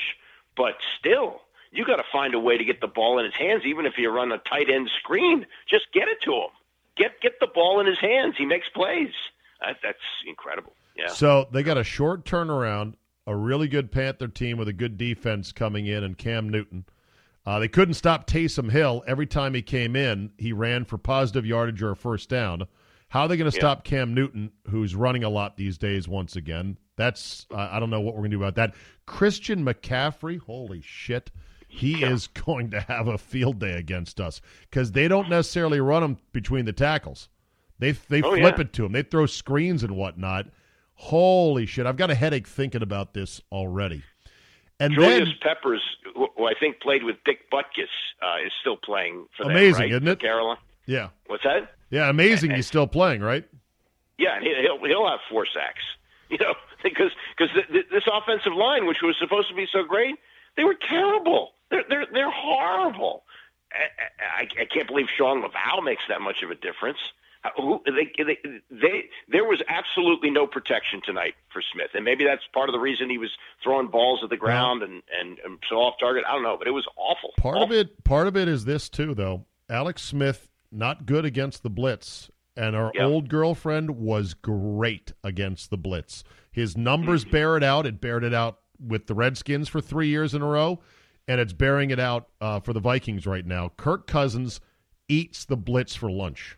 but 0.57 0.73
still, 0.99 1.41
you 1.71 1.85
got 1.85 1.97
to 1.97 2.05
find 2.11 2.33
a 2.33 2.39
way 2.39 2.57
to 2.57 2.63
get 2.65 2.81
the 2.81 2.87
ball 2.87 3.19
in 3.19 3.25
his 3.25 3.33
hands, 3.35 3.63
even 3.65 3.85
if 3.85 3.93
you 3.97 4.09
run 4.09 4.31
a 4.31 4.37
tight 4.39 4.69
end 4.69 4.89
screen. 4.99 5.45
Just 5.69 5.85
get 5.93 6.07
it 6.07 6.17
to 6.23 6.31
him. 6.33 6.49
Get 6.97 7.21
get 7.21 7.39
the 7.39 7.47
ball 7.47 7.79
in 7.79 7.85
his 7.85 7.99
hands. 7.99 8.35
He 8.37 8.45
makes 8.45 8.67
plays. 8.69 9.11
That, 9.59 9.77
that's 9.83 9.99
incredible. 10.27 10.73
Yeah. 10.97 11.09
So 11.09 11.47
they 11.51 11.63
got 11.63 11.77
a 11.77 11.83
short 11.83 12.25
turnaround, 12.25 12.95
a 13.27 13.35
really 13.35 13.67
good 13.67 13.91
Panther 13.91 14.27
team 14.27 14.57
with 14.57 14.67
a 14.67 14.73
good 14.73 14.97
defense 14.97 15.51
coming 15.51 15.85
in, 15.85 16.03
and 16.03 16.17
Cam 16.17 16.49
Newton. 16.49 16.85
Uh, 17.45 17.59
they 17.59 17.67
couldn't 17.67 17.95
stop 17.95 18.27
Taysom 18.27 18.71
Hill. 18.71 19.03
Every 19.05 19.25
time 19.25 19.53
he 19.53 19.61
came 19.61 19.95
in, 19.95 20.31
he 20.37 20.53
ran 20.53 20.85
for 20.85 20.97
positive 20.97 21.45
yardage 21.45 21.81
or 21.81 21.91
a 21.91 21.95
first 21.95 22.29
down. 22.29 22.67
How 23.11 23.21
are 23.23 23.27
they 23.27 23.35
going 23.37 23.51
to 23.51 23.55
Yeah. 23.55 23.61
stop 23.61 23.83
Cam 23.83 24.13
Newton, 24.13 24.51
who's 24.69 24.95
running 24.95 25.23
a 25.25 25.29
lot 25.29 25.57
these 25.57 25.77
days? 25.77 26.07
Once 26.07 26.35
again, 26.37 26.77
that's 26.95 27.45
uh, 27.53 27.67
I 27.71 27.79
don't 27.79 27.89
know 27.89 27.99
what 27.99 28.13
we're 28.15 28.21
going 28.21 28.31
to 28.31 28.37
do 28.37 28.43
about 28.43 28.55
that. 28.55 28.73
Christian 29.05 29.65
McCaffrey, 29.65 30.39
holy 30.39 30.81
shit, 30.81 31.29
he 31.67 32.03
is 32.03 32.27
going 32.45 32.71
to 32.71 32.79
have 32.79 33.07
a 33.07 33.17
field 33.17 33.59
day 33.59 33.73
against 33.73 34.21
us 34.21 34.39
because 34.69 34.93
they 34.93 35.07
don't 35.09 35.29
necessarily 35.29 35.81
run 35.81 36.03
him 36.03 36.17
between 36.31 36.63
the 36.65 36.71
tackles. 36.73 37.27
They 37.79 37.91
they 37.91 38.21
Oh, 38.21 38.31
flip 38.35 38.55
yeah. 38.57 38.61
it 38.61 38.73
to 38.73 38.85
him. 38.85 38.93
They 38.93 39.03
throw 39.03 39.25
screens 39.25 39.83
and 39.83 39.95
whatnot. 39.97 40.47
Holy 40.95 41.65
shit! 41.65 41.85
I've 41.85 41.97
got 41.97 42.11
a 42.11 42.15
headache 42.15 42.47
thinking 42.47 42.81
about 42.83 43.13
this 43.13 43.41
already. 43.51 44.03
And 44.79 44.93
Julius 44.93 45.29
then 45.29 45.33
Peppers, 45.41 45.81
who, 46.15 46.27
I 46.45 46.53
think 46.59 46.79
played 46.79 47.03
with 47.03 47.17
Dick 47.25 47.51
Butkus, 47.51 47.91
uh, 48.21 48.45
is 48.45 48.51
still 48.61 48.77
playing 48.77 49.27
for 49.35 49.43
them, 49.43 49.51
Amazing, 49.51 49.81
right? 49.81 49.91
isn't 49.91 50.07
it? 50.07 50.19
Carolina. 50.19 50.59
yeah, 50.87 51.09
What's 51.27 51.43
that? 51.43 51.73
Yeah, 51.91 52.09
amazing. 52.09 52.51
He's 52.51 52.65
still 52.67 52.87
playing, 52.87 53.21
right? 53.21 53.45
Yeah, 54.17 54.35
and 54.35 54.43
he- 54.43 54.55
he'll 54.61 54.79
he'll 54.85 55.07
have 55.07 55.19
four 55.29 55.45
sacks. 55.45 55.83
You 56.31 56.37
know, 56.37 56.53
because 56.81 57.11
because 57.37 57.53
th- 57.53 57.67
th- 57.67 57.85
this 57.91 58.03
offensive 58.09 58.53
line, 58.53 58.87
which 58.87 58.99
was 59.03 59.17
supposed 59.19 59.49
to 59.49 59.53
be 59.53 59.67
so 59.69 59.83
great, 59.83 60.15
they 60.55 60.63
were 60.63 60.75
terrible. 60.89 61.51
They're 61.69 61.83
they're 61.89 62.05
they're 62.13 62.31
horrible. 62.31 63.23
I, 63.73 64.43
I, 64.43 64.61
I 64.61 64.65
can't 64.65 64.87
believe 64.87 65.07
Sean 65.17 65.41
Lauvao 65.43 65.83
makes 65.83 66.03
that 66.07 66.21
much 66.21 66.41
of 66.41 66.49
a 66.49 66.55
difference. 66.55 66.99
Who, 67.57 67.81
they, 67.85 68.11
they, 68.23 68.37
they, 68.69 69.05
there 69.27 69.43
was 69.43 69.61
absolutely 69.67 70.29
no 70.29 70.45
protection 70.47 71.01
tonight 71.03 71.33
for 71.51 71.61
Smith, 71.73 71.89
and 71.95 72.05
maybe 72.05 72.23
that's 72.23 72.43
part 72.53 72.69
of 72.69 72.73
the 72.73 72.79
reason 72.79 73.09
he 73.09 73.17
was 73.17 73.31
throwing 73.63 73.87
balls 73.87 74.19
at 74.23 74.29
the 74.29 74.37
ground 74.37 74.83
and, 74.83 75.01
and, 75.19 75.37
and 75.43 75.57
so 75.67 75.77
off 75.77 75.95
target. 75.99 76.23
I 76.27 76.33
don't 76.33 76.43
know, 76.43 76.55
but 76.57 76.67
it 76.67 76.71
was 76.71 76.85
awful. 76.95 77.31
Part 77.39 77.57
of 77.57 77.71
it, 77.73 78.03
part 78.03 78.27
of 78.27 78.37
it 78.37 78.47
is 78.47 78.63
this 78.65 78.87
too, 78.89 79.13
though. 79.15 79.45
Alex 79.69 80.03
Smith 80.03 80.47
not 80.71 81.05
good 81.05 81.25
against 81.25 81.63
the 81.63 81.69
blitz, 81.69 82.29
and 82.55 82.75
our 82.75 82.91
Yeah. 82.95 83.05
old 83.05 83.29
girlfriend 83.29 83.91
was 83.97 84.33
great 84.33 85.13
against 85.23 85.69
the 85.69 85.77
blitz. 85.77 86.23
His 86.51 86.75
numbers 86.77 87.23
Mm-hmm. 87.23 87.31
bear 87.31 87.57
it 87.57 87.63
out. 87.63 87.85
It 87.85 88.01
bared 88.01 88.23
it 88.23 88.33
out 88.33 88.59
with 88.79 89.07
the 89.07 89.13
Redskins 89.13 89.67
for 89.69 89.79
three 89.81 90.07
years 90.07 90.33
in 90.33 90.41
a 90.41 90.47
row, 90.47 90.81
and 91.27 91.39
it's 91.39 91.53
bearing 91.53 91.91
it 91.91 91.99
out 91.99 92.29
uh, 92.41 92.59
for 92.59 92.73
the 92.73 92.79
Vikings 92.79 93.25
right 93.25 93.45
now. 93.45 93.71
Kirk 93.77 94.07
Cousins 94.07 94.59
eats 95.07 95.45
the 95.45 95.57
blitz 95.57 95.95
for 95.95 96.09
lunch. 96.11 96.57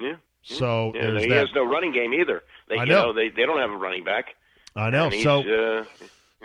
Yeah. 0.00 0.16
So 0.42 0.92
Yeah, 0.94 1.02
there's 1.02 1.22
he 1.24 1.28
that. 1.30 1.38
has 1.38 1.48
no 1.54 1.64
running 1.64 1.92
game 1.92 2.14
either. 2.14 2.42
They, 2.68 2.76
I 2.78 2.84
you 2.84 2.90
know. 2.90 3.06
know, 3.06 3.12
they, 3.12 3.28
they 3.28 3.44
don't 3.44 3.58
have 3.58 3.70
a 3.70 3.76
running 3.76 4.04
back. 4.04 4.34
I 4.74 4.90
know. 4.90 5.10
So 5.10 5.40
uh, 5.40 5.84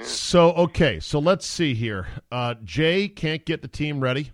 So 0.02 0.52
okay, 0.54 1.00
so 1.00 1.20
let's 1.20 1.46
see 1.46 1.74
here. 1.74 2.08
Uh, 2.32 2.56
Jay 2.64 3.08
can't 3.08 3.44
get 3.46 3.62
the 3.62 3.68
team 3.68 4.00
ready. 4.00 4.32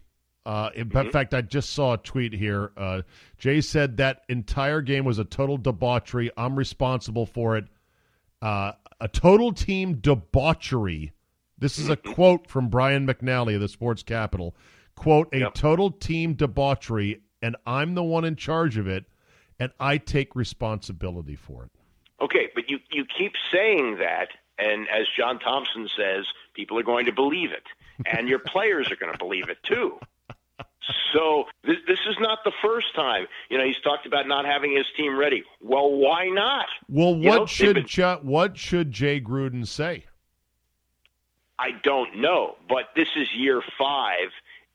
Uh, 0.48 0.70
in 0.76 0.88
Mm-hmm. 0.90 1.10
fact, 1.10 1.34
I 1.34 1.42
just 1.42 1.72
saw 1.72 1.94
a 1.94 1.98
tweet 1.98 2.32
here. 2.32 2.72
Uh, 2.78 3.02
Jay 3.38 3.60
said 3.60 3.98
that 3.98 4.24
entire 4.30 4.82
game 4.82 5.04
was 5.04 5.20
a 5.20 5.26
total 5.26 5.58
debauchery. 5.58 6.32
I'm 6.38 6.56
responsible 6.56 7.26
for 7.26 7.58
it. 7.58 7.66
Uh, 8.42 8.72
a 9.02 9.10
total 9.10 9.52
team 9.52 9.96
debauchery. 9.96 11.12
This 11.60 11.78
is 11.78 11.90
a 11.90 11.98
Mm-hmm. 11.98 12.14
quote 12.14 12.48
from 12.50 12.70
Brian 12.70 13.06
McNally 13.06 13.56
of 13.56 13.62
the 13.62 13.68
Sports 13.68 14.04
Capitol. 14.04 14.56
Quote: 14.96 15.28
A 15.34 15.40
Yep. 15.40 15.54
total 15.54 15.92
team 15.92 16.34
debauchery, 16.34 17.22
and 17.42 17.56
I'm 17.66 17.94
the 17.96 18.04
one 18.04 18.24
in 18.24 18.36
charge 18.38 18.78
of 18.78 18.88
it, 18.88 19.04
and 19.60 19.72
I 19.80 19.98
take 19.98 20.34
responsibility 20.36 21.36
for 21.36 21.66
it. 21.66 21.72
Okay, 22.22 22.48
but 22.56 22.70
you 22.70 22.80
you 22.90 23.06
keep 23.06 23.34
saying 23.52 23.98
that, 23.98 24.30
and 24.58 24.88
as 24.90 25.08
John 25.18 25.40
Thompson 25.40 25.90
says, 25.98 26.26
people 26.54 26.80
are 26.80 26.84
going 26.84 27.06
to 27.08 27.12
believe 27.12 27.52
it, 27.52 27.64
and 28.06 28.30
your 28.30 28.40
players 28.40 28.90
are 28.92 28.96
going 28.96 29.12
to 29.12 29.18
believe 29.18 29.50
it 29.50 29.58
too. 29.64 30.00
So 31.14 31.46
this, 31.64 31.78
this 31.88 32.00
is 32.10 32.16
not 32.20 32.40
the 32.46 32.52
first 32.62 32.94
time. 32.96 33.28
You 33.50 33.58
know, 33.58 33.66
he's 33.66 33.80
talked 33.84 34.06
about 34.06 34.28
not 34.28 34.46
having 34.46 34.76
his 34.76 34.86
team 34.96 35.18
ready. 35.18 35.44
Well, 35.62 35.92
why 35.92 36.28
not? 36.30 36.66
Well, 36.90 37.16
You 37.16 37.30
what 37.30 37.36
know, 37.40 37.46
should 37.46 37.76
been- 37.76 37.86
Ju- 37.88 38.20
what 38.22 38.58
should 38.58 38.92
Jay 38.92 39.20
Gruden 39.22 39.66
say? 39.68 40.06
I 41.60 41.72
don't 41.84 42.18
know, 42.18 42.56
but 42.70 42.90
this 42.96 43.08
is 43.16 43.28
year 43.36 43.62
five, 43.80 44.30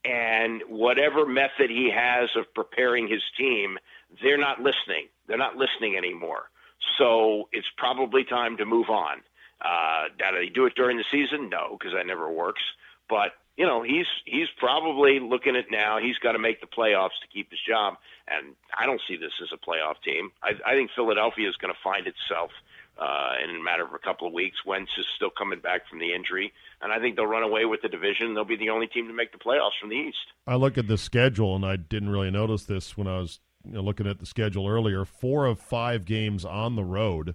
and 0.05 0.63
whatever 0.69 1.25
method 1.25 1.71
he 1.71 1.91
has 1.95 2.31
of 2.35 2.53
preparing 2.55 3.07
his 3.09 3.23
team, 3.39 3.79
they're 4.21 4.37
not 4.39 4.61
listening. 4.61 5.07
They're 5.29 5.39
not 5.39 5.57
listening 5.57 5.97
anymore. 5.97 6.51
So 6.99 7.49
it's 7.53 7.69
probably 7.77 8.25
time 8.25 8.57
to 8.57 8.65
move 8.65 8.91
on. 8.91 9.19
Uh, 9.65 10.09
do 10.19 10.25
they 10.37 10.49
do 10.49 10.67
it 10.67 10.75
during 10.75 10.97
the 10.97 11.05
season? 11.09 11.49
No, 11.49 11.77
because 11.79 11.95
that 11.95 12.05
never 12.07 12.31
works. 12.33 12.63
But 13.09 13.33
you 13.57 13.67
know, 13.67 13.83
he's 13.83 14.07
he's 14.25 14.49
probably 14.59 15.21
looking 15.21 15.57
at 15.57 15.67
now. 15.71 15.99
He's 15.99 16.19
got 16.19 16.33
to 16.33 16.39
make 16.39 16.61
the 16.61 16.67
playoffs 16.67 17.21
to 17.21 17.29
keep 17.33 17.51
his 17.51 17.61
job, 17.67 17.95
and 18.27 18.55
I 18.77 18.87
don't 18.87 19.01
see 19.07 19.17
this 19.17 19.33
as 19.43 19.49
a 19.53 19.57
playoff 19.57 20.01
team. 20.03 20.31
I, 20.43 20.53
I 20.67 20.75
think 20.75 20.91
Philadelphia 20.95 21.49
is 21.49 21.57
going 21.57 21.73
to 21.73 21.81
find 21.85 22.07
itself 22.07 22.51
uh, 22.99 23.33
in 23.43 23.51
a 23.57 23.63
matter 23.63 23.85
of 23.85 23.93
a 23.93 23.99
couple 23.99 24.27
of 24.27 24.33
weeks. 24.33 24.65
Wentz 24.65 24.91
is 24.97 25.05
still 25.17 25.31
coming 25.31 25.61
back 25.61 25.89
from 25.89 25.99
the 25.99 26.15
injury, 26.15 26.53
and 26.81 26.93
I 26.93 26.99
think 26.99 27.17
they'll 27.17 27.27
run 27.27 27.43
away 27.43 27.67
with 27.67 27.83
the 27.83 27.89
division. 27.89 28.35
They'll 28.35 28.45
be 28.45 28.57
the 28.57 28.71
only 28.71 28.87
team 28.87 29.07
to 29.09 29.15
make 29.15 29.33
the 29.33 29.39
playoffs 29.39 29.79
from 29.79 29.91
the 29.91 29.97
East. 29.97 30.33
I 30.47 30.55
look 30.55 30.79
at 30.79 30.89
the 30.89 30.99
schedule, 30.99 31.55
and 31.55 31.65
I 31.65 31.77
didn't 31.77 32.11
really 32.11 32.31
notice 32.31 32.65
this 32.65 32.97
when 32.97 33.07
I 33.07 33.19
was 33.19 33.41
you 33.67 33.73
know, 33.73 33.83
looking 33.83 34.07
at 34.07 34.19
the 34.19 34.27
schedule 34.27 34.67
earlier. 34.67 35.05
Four 35.05 35.45
of 35.45 35.61
five 35.61 36.07
games 36.07 36.47
on 36.47 36.75
the 36.75 36.85
road 36.85 37.35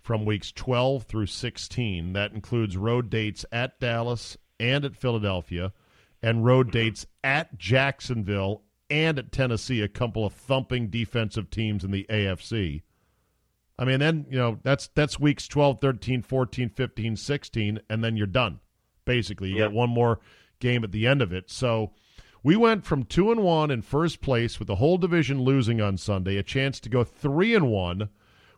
from 0.00 0.26
weeks 0.26 0.52
12 0.52 1.04
through 1.04 1.26
16. 1.26 2.12
That 2.12 2.32
includes 2.32 2.76
road 2.76 3.08
dates 3.08 3.46
at 3.50 3.80
Dallas 3.80 4.36
and 4.58 4.84
at 4.84 4.96
Philadelphia, 4.96 5.72
and 6.22 6.44
road 6.44 6.70
dates 6.70 7.06
at 7.22 7.58
Jacksonville 7.58 8.62
and 8.90 9.18
at 9.18 9.32
Tennessee, 9.32 9.80
a 9.82 9.88
couple 9.88 10.24
of 10.24 10.32
thumping 10.32 10.88
defensive 10.88 11.50
teams 11.50 11.84
in 11.84 11.90
the 11.90 12.06
AFC. 12.08 12.82
I 13.78 13.84
mean, 13.84 13.98
then, 14.00 14.26
you 14.30 14.38
know, 14.38 14.58
that's 14.62 14.88
that's 14.94 15.18
weeks 15.18 15.48
12, 15.48 15.80
13, 15.80 16.22
14, 16.22 16.68
15, 16.68 17.16
16, 17.16 17.80
and 17.90 18.04
then 18.04 18.16
you're 18.16 18.26
done. 18.26 18.60
Basically, 19.04 19.50
you 19.50 19.56
Yeah. 19.56 19.64
got 19.64 19.72
one 19.72 19.90
more 19.90 20.20
game 20.60 20.84
at 20.84 20.92
the 20.92 21.06
end 21.06 21.20
of 21.20 21.32
it. 21.32 21.50
So 21.50 21.92
we 22.42 22.56
went 22.56 22.84
from 22.84 23.04
2 23.04 23.32
and 23.32 23.42
1 23.42 23.70
in 23.70 23.82
first 23.82 24.20
place 24.20 24.58
with 24.58 24.68
the 24.68 24.76
whole 24.76 24.96
division 24.96 25.42
losing 25.42 25.80
on 25.80 25.96
Sunday, 25.96 26.36
a 26.36 26.42
chance 26.42 26.78
to 26.80 26.88
go 26.88 27.02
3 27.02 27.54
and 27.54 27.68
1 27.68 28.08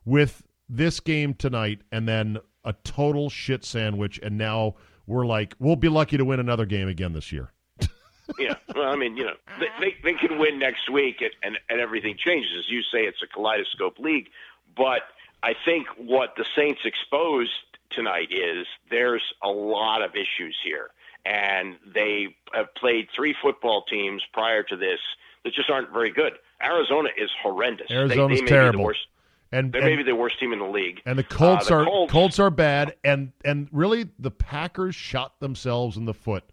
with 0.04 0.42
this 0.68 1.00
game 1.00 1.32
tonight 1.34 1.80
and 1.90 2.06
then 2.06 2.38
a 2.66 2.74
total 2.84 3.30
shit 3.30 3.64
sandwich 3.64 4.20
and 4.22 4.36
now 4.36 4.74
we're 5.06 5.24
like 5.24 5.54
we'll 5.58 5.76
be 5.76 5.88
lucky 5.88 6.16
to 6.18 6.24
win 6.24 6.40
another 6.40 6.66
game 6.66 6.88
again 6.88 7.12
this 7.14 7.32
year. 7.32 7.52
yeah, 8.38 8.54
well, 8.74 8.90
I 8.90 8.96
mean, 8.96 9.16
you 9.16 9.24
know, 9.24 9.34
they, 9.60 9.68
they, 9.80 9.96
they 10.02 10.14
can 10.14 10.38
win 10.38 10.58
next 10.58 10.90
week, 10.90 11.20
and, 11.20 11.30
and, 11.44 11.58
and 11.70 11.80
everything 11.80 12.16
changes. 12.18 12.50
As 12.58 12.68
you 12.68 12.82
say, 12.82 13.04
it's 13.04 13.22
a 13.22 13.26
kaleidoscope 13.28 13.98
league. 14.00 14.28
But 14.76 15.02
I 15.44 15.54
think 15.64 15.86
what 15.96 16.34
the 16.36 16.44
Saints 16.56 16.80
exposed 16.84 17.52
tonight 17.90 18.28
is 18.32 18.66
there's 18.90 19.22
a 19.42 19.48
lot 19.48 20.02
of 20.02 20.10
issues 20.16 20.56
here. 20.64 20.90
And 21.24 21.76
they 21.94 22.36
have 22.52 22.74
played 22.74 23.08
three 23.14 23.34
football 23.40 23.82
teams 23.82 24.22
prior 24.32 24.62
to 24.64 24.76
this 24.76 25.00
that 25.44 25.54
just 25.54 25.70
aren't 25.70 25.92
very 25.92 26.10
good. 26.10 26.34
Arizona 26.62 27.10
is 27.16 27.30
horrendous. 27.42 27.88
They- 27.88 27.96
Arizona's 27.96 28.38
they, 28.38 28.44
may 28.44 28.46
Be 28.46 28.54
terrible. 28.54 28.78
the 28.80 28.84
worst, 28.84 29.06
And 29.52 29.72
they 29.72 29.78
and- 29.78 29.86
may 29.86 29.96
be 29.96 30.02
the 30.02 30.14
worst 30.16 30.38
team 30.40 30.52
in 30.52 30.58
the 30.58 30.66
league. 30.66 31.00
And 31.06 31.18
the 31.18 31.22
Colts 31.24 31.66
Uh, 31.66 31.68
the 31.68 31.74
are 31.76 31.84
Colts- 31.84 32.12
Colts. 32.12 32.38
are 32.40 32.50
bad, 32.50 32.96
and 33.04 33.32
and 33.44 33.68
really 33.72 34.06
the 34.18 34.30
Packers 34.30 34.94
shot 34.94 35.38
themselves 35.40 35.96
in 35.96 36.04
the 36.04 36.14
foot, 36.14 36.44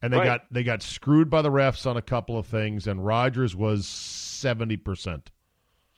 and 0.00 0.12
they 0.12 0.18
Right. 0.18 0.24
got 0.24 0.52
they 0.52 0.62
got 0.62 0.82
screwed 0.82 1.28
by 1.30 1.42
the 1.42 1.50
refs 1.50 1.84
on 1.86 1.96
a 1.96 2.02
couple 2.02 2.38
of 2.38 2.46
things, 2.46 2.86
and 2.86 3.04
Rodgers 3.04 3.56
was 3.56 3.86
seventy 3.88 4.76
percent. 4.76 5.30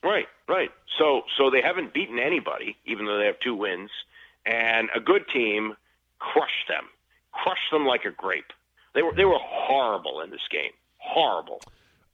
Right, 0.02 0.28
right. 0.48 0.70
So 0.98 1.24
so 1.36 1.50
they 1.50 1.60
haven't 1.60 1.92
beaten 1.92 2.18
anybody, 2.18 2.76
even 2.86 3.04
though 3.04 3.18
they 3.18 3.26
have 3.26 3.38
two 3.40 3.54
wins, 3.54 3.90
and 4.46 4.88
a 4.94 5.00
good 5.00 5.28
team 5.28 5.76
crushed 6.18 6.68
them, 6.68 6.88
crushed 7.32 7.70
them 7.70 7.84
like 7.86 8.04
a 8.06 8.10
grape. 8.10 8.52
They 8.94 9.02
were 9.02 9.12
they 9.12 9.26
were 9.26 9.38
horrible 9.38 10.20
in 10.22 10.30
this 10.30 10.46
game, 10.50 10.72
horrible. 10.96 11.60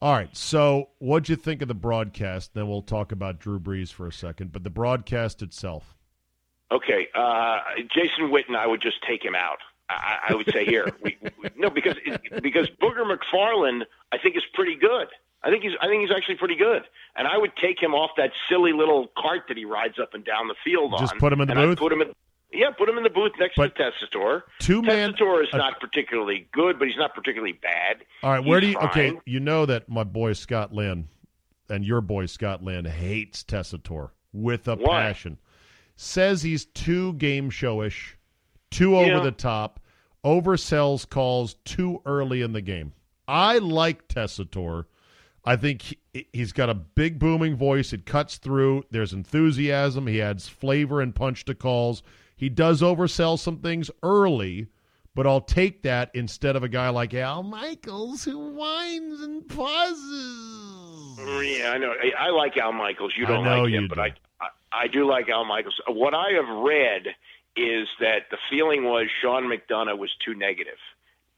All 0.02 0.12
right, 0.12 0.34
so 0.36 0.90
what'd 0.98 1.28
you 1.28 1.36
think 1.36 1.62
of 1.62 1.68
the 1.68 1.74
broadcast? 1.74 2.52
Then 2.54 2.68
we'll 2.68 2.82
talk 2.82 3.12
about 3.12 3.38
Drew 3.38 3.58
Brees 3.58 3.90
for 3.90 4.06
a 4.06 4.12
second, 4.12 4.52
but 4.52 4.62
the 4.62 4.70
broadcast 4.70 5.40
itself. 5.40 5.94
Okay, 6.70 7.08
uh, 7.14 7.60
Jason 7.94 8.30
Witten, 8.30 8.56
I 8.56 8.66
would 8.66 8.82
just 8.82 8.96
take 9.06 9.24
him 9.24 9.34
out. 9.34 9.58
I, 9.88 10.18
I 10.30 10.34
would 10.34 10.50
say 10.52 10.64
here, 10.64 10.92
we, 11.02 11.16
we, 11.22 11.48
no, 11.56 11.70
because 11.70 11.94
because 12.42 12.68
Booger 12.82 13.04
McFarland, 13.06 13.82
I 14.12 14.18
think 14.18 14.36
is 14.36 14.42
pretty 14.52 14.74
good. 14.74 15.06
I 15.44 15.50
think 15.50 15.62
he's 15.62 15.72
I 15.80 15.86
think 15.86 16.00
he's 16.02 16.10
actually 16.14 16.36
pretty 16.36 16.56
good, 16.56 16.82
and 17.14 17.28
I 17.28 17.38
would 17.38 17.52
take 17.56 17.80
him 17.80 17.94
off 17.94 18.10
that 18.16 18.32
silly 18.48 18.72
little 18.72 19.12
cart 19.16 19.42
that 19.48 19.56
he 19.56 19.64
rides 19.64 19.98
up 20.00 20.12
and 20.12 20.24
down 20.24 20.48
the 20.48 20.56
field 20.64 20.92
Just 20.98 21.12
on. 21.14 21.18
put 21.20 21.32
him 21.32 21.40
in 21.40 21.48
the 21.48 21.54
I'd 21.54 21.64
booth? 21.66 21.78
Put 21.78 21.92
him 21.92 22.02
in. 22.02 22.12
Yeah, 22.52 22.70
put 22.70 22.88
him 22.88 22.96
in 22.96 23.02
the 23.02 23.10
booth 23.10 23.32
next 23.38 23.56
But 23.56 23.74
to 23.76 23.90
Tessitore. 23.90 24.42
two 24.60 24.80
man- 24.82 25.10
is 25.10 25.48
not 25.52 25.80
particularly 25.80 26.46
good, 26.52 26.78
but 26.78 26.88
he's 26.88 26.96
not 26.96 27.14
particularly 27.14 27.52
bad. 27.52 28.04
All 28.22 28.30
right, 28.30 28.44
where 28.44 28.60
do 28.60 28.68
He's 28.68 28.74
you? 28.74 28.80
Okay, 28.80 29.12
you 29.26 29.40
know 29.40 29.66
that 29.66 29.88
my 29.88 30.04
boy 30.04 30.32
Scott 30.32 30.72
Lynn 30.72 31.08
and 31.68 31.84
your 31.84 32.00
boy 32.00 32.26
Scott 32.26 32.62
Lynn 32.62 32.84
hates 32.84 33.42
Tessitore 33.42 34.10
with 34.32 34.68
a 34.68 34.76
Why? 34.76 35.02
passion. 35.02 35.38
Says 35.96 36.42
he's 36.42 36.66
too 36.66 37.14
game 37.14 37.50
showish, 37.50 38.14
too 38.70 38.96
over 38.96 39.20
the 39.20 39.32
top, 39.32 39.80
oversells 40.24 41.08
calls 41.08 41.54
too 41.64 42.00
early 42.06 42.42
in 42.42 42.52
the 42.52 42.60
game. 42.60 42.92
I 43.26 43.58
like 43.58 44.06
Tessitore. 44.08 44.84
I 45.44 45.56
think 45.56 45.82
he, 46.12 46.28
he's 46.32 46.52
got 46.52 46.68
a 46.70 46.74
big 46.74 47.18
booming 47.18 47.56
voice. 47.56 47.92
It 47.92 48.04
cuts 48.06 48.36
through. 48.38 48.84
There's 48.90 49.12
enthusiasm. 49.12 50.06
He 50.06 50.20
adds 50.20 50.48
flavor 50.48 51.00
and 51.00 51.14
punch 51.14 51.44
to 51.46 51.54
calls. 51.54 52.02
He 52.36 52.48
does 52.48 52.82
oversell 52.82 53.38
some 53.38 53.58
things 53.58 53.90
early, 54.02 54.66
but 55.14 55.26
I'll 55.26 55.40
take 55.40 55.82
that 55.82 56.10
instead 56.14 56.54
of 56.54 56.62
a 56.62 56.68
guy 56.68 56.90
like 56.90 57.14
Al 57.14 57.42
Michaels 57.42 58.24
who 58.24 58.50
whines 58.52 59.20
and 59.22 59.48
pauses. 59.48 61.18
Yeah, 61.18 61.72
I 61.72 61.78
know. 61.78 61.92
I, 61.92 62.26
I 62.26 62.30
like 62.30 62.56
Al 62.56 62.72
Michaels. 62.72 63.14
You 63.16 63.26
don't 63.26 63.44
know 63.44 63.62
like 63.62 63.70
you 63.72 63.78
him, 63.78 63.88
but. 63.88 63.98
I, 63.98 64.12
I 64.40 64.48
I 64.72 64.86
do 64.88 65.08
like 65.08 65.28
Al 65.30 65.44
Michaels. 65.46 65.80
What 65.88 66.12
I 66.14 66.32
have 66.32 66.48
read 66.62 67.06
is 67.56 67.88
that 68.00 68.24
the 68.30 68.36
feeling 68.50 68.84
was 68.84 69.06
Sean 69.22 69.44
McDonough 69.44 69.96
was 69.98 70.10
too 70.22 70.34
negative. 70.34 70.76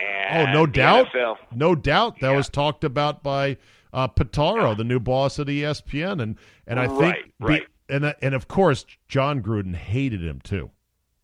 Oh, 0.00 0.46
no 0.52 0.66
doubt. 0.66 1.08
NFL 1.12 1.36
No 1.54 1.74
doubt. 1.76 2.18
That 2.20 2.30
Yeah. 2.30 2.36
was 2.36 2.48
talked 2.48 2.82
about 2.84 3.22
by 3.22 3.56
uh, 3.92 4.08
Pitaro, 4.08 4.76
the 4.76 4.84
new 4.84 4.98
boss 5.00 5.38
at 5.38 5.46
ESPN, 5.46 6.20
and 6.20 6.36
and 6.66 6.80
I 6.80 6.86
think 6.88 7.00
Right, 7.00 7.24
right. 7.40 7.66
and 7.88 8.04
uh, 8.06 8.12
and 8.20 8.34
of 8.34 8.48
course 8.48 8.84
Jon 9.06 9.40
Gruden 9.42 9.74
hated 9.76 10.22
him 10.24 10.40
too. 10.42 10.70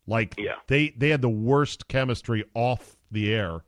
Like 0.07 0.35
Yeah. 0.37 0.55
they 0.67 0.89
they 0.97 1.09
had 1.09 1.21
the 1.21 1.29
worst 1.29 1.87
chemistry 1.87 2.43
off 2.53 2.95
the 3.11 3.33
air. 3.33 3.63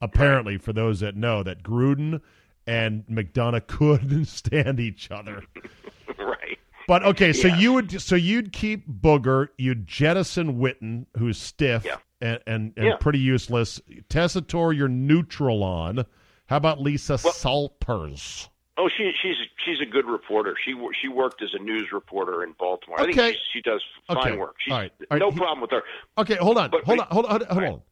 Apparently, 0.00 0.56
for 0.58 0.72
those 0.72 1.00
that 1.00 1.16
know 1.16 1.42
that 1.42 1.62
Gruden 1.62 2.20
and 2.66 3.04
McDonough 3.06 3.66
couldn't 3.66 4.26
stand 4.26 4.80
each 4.80 5.10
other. 5.10 5.42
right. 6.18 6.58
But 6.88 7.02
okay, 7.04 7.32
so 7.32 7.48
Yeah. 7.48 7.58
you 7.58 7.72
would 7.74 8.00
so 8.02 8.16
you'd 8.16 8.52
keep 8.52 8.86
Booger, 8.88 9.48
you'd 9.58 9.86
jettison 9.86 10.58
Witten, 10.58 11.06
who's 11.18 11.38
stiff 11.38 11.84
Yeah. 11.84 11.96
and 12.20 12.40
and, 12.46 12.72
and 12.76 12.86
Yeah. 12.86 12.96
pretty 12.96 13.18
useless. 13.20 13.80
Tessitore, 14.08 14.76
you're 14.76 14.88
neutral 14.88 15.62
on. 15.62 16.04
How 16.46 16.56
about 16.56 16.80
Lisa 16.80 17.16
Salters? 17.16 18.48
Oh, 18.80 18.88
she 18.96 19.12
she's 19.22 19.36
she's 19.64 19.80
a 19.80 19.86
good 19.90 20.06
reporter. 20.06 20.56
She 20.64 20.72
she 21.00 21.08
worked 21.08 21.42
as 21.42 21.50
a 21.54 21.58
news 21.62 21.88
reporter 21.92 22.42
in 22.42 22.54
Baltimore. 22.58 23.00
I 23.00 23.04
think 23.12 23.16
she, 23.16 23.36
she 23.52 23.60
does 23.62 23.82
fine 24.06 24.16
Okay. 24.18 24.36
work. 24.36 24.56
She's, 24.58 24.72
All 24.72 24.78
right. 24.78 24.92
All 25.00 25.06
right. 25.10 25.20
No 25.20 25.30
He- 25.30 25.36
problem 25.36 25.60
with 25.60 25.70
her. 25.70 25.82
Okay, 26.18 26.36
hold 26.36 26.56
on, 26.58 26.70
But- 26.70 26.84
hold 26.84 26.98
but- 26.98 27.06
on, 27.08 27.12
hold 27.12 27.26
on, 27.26 27.30
hold 27.30 27.42
on. 27.42 27.56
Hold 27.56 27.74
on. 27.74 27.82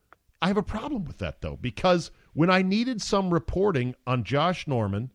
I 0.41 0.47
have 0.49 0.57
a 0.57 0.63
problem 0.63 1.05
with 1.05 1.19
that 1.19 1.41
though 1.43 1.57
because 1.61 2.11
when 2.33 2.49
I 2.51 2.63
needed 2.63 3.03
some 3.03 3.31
reporting 3.35 3.95
on 4.07 4.25
Josh 4.25 4.67
Norman 4.67 5.11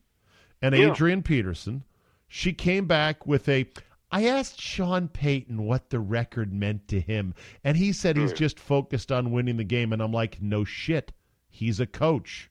and 0.61 0.75
Yeah. 0.75 0.91
Adrian 0.91 1.23
Peterson, 1.23 1.83
she 2.27 2.53
came 2.53 2.85
back 2.85 3.25
with 3.25 3.47
a. 3.49 3.65
I 4.11 4.25
asked 4.25 4.61
Sean 4.61 5.07
Payton 5.07 5.63
what 5.63 5.89
the 5.89 5.99
record 5.99 6.53
meant 6.53 6.87
to 6.89 6.99
him, 6.99 7.33
and 7.63 7.77
he 7.77 7.91
said 7.91 8.15
Hmm. 8.15 8.21
he's 8.23 8.33
just 8.33 8.59
focused 8.59 9.11
on 9.11 9.31
winning 9.31 9.57
the 9.57 9.63
game. 9.63 9.91
And 9.91 10.03
I'm 10.03 10.11
like, 10.11 10.39
no 10.41 10.63
shit, 10.63 11.11
he's 11.49 11.79
a 11.79 11.87
coach. 11.87 12.49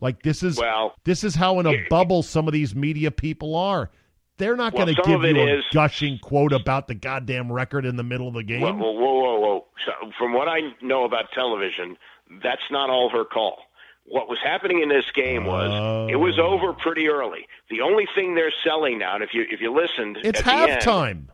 Like 0.00 0.22
this 0.22 0.42
is 0.42 0.58
Well, 0.58 0.94
this 1.04 1.24
is 1.24 1.34
how 1.34 1.58
in 1.60 1.66
a 1.66 1.86
bubble 1.88 2.22
some 2.22 2.46
of 2.46 2.52
these 2.52 2.74
media 2.74 3.10
people 3.10 3.54
are. 3.56 3.90
They're 4.38 4.56
not 4.56 4.74
Well, 4.74 4.84
going 4.84 4.96
to 4.96 5.02
give 5.02 5.22
you 5.22 5.42
a 5.42 5.58
is- 5.58 5.64
gushing 5.72 6.18
quote 6.18 6.52
about 6.52 6.88
the 6.88 6.94
goddamn 6.94 7.50
record 7.50 7.86
in 7.86 7.96
the 7.96 8.02
middle 8.02 8.28
of 8.28 8.34
the 8.34 8.42
game. 8.42 8.60
Whoa, 8.60 8.72
whoa, 8.74 8.92
whoa, 8.92 9.38
whoa. 9.40 9.64
So, 9.86 10.10
from 10.18 10.34
what 10.34 10.46
I 10.48 10.60
know 10.82 11.04
about 11.04 11.32
television, 11.32 11.96
that's 12.42 12.60
not 12.70 12.90
all 12.90 13.08
her 13.08 13.24
call. 13.24 13.56
What 14.04 14.28
was 14.28 14.38
happening 14.44 14.82
in 14.82 14.88
this 14.90 15.10
game 15.14 15.46
was 15.46 16.10
it 16.10 16.16
was 16.16 16.38
Oh. 16.38 16.48
over 16.48 16.74
pretty 16.74 17.08
early. 17.08 17.48
The 17.70 17.80
only 17.80 18.06
thing 18.14 18.34
they're 18.34 18.52
selling 18.62 18.98
now, 18.98 19.14
and 19.14 19.24
if 19.24 19.32
you 19.32 19.46
if 19.50 19.60
you 19.62 19.72
listened, 19.72 20.18
it's 20.22 20.46
end- 20.46 20.70
halftime. 20.82 21.24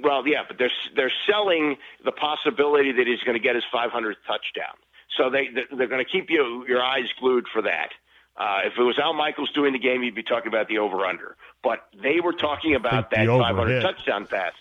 well, 0.00 0.26
yeah, 0.26 0.44
but 0.46 0.56
they're 0.56 0.70
they're 0.94 1.12
selling 1.28 1.76
the 2.04 2.12
possibility 2.12 2.92
that 2.92 3.06
he's 3.06 3.20
going 3.24 3.34
to 3.36 3.42
get 3.42 3.54
his 3.56 3.64
500th 3.74 4.16
touchdown. 4.26 4.76
So 5.16 5.30
they 5.30 5.48
they're 5.76 5.86
going 5.88 6.04
to 6.04 6.10
keep 6.10 6.30
you 6.30 6.64
your 6.68 6.82
eyes 6.82 7.04
glued 7.20 7.46
for 7.52 7.62
that. 7.62 7.90
Uh, 8.36 8.60
if 8.64 8.72
it 8.76 8.82
was 8.82 8.98
Al 8.98 9.14
Michaels 9.14 9.50
doing 9.54 9.72
the 9.72 9.78
game, 9.78 10.02
you'd 10.02 10.14
be 10.14 10.22
talking 10.24 10.48
about 10.48 10.66
the 10.68 10.78
over 10.78 11.04
under. 11.06 11.36
But 11.62 11.86
they 12.02 12.18
were 12.20 12.32
talking 12.32 12.74
about 12.74 13.10
that 13.10 13.26
500 13.28 13.80
touchdown 13.80 14.26
pass. 14.26 14.52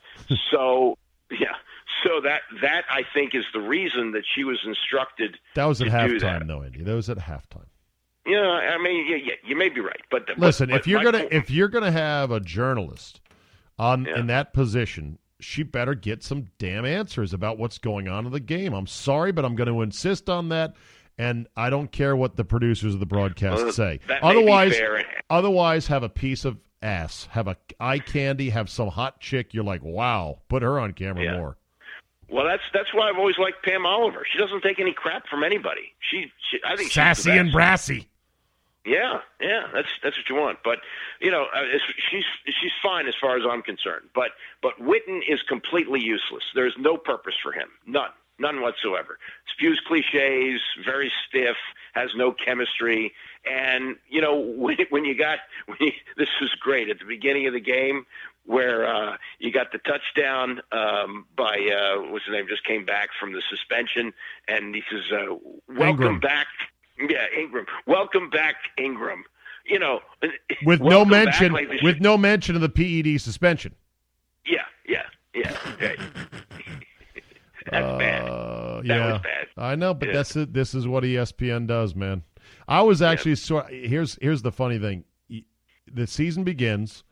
so 0.52 0.96
yeah, 1.32 1.48
so 2.04 2.22
that 2.22 2.42
that 2.62 2.84
I 2.92 3.02
think 3.14 3.34
is 3.34 3.46
the 3.54 3.62
reason 3.62 4.12
that 4.12 4.24
she 4.36 4.44
was 4.44 4.60
instructed. 4.66 5.38
That 5.56 5.66
was 5.66 5.82
at 5.82 5.88
halftime, 5.88 6.48
though, 6.48 6.62
Andy. 6.62 6.84
That 6.84 6.94
was 6.94 7.10
at 7.10 7.18
halftime. 7.18 7.66
Yeah, 8.26 8.38
I 8.40 8.78
mean, 8.82 9.06
yeah, 9.10 9.18
yeah, 9.18 9.34
you 9.44 9.56
may 9.58 9.68
be 9.70 9.82
right, 9.82 10.00
but 10.10 10.30
Listen, 10.38 10.70
but 10.70 10.80
if 10.80 10.88
you're 10.88 11.04
gonna 11.04 11.20
point- 11.22 11.34
if 11.34 11.50
you're 11.50 11.68
gonna 11.68 11.92
have 11.92 12.32
a 12.32 12.40
journalist 12.40 13.20
on 13.80 14.06
Yeah. 14.06 14.20
in 14.20 14.28
that 14.28 14.54
position, 14.54 15.18
she 15.44 15.64
better 15.64 15.94
get 15.96 16.24
some 16.24 16.46
damn 16.58 16.86
answers 16.86 17.34
about 17.34 17.58
what's 17.58 17.78
going 17.78 18.08
on 18.08 18.26
in 18.26 18.32
the 18.32 18.40
game. 18.40 18.74
I'm 18.74 18.88
sorry, 18.88 19.32
but 19.32 19.46
I'm 19.46 19.56
going 19.56 19.70
to 19.70 19.82
insist 19.82 20.30
on 20.30 20.50
that, 20.50 20.76
and 21.18 21.48
I 21.56 21.70
don't 21.70 21.92
care 21.92 22.16
what 22.16 22.36
the 22.36 22.44
producers 22.46 22.94
of 22.94 23.00
the 23.00 23.06
broadcast 23.06 23.64
Well, 23.64 23.72
say. 23.72 24.00
that 24.08 24.24
may 24.24 24.30
be 24.32 24.38
Otherwise, 24.40 24.76
otherwise, 25.30 25.88
have 25.88 26.04
a 26.04 26.10
piece 26.10 26.46
of 26.46 26.58
ass, 26.82 27.28
have 27.32 27.48
a 27.48 27.56
eye 27.80 28.00
candy, 28.00 28.50
have 28.50 28.70
some 28.70 28.90
hot 28.90 29.20
chick. 29.20 29.54
You're 29.54 29.64
like, 29.64 29.84
wow, 29.84 30.40
put 30.50 30.64
her 30.64 30.80
on 30.80 30.94
camera 30.94 31.24
Yeah. 31.24 31.38
more. 31.38 31.58
Well, 32.30 32.46
that's 32.46 32.64
that's 32.74 32.92
why 32.94 33.10
I've 33.10 33.18
always 33.18 33.38
liked 33.38 33.64
Pam 33.64 33.86
Oliver. 33.86 34.26
She 34.32 34.40
doesn't 34.40 34.62
take 34.62 34.80
any 34.80 34.92
crap 34.94 35.28
from 35.28 35.44
anybody. 35.44 35.94
She, 36.10 36.32
she 36.50 36.58
I 36.66 36.76
think 36.76 36.90
she's 36.90 36.96
the 36.96 37.02
Sassy 37.14 37.32
and 37.32 37.52
brassy. 37.52 38.08
Yeah, 38.86 39.20
yeah, 39.40 39.68
that's 39.74 39.88
that's 40.04 40.18
what 40.18 40.28
you 40.28 40.36
want. 40.36 40.60
But 40.64 40.80
you 41.22 41.32
know, 41.32 41.46
uh, 41.56 41.62
she's 42.12 42.26
she's 42.46 42.72
fine 42.82 43.08
as 43.08 43.16
far 43.20 43.38
as 43.38 43.44
I'm 43.50 43.62
concerned. 43.62 44.10
But 44.14 44.32
but 44.62 44.74
Witten 44.80 45.22
is 45.28 45.42
completely 45.48 46.02
useless. 46.02 46.44
There's 46.54 46.76
no 46.78 46.98
purpose 46.98 47.36
for 47.42 47.54
him, 47.54 47.70
none, 47.88 48.10
none 48.40 48.62
whatsoever. 48.62 49.20
Spews 49.54 49.82
cliches, 49.88 50.60
very 50.84 51.12
stiff, 51.28 51.56
has 51.94 52.10
no 52.16 52.34
chemistry. 52.34 53.14
And 53.50 53.96
you 54.10 54.20
know, 54.22 54.38
when, 54.58 54.78
when 54.90 55.06
you 55.06 55.18
got 55.18 55.40
when 55.66 55.78
you, 55.80 55.92
this 56.18 56.30
was 56.42 56.52
great 56.60 56.90
at 56.90 57.00
the 57.00 57.06
beginning 57.06 57.48
of 57.48 57.54
the 57.54 57.62
game 57.62 58.06
where 58.46 58.86
uh, 58.86 59.16
you 59.40 59.52
got 59.54 59.72
the 59.72 59.78
touchdown 59.80 60.62
um, 60.74 61.26
by 61.38 61.56
uh, 61.56 62.02
what's 62.12 62.26
his 62.26 62.34
name 62.34 62.46
just 62.50 62.66
came 62.66 62.84
back 62.86 63.10
from 63.18 63.32
the 63.32 63.42
suspension, 63.50 64.14
and 64.50 64.76
he 64.76 64.84
says, 64.92 65.04
uh, 65.14 65.36
"Welcome 65.70 65.88
Ingram. 65.88 66.20
back." 66.20 66.48
Yeah, 67.00 67.26
Ingram. 67.38 67.66
Welcome 67.88 68.30
back, 68.30 68.56
Ingram. 68.78 69.24
You 69.66 69.80
know, 69.80 70.00
With 70.66 70.82
no 70.82 71.06
back 71.06 71.26
mention, 71.26 71.54
like 71.54 71.70
with 71.82 72.02
no 72.02 72.18
mention 72.18 72.56
of 72.56 72.62
the 72.62 72.70
PED 72.70 73.20
suspension. 73.22 73.74
yeah, 74.46 74.64
yeah, 74.88 75.04
yeah. 75.34 75.56
That's 77.72 77.98
bad. 77.98 78.28
Uh, 78.28 78.76
That 78.82 78.86
yeah, 78.86 79.14
was 79.14 79.22
bad. 79.22 79.48
I 79.58 79.76
know, 79.76 79.94
but 79.94 80.10
Yeah. 80.10 80.16
that's 80.16 80.36
it. 80.36 80.54
This 80.54 80.76
is 80.76 80.86
what 80.88 81.04
ESPN 81.06 81.66
does, 81.66 81.96
man. 81.96 82.24
I 82.68 82.82
was 82.82 83.02
actually 83.02 83.36
sort. 83.36 83.70
Here's 83.72 84.18
here's 84.22 84.42
the 84.42 84.52
funny 84.52 84.78
thing. 84.80 85.06
The 85.92 86.06
season 86.08 86.44
begins. 86.44 87.04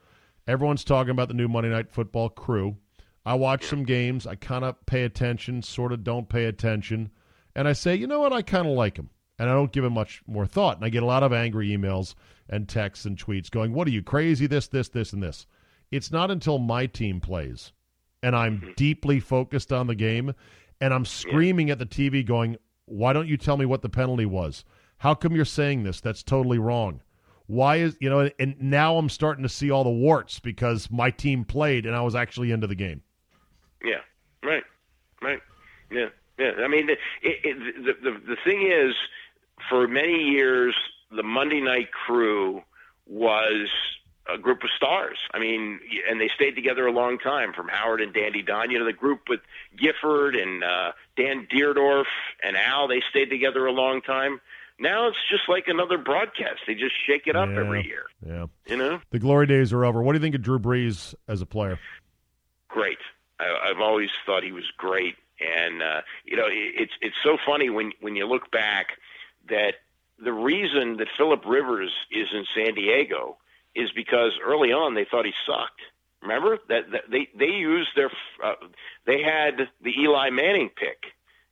Everyone's 0.48 0.84
talking 0.84 1.12
about 1.12 1.30
the 1.30 1.34
new 1.34 1.48
Monday 1.48 1.70
Night 1.70 1.90
Football 1.92 2.30
crew. 2.30 2.76
I 3.26 3.36
watch 3.36 3.66
some 3.66 3.84
games. 3.84 4.28
I 4.28 4.36
kind 4.36 4.66
of 4.66 4.76
pay 4.86 5.04
attention, 5.04 5.62
sort 5.62 5.94
of 5.94 6.04
don't 6.04 6.28
pay 6.28 6.46
attention, 6.46 7.12
and 7.56 7.68
I 7.68 7.74
say, 7.74 7.96
you 7.96 8.08
know 8.08 8.20
what? 8.20 8.34
I 8.34 8.42
kind 8.42 8.68
of 8.68 8.74
like 8.74 8.96
them, 8.96 9.10
and 9.42 9.50
I 9.50 9.54
don't 9.54 9.72
give 9.72 9.84
it 9.84 9.90
much 9.90 10.22
more 10.28 10.46
thought. 10.46 10.78
And 10.78 10.86
I 10.86 10.90
get 10.90 11.04
a 11.04 11.08
lot 11.08 11.24
of 11.24 11.34
angry 11.34 11.70
emails 11.70 12.16
and 12.48 12.70
texts 12.70 13.06
and 13.06 13.18
tweets 13.18 13.50
going, 13.50 13.74
"What 13.74 13.88
are 13.88 13.92
you 13.92 14.04
crazy? 14.04 14.48
This, 14.48 14.68
this, 14.68 14.90
this, 14.90 15.12
and 15.12 15.24
this." 15.24 15.48
It's 15.90 16.12
not 16.12 16.32
until 16.32 16.58
my 16.60 16.86
team 16.86 17.20
plays 17.20 17.74
and 18.24 18.36
I'm 18.36 18.60
mm-hmm. 18.60 18.72
deeply 18.76 19.20
focused 19.20 19.72
on 19.72 19.88
the 19.88 19.96
game, 19.96 20.34
and 20.80 20.94
I'm 20.94 21.06
screaming 21.06 21.70
at 21.70 21.80
the 21.80 21.86
TV, 21.86 22.26
going, 22.26 22.58
"Why 22.86 23.14
don't 23.14 23.28
you 23.28 23.38
tell 23.38 23.58
me 23.58 23.66
what 23.66 23.82
the 23.82 23.90
penalty 23.90 24.26
was? 24.26 24.64
How 24.98 25.14
come 25.14 25.36
you're 25.36 25.46
saying 25.46 25.84
this? 25.84 26.02
That's 26.02 26.24
totally 26.24 26.60
wrong. 26.60 27.02
Why 27.48 27.78
is 27.78 27.98
you 28.00 28.10
know?" 28.10 28.30
And 28.40 28.60
now 28.62 28.98
I'm 28.98 29.10
starting 29.10 29.44
to 29.44 29.50
see 29.50 29.72
all 29.72 29.84
the 29.84 29.90
warts 29.90 30.40
because 30.40 30.90
my 30.92 31.12
team 31.12 31.46
played 31.46 31.86
and 31.86 31.96
I 31.96 32.02
was 32.02 32.16
actually 32.16 32.52
into 32.52 32.68
the 32.68 32.76
game. 32.76 33.02
Yeah, 33.84 34.02
right, 34.44 34.64
right. 35.22 35.40
Yeah, 35.92 36.10
yeah. 36.38 36.52
I 36.60 36.68
mean, 36.68 36.90
it, 36.90 37.00
it, 37.22 37.86
the, 37.86 38.12
the 38.12 38.20
the 38.20 38.38
thing 38.44 38.72
is, 38.72 38.96
for 39.70 39.88
many 39.88 40.30
years, 40.32 40.76
the 41.16 41.24
Monday 41.24 41.62
Night 41.62 41.92
Crew 41.92 42.62
was 43.08 43.68
a 44.32 44.38
group 44.38 44.64
of 44.64 44.70
stars. 44.78 45.18
I 45.34 45.40
mean, 45.40 45.80
and 46.10 46.22
they 46.22 46.30
stayed 46.36 46.52
together 46.56 46.86
a 46.88 46.92
long 46.92 47.18
time, 47.18 47.54
from 47.54 47.68
Howard 47.68 48.02
and 48.02 48.14
Dandy 48.14 48.42
Don. 48.44 48.70
You 48.72 48.80
know, 48.80 48.86
the 48.86 48.94
group 48.94 49.22
with 49.28 49.42
Gifford 49.78 50.36
and 50.36 50.64
uh, 50.64 50.92
Dan 51.18 51.48
Dierdorf 51.52 52.06
and 52.44 52.56
Al. 52.56 52.88
They 52.88 53.02
stayed 53.10 53.30
together 53.30 53.66
a 53.66 53.72
long 53.72 54.02
time. 54.02 54.40
Now 54.80 55.08
it's 55.08 55.18
just 55.30 55.44
like 55.50 55.66
another 55.68 55.98
broadcast. 55.98 56.62
They 56.66 56.74
just 56.76 56.94
shake 57.06 57.28
it 57.28 57.36
up 57.36 57.50
Yeah. 57.50 57.60
every 57.60 57.86
year. 57.86 58.04
Yeah. 58.26 58.46
You 58.68 58.78
know, 58.78 59.02
The 59.12 59.20
glory 59.20 59.48
days 59.48 59.74
are 59.74 59.84
over. 59.86 60.02
What 60.02 60.14
do 60.14 60.18
you 60.18 60.22
think 60.24 60.36
of 60.36 60.42
Drew 60.42 60.60
Brees 60.60 61.14
as 61.28 61.42
a 61.42 61.46
player? 61.46 61.78
great. 62.68 62.98
I, 63.40 63.70
I've 63.70 63.82
always 63.82 64.10
thought 64.26 64.44
he 64.44 64.52
was 64.52 64.64
great, 64.78 65.16
and 65.42 65.82
uh, 65.84 66.02
you 66.26 66.38
know, 66.38 66.46
it, 66.46 66.74
it's 66.84 66.94
it's 67.02 67.16
so 67.24 67.38
funny 67.46 67.70
when 67.70 67.92
when 68.02 68.16
you 68.16 68.26
look 68.28 68.50
back 68.52 68.88
that 69.50 69.74
the 70.24 70.34
reason 70.34 70.98
that 70.98 71.08
Philip 71.18 71.44
Rivers 71.46 71.92
is 72.12 72.28
in 72.34 72.46
San 72.56 72.76
Diego 72.76 73.38
is 73.76 73.92
because 73.96 74.32
early 74.44 74.72
on 74.72 74.96
they 74.96 75.06
thought 75.10 75.26
he 75.26 75.34
sucked. 75.46 75.82
Remember 76.22 76.60
that, 76.70 76.92
that 76.92 77.02
they 77.10 77.30
they 77.38 77.48
used 77.48 77.90
their 77.96 78.12
uh, 78.44 78.54
they 79.06 79.24
had 79.24 79.70
the 79.82 79.92
Eli 80.00 80.30
Manning 80.30 80.70
pick, 80.70 81.06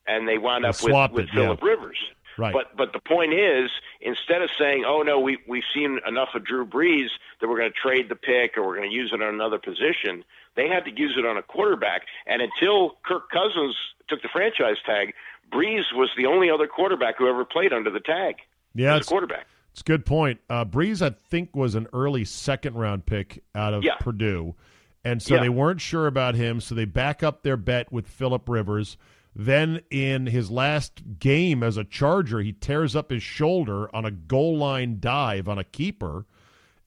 and 0.08 0.28
they 0.28 0.38
wound 0.38 0.64
They 0.64 0.70
up 0.70 0.82
with, 0.84 1.12
with 1.12 1.26
it, 1.26 1.30
yeah. 1.34 1.42
Philip 1.42 1.64
Rivers. 1.64 1.98
Right. 2.38 2.54
But 2.54 2.78
but 2.78 2.94
the 2.94 3.00
point 3.00 3.34
is, 3.34 3.72
instead 4.00 4.42
of 4.42 4.50
saying, 4.58 4.86
"Oh 4.86 5.02
no, 5.02 5.20
we 5.20 5.40
we've 5.48 5.64
seen 5.74 6.00
enough 6.08 6.30
of 6.36 6.46
Drew 6.46 6.66
Brees 6.66 7.10
that 7.42 7.50
we're 7.50 7.58
going 7.58 7.72
to 7.72 7.78
trade 7.78 8.10
the 8.10 8.16
pick 8.16 8.58
or 8.58 8.66
we're 8.66 8.78
going 8.78 8.90
to 8.90 8.96
use 8.96 9.12
it 9.12 9.22
on 9.22 9.34
another 9.34 9.58
position," 9.58 10.24
they 10.56 10.68
had 10.68 10.86
to 10.86 10.92
use 10.92 11.16
it 11.18 11.26
on 11.26 11.38
a 11.38 11.42
quarterback. 11.42 12.04
And 12.28 12.42
until 12.42 12.98
Kirk 13.06 13.30
Cousins 13.30 13.76
took 14.08 14.22
the 14.22 14.30
franchise 14.32 14.78
tag, 14.86 15.14
Brees 15.52 15.84
was 15.94 16.10
the 16.18 16.26
only 16.26 16.50
other 16.50 16.68
quarterback 16.68 17.18
who 17.18 17.28
ever 17.28 17.46
played 17.46 17.74
under 17.74 17.90
the 17.90 18.00
tag 18.00 18.36
yeah, 18.76 18.96
as 18.98 19.06
quarterback. 19.08 19.48
it's 19.72 19.82
a 19.82 19.84
good 19.84 20.06
point. 20.06 20.40
Uh, 20.50 20.66
Brees, 20.66 21.02
I 21.06 21.16
think, 21.30 21.56
was 21.56 21.76
an 21.76 21.88
early 21.94 22.26
second 22.26 22.76
round 22.76 23.06
pick 23.06 23.44
out 23.56 23.74
of 23.74 23.84
Yeah. 23.84 23.96
Purdue. 24.00 24.56
And 25.04 25.22
so 25.22 25.36
Yeah. 25.36 25.42
they 25.42 25.50
weren't 25.50 25.82
sure 25.82 26.08
about 26.08 26.36
him, 26.36 26.60
so 26.60 26.76
they 26.76 26.86
back 26.86 27.24
up 27.24 27.42
their 27.44 27.58
bet 27.58 27.92
with 27.92 28.08
Philip 28.08 28.48
Rivers. 28.50 28.98
Then 29.36 29.82
in 29.90 30.26
his 30.28 30.52
last 30.52 31.20
game 31.20 31.64
as 31.64 31.78
a 31.78 31.84
Charger, 31.84 32.42
he 32.42 32.52
tears 32.52 32.96
up 32.96 33.10
his 33.10 33.24
shoulder 33.24 33.94
on 33.96 34.04
a 34.06 34.12
goal 34.12 34.58
line 34.58 34.98
dive 35.00 35.48
on 35.48 35.58
a 35.58 35.64
keeper. 35.64 36.26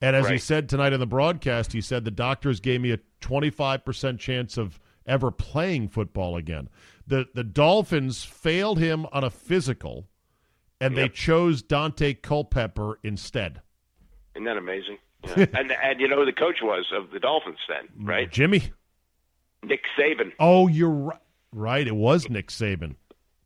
And 0.03 0.17
as 0.17 0.29
he 0.29 0.37
said 0.37 0.69
tonight 0.69 0.93
in 0.93 1.01
the 1.01 1.07
broadcast, 1.07 1.73
he 1.73 1.81
said 1.81 2.05
the 2.05 2.11
doctors 2.11 2.61
gave 2.61 2.81
me 2.81 2.91
a 2.91 2.99
25% 3.21 4.19
chance 4.19 4.59
of 4.59 4.81
ever 5.07 5.31
playing 5.31 5.89
football 5.89 6.37
again. 6.37 6.69
The 7.07 7.29
the 7.35 7.45
Dolphins 7.45 8.25
failed 8.25 8.79
him 8.79 9.07
on 9.13 9.25
a 9.25 9.31
physical 9.31 10.09
and 10.81 10.97
they 10.97 11.09
chose 11.09 11.63
Daunte 11.63 12.21
Culpepper 12.21 12.99
instead. 13.03 13.63
Isn't 14.35 14.45
that 14.45 14.57
amazing? 14.57 14.99
Yeah. 15.25 15.47
and 15.55 15.73
and 15.73 16.01
you 16.01 16.09
know 16.09 16.17
who 16.17 16.27
the 16.27 16.33
coach 16.33 16.59
was 16.63 16.87
of 16.93 17.11
the 17.11 17.21
Dolphins 17.21 17.59
then, 17.69 17.89
right? 18.05 18.31
Jimmy? 18.31 18.73
Nick 19.63 19.83
Saban. 19.97 20.33
Oh, 20.41 20.67
you're 20.67 20.91
right. 20.91 21.19
Right, 21.55 21.87
it 21.87 21.95
was 21.95 22.31
Nick 22.31 22.49
Saban. 22.49 22.97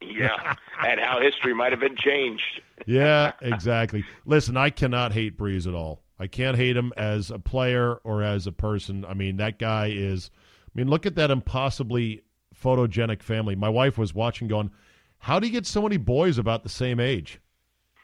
Yeah, 0.00 0.54
and 0.86 1.00
how 1.00 1.20
history 1.20 1.52
might 1.54 1.72
have 1.72 1.80
been 1.80 1.96
changed. 1.96 2.60
Yeah, 2.86 3.32
exactly. 3.42 4.04
Listen, 4.24 4.56
I 4.56 4.70
cannot 4.70 5.12
hate 5.12 5.36
Brees 5.36 5.66
at 5.66 5.74
all. 5.74 6.02
I 6.18 6.26
can't 6.26 6.56
hate 6.56 6.76
him 6.76 6.92
as 6.96 7.30
a 7.30 7.38
player 7.38 7.96
or 8.04 8.22
as 8.22 8.46
a 8.46 8.52
person. 8.52 9.04
I 9.04 9.14
mean, 9.14 9.36
that 9.36 9.58
guy 9.58 9.88
is. 9.88 10.30
I 10.66 10.70
mean, 10.74 10.88
look 10.88 11.06
at 11.06 11.14
that 11.16 11.30
impossibly 11.30 12.22
photogenic 12.54 13.22
family. 13.22 13.54
My 13.54 13.68
wife 13.68 13.98
was 13.98 14.14
watching, 14.14 14.48
going, 14.48 14.70
"How 15.18 15.38
do 15.38 15.46
you 15.46 15.52
get 15.52 15.66
so 15.66 15.82
many 15.82 15.96
boys 15.96 16.38
about 16.38 16.62
the 16.62 16.68
same 16.68 17.00
age? 17.00 17.40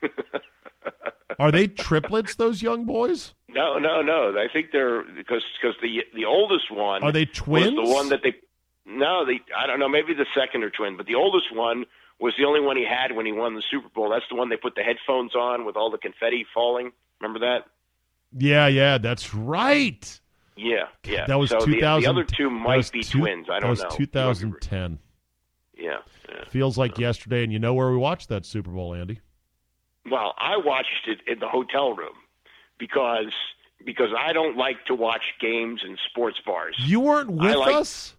Are 1.39 1.51
they 1.51 1.67
triplets? 1.67 2.35
Those 2.35 2.63
young 2.63 2.85
boys? 2.85 3.35
No, 3.49 3.79
no, 3.79 4.03
no. 4.03 4.35
I 4.39 4.49
think 4.53 4.69
they're 4.73 5.03
because 5.03 5.43
because 5.61 5.77
the 5.83 6.05
the 6.15 6.25
oldest 6.25 6.71
one 6.71 7.03
Are 7.03 7.13
they 7.13 7.25
twins? 7.25 7.73
was 7.75 7.89
the 7.89 7.95
one 7.95 8.09
that 8.11 8.21
they. 8.23 8.35
No, 8.85 9.25
they. 9.25 9.41
I 9.57 9.67
don't 9.67 9.79
know. 9.79 9.89
Maybe 9.89 10.15
the 10.15 10.27
second 10.35 10.65
are 10.65 10.71
twin, 10.71 10.97
but 10.97 11.07
the 11.07 11.15
oldest 11.15 11.55
one 11.55 11.85
was 12.21 12.35
the 12.39 12.45
only 12.45 12.61
one 12.61 12.77
he 12.77 12.85
had 12.85 13.15
when 13.17 13.27
he 13.27 13.33
won 13.33 13.55
the 13.55 13.63
Super 13.71 13.89
Bowl. 13.89 14.11
That's 14.11 14.25
the 14.31 14.37
one 14.37 14.49
they 14.49 14.57
put 14.57 14.75
the 14.75 14.83
headphones 14.83 15.35
on 15.35 15.65
with 15.65 15.77
all 15.77 15.91
the 15.91 15.99
confetti 15.99 16.47
falling. 16.55 16.93
Remember 17.21 17.41
that? 17.41 17.67
Yeah, 18.37 18.67
yeah, 18.67 18.99
that's 18.99 19.35
right. 19.35 20.21
Yeah, 20.57 20.85
yeah. 21.05 21.27
That 21.27 21.39
was 21.39 21.51
so 21.51 21.65
2000. 21.65 22.03
The, 22.03 22.11
other 22.11 22.25
two 22.25 22.51
might 22.51 22.91
be 22.93 23.03
two- 23.03 23.21
twins. 23.21 23.49
I 23.51 23.61
don't 23.61 23.77
that 23.79 23.91
know. 23.91 23.97
2010. 23.97 24.99
Yeah, 25.77 25.99
yeah. 26.29 26.45
Feels 26.49 26.79
like 26.79 26.99
yesterday, 26.99 27.43
and 27.43 27.53
you 27.53 27.59
know 27.59 27.75
where 27.75 27.91
we 27.91 27.97
watched 27.97 28.29
that 28.29 28.45
Super 28.47 28.71
Bowl, 28.71 28.95
Andy? 28.95 29.21
Well, 30.11 30.35
I 30.39 30.57
watched 30.57 31.07
it 31.09 31.21
in 31.27 31.39
the 31.39 31.49
hotel 31.49 31.95
room 31.95 32.15
because 32.79 33.33
because 33.85 34.11
I 34.17 34.33
don't 34.33 34.57
like 34.57 34.85
to 34.87 34.95
watch 34.95 35.23
games 35.41 35.83
in 35.85 35.97
sports 36.11 36.39
bars. 36.45 36.77
You 36.79 37.01
weren't 37.01 37.31
with 37.31 37.57
like- 37.57 37.75
us. 37.75 38.15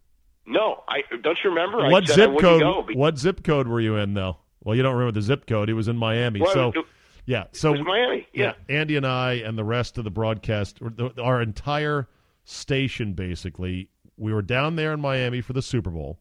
No, 0.45 0.84
I 0.89 1.03
don't 1.22 1.38
you 1.41 1.49
remember? 1.51 1.80
I 1.80 1.89
What 1.89 2.05
zip 2.05 2.38
code? 2.38 2.88
Because 2.88 2.97
What 2.97 3.18
zip 3.18 3.43
code 3.45 3.66
were 3.68 3.80
you 3.80 3.95
in, 3.95 4.14
though? 4.14 4.38
Well, 4.61 4.76
you 4.76 4.84
don't 4.84 4.93
remember 4.93 5.14
the 5.14 5.22
zip 5.22 5.45
code. 5.47 5.70
He 5.70 5.74
was 5.74 5.88
in 5.88 5.95
Miami. 5.95 6.41
Well, 6.41 6.53
so, 6.53 6.70
it- 6.76 6.86
yeah. 7.26 7.45
So, 7.51 7.74
Miami. 7.76 8.28
Yeah. 8.34 8.53
Andy 8.69 8.95
and 8.95 9.05
I 9.07 9.34
and 9.34 9.57
the 9.57 9.63
rest 9.63 9.97
of 9.97 10.03
the 10.03 10.11
broadcast, 10.11 10.80
the- 10.80 11.13
our 11.21 11.41
entire 11.41 12.07
station, 12.45 13.13
basically, 13.13 13.89
we 14.17 14.34
were 14.34 14.41
down 14.41 14.76
there 14.76 14.93
in 14.93 15.01
Miami 15.01 15.41
for 15.41 15.53
the 15.53 15.61
Super 15.61 15.89
Bowl. 15.89 16.19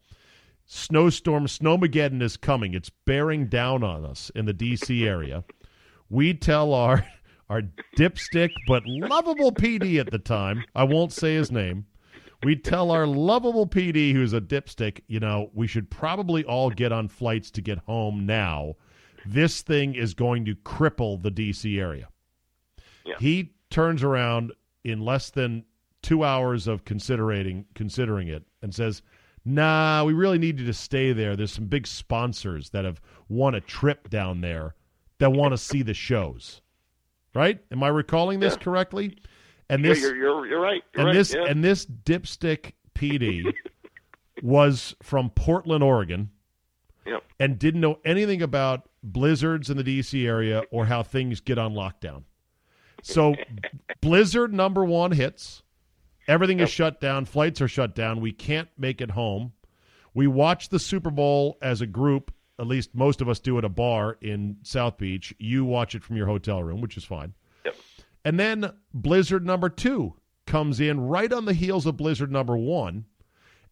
Snowstorm, 0.64 1.46
Snowmageddon 1.46 2.22
is 2.22 2.36
coming. 2.36 2.72
It's 2.74 2.90
bearing 2.90 3.46
down 3.46 3.82
on 3.82 4.04
us 4.06 4.30
in 4.34 4.46
the 4.46 4.52
D.C. 4.52 5.06
area. 5.06 5.44
We 6.08 6.34
tell 6.34 6.72
our 6.72 7.04
our 7.50 7.62
dipstick 7.98 8.50
but 8.66 8.82
lovable 8.86 9.52
PD 9.52 9.98
at 10.00 10.10
the 10.10 10.18
time. 10.18 10.64
I 10.74 10.84
won't 10.84 11.12
say 11.12 11.34
his 11.34 11.50
name. 11.52 11.84
We 12.44 12.56
tell 12.56 12.90
our 12.90 13.06
lovable 13.06 13.66
PD 13.66 14.12
who's 14.12 14.32
a 14.32 14.40
dipstick, 14.40 15.00
you 15.06 15.20
know, 15.20 15.50
we 15.52 15.66
should 15.66 15.90
probably 15.90 16.44
all 16.44 16.70
get 16.70 16.90
on 16.90 17.08
flights 17.08 17.50
to 17.52 17.60
get 17.60 17.78
home 17.78 18.24
now. 18.26 18.76
This 19.26 19.62
thing 19.62 19.94
is 19.94 20.14
going 20.14 20.44
to 20.46 20.54
cripple 20.56 21.22
the 21.22 21.30
DC 21.30 21.78
area. 21.80 22.08
Yeah. 23.04 23.14
He 23.18 23.52
turns 23.70 24.02
around 24.02 24.52
in 24.84 25.00
less 25.04 25.30
than 25.30 25.64
two 26.02 26.24
hours 26.24 26.66
of 26.66 26.84
considering 26.84 27.64
considering 27.74 28.28
it 28.28 28.42
and 28.62 28.74
says, 28.74 29.02
Nah, 29.44 30.04
we 30.04 30.12
really 30.12 30.38
need 30.38 30.60
you 30.60 30.66
to 30.66 30.72
stay 30.72 31.12
there. 31.12 31.34
There's 31.36 31.52
some 31.52 31.66
big 31.66 31.86
sponsors 31.86 32.70
that 32.70 32.84
have 32.84 33.00
won 33.28 33.54
a 33.56 33.60
trip 33.60 34.08
down 34.08 34.40
there 34.40 34.74
that 35.18 35.32
want 35.32 35.52
to 35.52 35.58
see 35.58 35.82
the 35.82 35.94
shows. 35.94 36.60
Right? 37.34 37.60
Am 37.72 37.82
I 37.82 37.88
recalling 37.88 38.40
this 38.40 38.54
Yeah. 38.54 38.62
correctly? 38.62 39.16
And 39.68 39.82
Yeah, 39.82 39.88
this 39.94 40.00
you're, 40.02 40.16
you're 40.16 40.46
you're 40.46 40.60
right. 40.60 40.82
You're 40.94 41.00
and 41.00 41.06
right. 41.06 41.14
this 41.14 41.34
yeah. 41.34 41.44
and 41.46 41.64
this 41.64 41.86
dipstick 41.86 42.72
PD 42.94 43.52
was 44.42 44.94
from 45.02 45.30
Portland, 45.30 45.82
Oregon, 45.82 46.30
Yeah. 47.06 47.18
and 47.40 47.58
didn't 47.58 47.80
know 47.80 47.98
anything 48.04 48.42
about 48.42 48.88
blizzards 49.02 49.70
in 49.70 49.76
the 49.76 49.84
DC 49.84 50.26
area 50.26 50.62
or 50.70 50.86
how 50.86 51.02
things 51.02 51.40
get 51.40 51.58
on 51.58 51.74
lockdown. 51.74 52.24
So, 53.02 53.34
blizzard 54.00 54.52
number 54.52 54.84
one 54.84 55.12
hits. 55.12 55.62
Everything 56.28 56.60
is 56.60 56.70
shut 56.70 57.00
down. 57.00 57.24
Flights 57.24 57.60
are 57.60 57.68
shut 57.68 57.94
down. 57.94 58.20
We 58.20 58.32
can't 58.32 58.68
make 58.78 59.00
it 59.00 59.10
home. 59.10 59.52
We 60.14 60.26
watch 60.26 60.68
the 60.68 60.78
Super 60.78 61.10
Bowl 61.10 61.58
as 61.60 61.80
a 61.80 61.86
group. 61.86 62.32
At 62.58 62.66
least 62.66 62.94
most 62.94 63.20
of 63.20 63.28
us 63.28 63.40
do 63.40 63.58
at 63.58 63.64
a 63.64 63.68
bar 63.68 64.18
in 64.20 64.58
South 64.62 64.98
Beach. 64.98 65.34
You 65.38 65.64
watch 65.64 65.94
it 65.94 66.04
from 66.04 66.16
your 66.16 66.26
hotel 66.26 66.62
room, 66.62 66.80
which 66.80 66.96
is 66.96 67.04
fine. 67.04 67.34
Yep. 67.64 67.76
And 68.24 68.38
then 68.38 68.72
Blizzard 68.94 69.44
number 69.44 69.68
two 69.68 70.14
comes 70.46 70.78
in 70.78 71.00
right 71.00 71.32
on 71.32 71.44
the 71.44 71.54
heels 71.54 71.86
of 71.86 71.96
Blizzard 71.96 72.30
number 72.30 72.56
one 72.56 73.06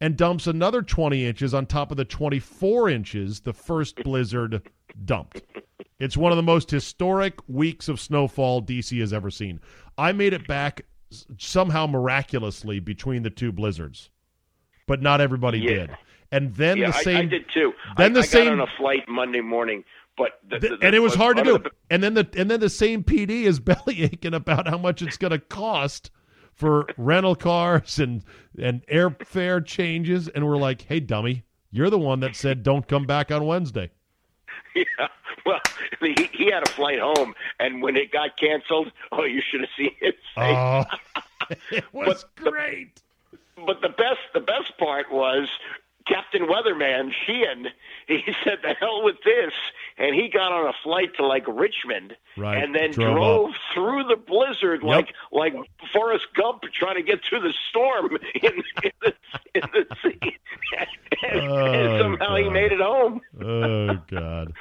and 0.00 0.16
dumps 0.16 0.46
another 0.46 0.82
20 0.82 1.24
inches 1.26 1.52
on 1.54 1.66
top 1.66 1.90
of 1.90 1.96
the 1.96 2.04
24 2.04 2.88
inches 2.88 3.40
the 3.40 3.52
first 3.52 3.96
Blizzard 3.96 4.62
dumped. 5.04 5.42
It's 5.98 6.16
one 6.16 6.32
of 6.32 6.36
the 6.36 6.42
most 6.42 6.70
historic 6.70 7.34
weeks 7.48 7.88
of 7.88 8.00
snowfall 8.00 8.62
DC 8.62 8.98
has 9.00 9.12
ever 9.12 9.30
seen. 9.30 9.60
I 9.98 10.12
made 10.12 10.32
it 10.32 10.46
back 10.46 10.82
somehow 11.38 11.86
miraculously 11.86 12.80
between 12.80 13.22
the 13.22 13.30
two 13.30 13.52
blizzards, 13.52 14.10
but 14.86 15.02
not 15.02 15.20
everybody 15.20 15.58
Yeah. 15.58 15.70
did. 15.70 15.90
And 16.32 16.54
then 16.54 16.78
yeah, 16.78 16.90
the 16.92 16.96
I- 16.96 17.02
same 17.02 17.16
I, 17.16 17.24
did 17.26 17.44
too. 17.52 17.72
then 17.96 18.12
I, 18.12 18.14
the 18.14 18.20
I 18.20 18.24
same- 18.24 18.44
got 18.46 18.52
on 18.52 18.60
a 18.60 18.66
flight 18.78 19.00
Monday 19.08 19.40
morning, 19.40 19.84
but 20.16 20.38
the, 20.48 20.58
the- 20.60 20.76
the- 20.76 20.86
and 20.86 20.94
it 20.94 21.00
was 21.00 21.14
hard 21.14 21.36
to 21.38 21.42
do. 21.42 21.58
And 21.90 22.02
then 22.02 22.14
the 22.14 22.26
and 22.36 22.48
then 22.50 22.60
the 22.60 22.70
same 22.70 23.02
PD 23.04 23.42
is 23.42 23.58
belly 23.60 24.04
aching 24.04 24.32
about 24.34 24.68
how 24.68 24.78
much 24.78 25.02
it's 25.02 25.16
going 25.16 25.32
to 25.32 25.38
cost 25.40 26.10
for 26.54 26.86
rental 26.96 27.34
cars 27.34 27.98
and 27.98 28.22
and 28.58 28.86
airfare 28.86 29.64
changes. 29.64 30.28
And 30.28 30.46
we're 30.46 30.56
like, 30.56 30.82
hey, 30.82 31.00
dummy, 31.00 31.44
you're 31.70 31.90
the 31.90 31.98
one 31.98 32.20
that 32.20 32.36
said 32.36 32.62
don't 32.62 32.86
come 32.86 33.04
back 33.06 33.30
on 33.30 33.44
Wednesday. 33.46 33.90
Yeah. 34.74 35.08
Well, 35.44 35.58
he, 36.00 36.28
he 36.32 36.48
had 36.52 36.62
a 36.62 36.70
flight 36.70 37.00
home, 37.00 37.34
and 37.58 37.82
when 37.82 37.96
it 37.96 38.12
got 38.12 38.38
canceled, 38.38 38.92
oh, 39.10 39.24
you 39.24 39.40
should 39.42 39.62
have 39.62 39.70
seen 39.76 39.90
his 40.00 40.12
face. 40.12 40.36
Oh, 40.36 40.84
it 41.72 41.84
was 41.92 42.24
But 42.36 42.44
the- 42.44 42.50
great. 42.52 43.00
But 43.66 43.80
the 43.82 43.88
best, 43.88 44.20
the 44.32 44.40
best 44.40 44.78
part 44.78 45.10
was 45.10 45.48
Captain 46.06 46.42
Weatherman 46.46 47.10
Sheehan. 47.26 47.66
He 48.06 48.22
said, 48.44 48.58
"The 48.62 48.74
hell 48.74 49.02
with 49.02 49.16
this," 49.24 49.52
and 50.00 50.14
he 50.14 50.28
got 50.28 50.50
on 50.50 50.66
a 50.66 50.72
flight 50.82 51.14
to 51.18 51.26
like 51.26 51.44
Richmond, 51.46 52.16
Right, 52.36 52.62
and 52.62 52.74
then 52.74 52.90
drove 52.90 53.14
drove, 53.14 53.50
through 53.74 54.04
the 54.04 54.16
blizzard 54.16 54.82
like 54.82 55.08
like 55.30 55.54
Forrest 55.92 56.26
Gump 56.34 56.62
trying 56.72 56.96
to 56.96 57.02
get 57.02 57.20
through 57.28 57.40
the 57.40 57.52
storm 57.68 58.16
in, 58.42 58.62
in 58.82 58.92
the 59.02 59.12
in 59.54 59.62
the 59.72 59.86
sea, 60.02 60.36
and, 61.22 61.40
Oh, 61.40 61.66
and 61.66 62.00
somehow 62.02 62.36
he 62.36 62.48
made 62.48 62.72
it 62.72 62.80
home. 62.80 63.20
Oh 63.40 63.98
God. 64.10 64.54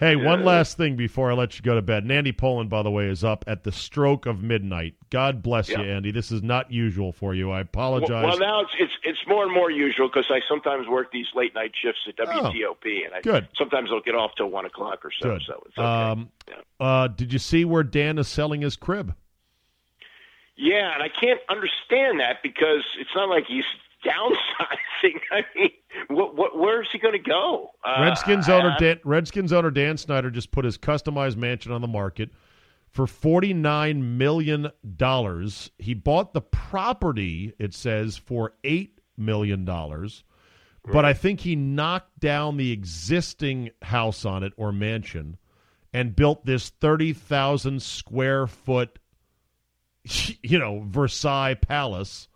Hey, 0.00 0.16
one 0.16 0.44
last 0.46 0.78
thing 0.78 0.96
before 0.96 1.30
I 1.30 1.34
let 1.34 1.56
you 1.56 1.62
go 1.62 1.74
to 1.74 1.82
bed. 1.82 2.04
And 2.04 2.10
Andy 2.10 2.32
Pollin, 2.32 2.68
by 2.68 2.82
the 2.82 2.90
way, 2.90 3.04
is 3.08 3.22
up 3.22 3.44
at 3.46 3.64
the 3.64 3.70
stroke 3.70 4.24
of 4.24 4.42
midnight. 4.42 4.94
God 5.10 5.42
bless 5.42 5.68
Yeah. 5.68 5.82
you, 5.82 5.90
Andy. 5.90 6.10
This 6.10 6.32
is 6.32 6.42
not 6.42 6.72
usual 6.72 7.12
for 7.12 7.34
you. 7.34 7.50
I 7.50 7.60
apologize. 7.60 8.10
Well, 8.10 8.28
well, 8.28 8.38
now 8.38 8.60
it's 8.62 8.70
it's 8.78 8.92
it's 9.04 9.18
more 9.28 9.44
and 9.44 9.52
more 9.52 9.70
usual 9.70 10.08
because 10.08 10.24
I 10.30 10.40
sometimes 10.48 10.88
work 10.88 11.12
these 11.12 11.26
late 11.34 11.54
night 11.54 11.72
shifts 11.80 12.00
at 12.08 12.16
WTOP, 12.16 13.04
and 13.04 13.12
I 13.14 13.18
Oh, 13.18 13.20
Good. 13.22 13.48
sometimes 13.58 13.90
I'll 13.92 14.00
get 14.00 14.14
off 14.14 14.30
till 14.38 14.48
one 14.50 14.64
o'clock 14.64 15.04
or 15.04 15.10
so. 15.20 15.28
Good. 15.34 15.42
So 15.46 15.62
it's 15.66 15.76
okay. 15.76 15.86
Um, 15.86 16.30
yeah. 16.48 16.54
uh, 16.80 17.08
did 17.08 17.30
you 17.34 17.38
see 17.38 17.66
where 17.66 17.82
Dan 17.82 18.16
is 18.16 18.26
selling 18.26 18.62
his 18.62 18.76
crib? 18.76 19.14
yeah, 20.56 20.92
and 20.94 21.02
I 21.02 21.08
can't 21.08 21.40
understand 21.48 22.20
that 22.20 22.42
because 22.42 22.84
it's 22.98 23.10
not 23.14 23.28
like 23.30 23.44
he's 23.46 23.64
downsizing. 24.04 25.20
I 25.32 25.42
mean, 25.56 25.70
what, 26.08 26.36
what 26.36 26.58
where 26.58 26.82
is 26.82 26.88
he 26.92 26.98
going 26.98 27.12
to 27.14 27.18
go? 27.18 27.70
Uh, 27.84 28.02
Redskins 28.02 28.48
I- 28.48 28.58
owner 28.58 28.70
I- 28.76 28.78
Dan, 28.78 29.00
Redskins 29.04 29.52
owner 29.52 29.70
Dan 29.70 29.96
Snyder 29.96 30.30
just 30.30 30.50
put 30.50 30.64
his 30.64 30.76
customized 30.78 31.36
mansion 31.36 31.72
on 31.72 31.80
the 31.80 31.88
market 31.88 32.30
for 32.90 33.06
forty 33.06 33.54
nine 33.54 34.18
million 34.18 34.70
dollars. 34.96 35.70
He 35.78 35.94
bought 35.94 36.32
the 36.34 36.40
property, 36.42 37.54
it 37.58 37.74
says, 37.74 38.16
for 38.16 38.52
eight 38.64 39.00
million 39.16 39.64
dollars. 39.64 40.24
But 40.90 41.04
I 41.04 41.12
think 41.12 41.40
he 41.40 41.56
knocked 41.56 42.18
down 42.20 42.56
the 42.56 42.72
existing 42.72 43.70
house 43.82 44.24
on 44.24 44.42
it 44.42 44.54
or 44.56 44.72
mansion 44.72 45.36
and 45.92 46.16
built 46.16 46.46
this 46.46 46.70
thirty 46.70 47.12
thousand 47.12 47.82
square 47.82 48.46
foot, 48.46 48.98
you 50.42 50.58
know, 50.58 50.84
Versailles 50.88 51.54
palace 51.54 52.28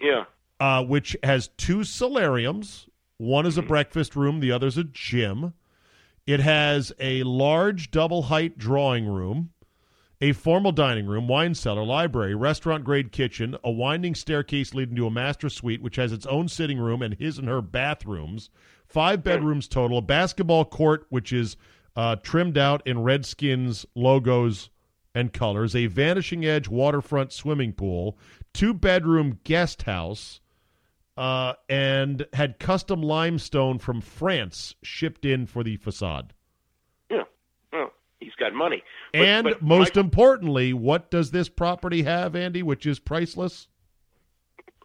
Yeah. 0.00 0.24
Uh, 0.60 0.84
which 0.84 1.16
has 1.22 1.48
two 1.56 1.84
solariums. 1.84 2.88
One 3.18 3.46
is 3.46 3.58
a 3.58 3.62
breakfast 3.62 4.16
room, 4.16 4.40
the 4.40 4.52
other 4.52 4.66
is 4.66 4.78
a 4.78 4.84
gym. 4.84 5.54
It 6.26 6.40
has 6.40 6.92
a 7.00 7.22
large 7.22 7.90
double 7.90 8.22
height 8.22 8.58
drawing 8.58 9.06
room, 9.06 9.50
a 10.20 10.32
formal 10.32 10.72
dining 10.72 11.06
room, 11.06 11.26
wine 11.26 11.54
cellar, 11.54 11.84
library, 11.84 12.34
restaurant 12.34 12.84
grade 12.84 13.12
kitchen, 13.12 13.56
a 13.64 13.70
winding 13.70 14.14
staircase 14.14 14.74
leading 14.74 14.96
to 14.96 15.06
a 15.06 15.10
master 15.10 15.48
suite, 15.48 15.80
which 15.80 15.96
has 15.96 16.12
its 16.12 16.26
own 16.26 16.48
sitting 16.48 16.78
room 16.78 17.02
and 17.02 17.14
his 17.14 17.38
and 17.38 17.48
her 17.48 17.62
bathrooms. 17.62 18.50
Five 18.86 19.22
bedrooms 19.22 19.68
total, 19.68 19.98
a 19.98 20.02
basketball 20.02 20.64
court, 20.64 21.06
which 21.08 21.32
is 21.32 21.56
uh, 21.96 22.16
trimmed 22.16 22.58
out 22.58 22.86
in 22.86 23.02
Redskins 23.02 23.86
logos 23.94 24.70
and 25.14 25.32
colors, 25.32 25.74
a 25.74 25.86
vanishing 25.86 26.44
edge 26.44 26.68
waterfront 26.68 27.32
swimming 27.32 27.72
pool, 27.72 28.18
two 28.52 28.72
bedroom 28.74 29.40
guest 29.44 29.82
house, 29.82 30.40
uh, 31.18 31.54
and 31.68 32.26
had 32.32 32.58
custom 32.60 33.02
limestone 33.02 33.78
from 33.78 34.00
France 34.00 34.74
shipped 34.82 35.24
in 35.24 35.46
for 35.46 35.64
the 35.64 35.76
facade. 35.76 36.32
Yeah. 37.10 37.24
Well, 37.72 37.90
he's 38.20 38.34
got 38.38 38.54
money. 38.54 38.82
But- 39.12 39.20
and 39.22 39.44
but 39.44 39.60
most 39.62 39.96
importantly, 39.96 40.72
what 40.72 41.10
does 41.10 41.32
this 41.32 41.48
property 41.48 42.04
have, 42.04 42.36
Andy, 42.36 42.62
which 42.62 42.86
is 42.86 42.98
priceless? 43.00 43.66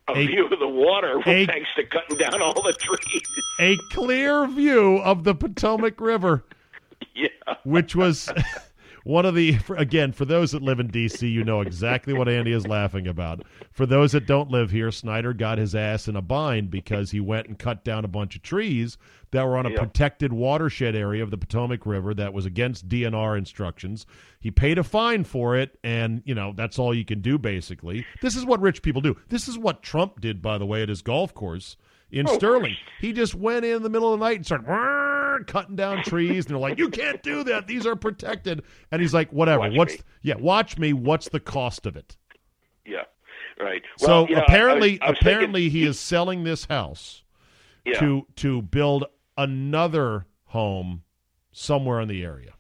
a, 0.10 0.14
a- 0.14 0.26
view 0.28 0.46
of 0.52 0.60
the 0.60 0.68
water 0.68 1.20
a- 1.26 1.46
thanks 1.46 1.70
to 1.78 1.86
cutting 1.86 2.18
down 2.18 2.42
all 2.42 2.54
the 2.62 2.74
trees. 2.74 3.22
A 3.62 3.78
clear 3.92 4.48
view 4.48 4.98
of 4.98 5.24
the 5.24 5.36
Potomac 5.36 6.02
River, 6.02 6.44
yeah. 7.16 7.28
which 7.64 7.96
was 7.96 8.30
one 9.04 9.26
of 9.26 9.36
the, 9.36 9.58
again, 9.78 10.12
for 10.14 10.26
those 10.26 10.52
that 10.52 10.62
live 10.62 10.80
in 10.80 10.88
D.C., 10.88 11.28
you 11.28 11.44
know 11.44 11.62
exactly 11.62 12.14
what 12.14 12.30
Andy 12.30 12.52
is 12.54 12.66
laughing 12.68 13.08
about. 13.08 13.44
For 13.72 13.86
those 13.86 14.12
that 14.14 14.26
don't 14.26 14.50
live 14.52 14.72
here, 14.72 14.92
Snyder 14.92 15.34
got 15.34 15.58
his 15.58 15.76
ass 15.76 16.08
in 16.08 16.16
a 16.16 16.22
bind 16.22 16.70
because 16.72 17.12
he 17.12 17.20
went 17.20 17.48
and 17.48 17.60
cut 17.60 17.84
down 17.84 18.06
a 18.06 18.08
bunch 18.08 18.36
of 18.36 18.42
trees 18.44 18.98
that 19.32 19.46
were 19.46 19.58
on 19.58 19.66
a 19.66 19.72
Yeah. 19.72 19.80
protected 19.80 20.32
watershed 20.32 20.96
area 20.96 21.24
of 21.24 21.32
the 21.32 21.38
Potomac 21.38 21.86
River 21.86 22.14
that 22.14 22.34
was 22.34 22.46
against 22.46 22.88
DNR 22.88 23.36
instructions. 23.38 24.06
He 24.40 24.52
paid 24.52 24.78
a 24.78 24.84
fine 24.84 25.24
for 25.24 25.56
it, 25.58 25.78
and, 25.84 26.22
you 26.26 26.36
know, 26.36 26.54
that's 26.56 26.78
all 26.80 26.94
you 26.94 27.04
can 27.06 27.20
do, 27.22 27.38
basically. 27.38 28.06
This 28.22 28.36
is 28.36 28.46
what 28.46 28.62
rich 28.62 28.82
people 28.84 29.02
do. 29.02 29.18
This 29.30 29.48
is 29.48 29.58
what 29.58 29.82
Trump 29.82 30.22
did, 30.22 30.42
by 30.42 30.58
the 30.58 30.66
way, 30.66 30.82
at 30.84 30.90
his 30.90 31.02
golf 31.02 31.34
course 31.34 31.78
in 32.12 32.28
Oh, 32.30 32.36
Sterling. 32.38 32.76
He 33.02 33.12
just 33.12 33.34
went 33.34 33.66
in 33.66 33.82
the 33.82 33.90
middle 33.90 34.14
of 34.14 34.20
the 34.20 34.26
night 34.26 34.38
and 34.38 34.46
started 34.46 34.68
cutting 35.42 35.76
down 35.76 36.04
trees, 36.04 36.46
and 36.46 36.52
they're 36.54 36.60
like, 36.60 36.78
"You 36.78 36.90
can't 36.90 37.22
do 37.24 37.44
that; 37.46 37.68
these 37.68 37.86
are 37.86 37.96
protected." 37.96 38.64
And 38.92 39.02
he's 39.02 39.14
like, 39.14 39.32
"Whatever. 39.32 39.62
Watch 39.70 39.78
What's 39.78 39.94
me. 39.94 40.00
yeah? 40.22 40.36
Watch 40.36 40.78
me. 40.78 40.94
What's 40.94 41.30
the 41.30 41.40
cost 41.40 41.86
of 41.86 41.96
it?" 41.96 42.16
Yeah. 42.86 43.04
Right. 43.60 43.84
so 43.98 44.08
Well, 44.08 44.30
you 44.30 44.36
know, 44.36 44.42
apparently, 44.42 44.90
I 44.90 44.94
was- 44.94 45.00
I 45.02 45.10
was 45.12 45.18
apparently, 45.22 45.62
thinking- 45.66 45.82
he 45.82 45.88
is 45.88 46.00
selling 46.00 46.44
this 46.44 46.66
house 46.66 47.24
yeah. 47.86 48.00
to 48.00 48.26
to 48.38 48.62
build 48.64 49.06
another 49.38 50.26
home 50.46 51.04
somewhere 51.52 52.00
in 52.02 52.08
the 52.08 52.24
area. 52.24 52.54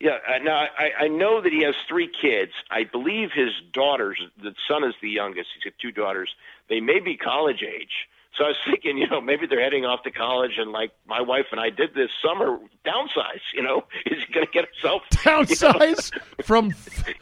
Yeah, 0.00 0.18
uh, 0.28 0.38
now 0.38 0.66
I, 0.78 0.92
I 1.04 1.08
know 1.08 1.40
that 1.40 1.52
he 1.52 1.62
has 1.64 1.74
three 1.88 2.08
kids. 2.08 2.52
I 2.70 2.84
believe 2.84 3.30
his 3.32 3.50
daughters, 3.72 4.20
the 4.40 4.54
son 4.68 4.84
is 4.84 4.94
the 5.02 5.10
youngest. 5.10 5.48
He's 5.54 5.64
got 5.64 5.78
two 5.80 5.90
daughters. 5.92 6.30
They 6.68 6.80
may 6.80 7.00
be 7.00 7.16
college 7.16 7.62
age. 7.64 8.06
So 8.38 8.44
I 8.44 8.48
was 8.48 8.56
thinking, 8.70 8.96
you 8.98 9.08
know, 9.08 9.20
maybe 9.20 9.46
they're 9.48 9.60
heading 9.62 9.84
off 9.84 10.04
to 10.04 10.10
college, 10.12 10.52
and 10.58 10.70
like 10.70 10.92
my 11.08 11.20
wife 11.20 11.46
and 11.50 11.60
I 11.60 11.70
did 11.70 11.92
this 11.94 12.08
summer, 12.24 12.58
downsize. 12.86 13.40
You 13.52 13.62
know, 13.64 13.82
is 14.06 14.18
he 14.26 14.32
going 14.32 14.46
to 14.46 14.52
get 14.52 14.64
himself 14.72 15.02
Downsize 15.10 16.12
from 16.44 16.72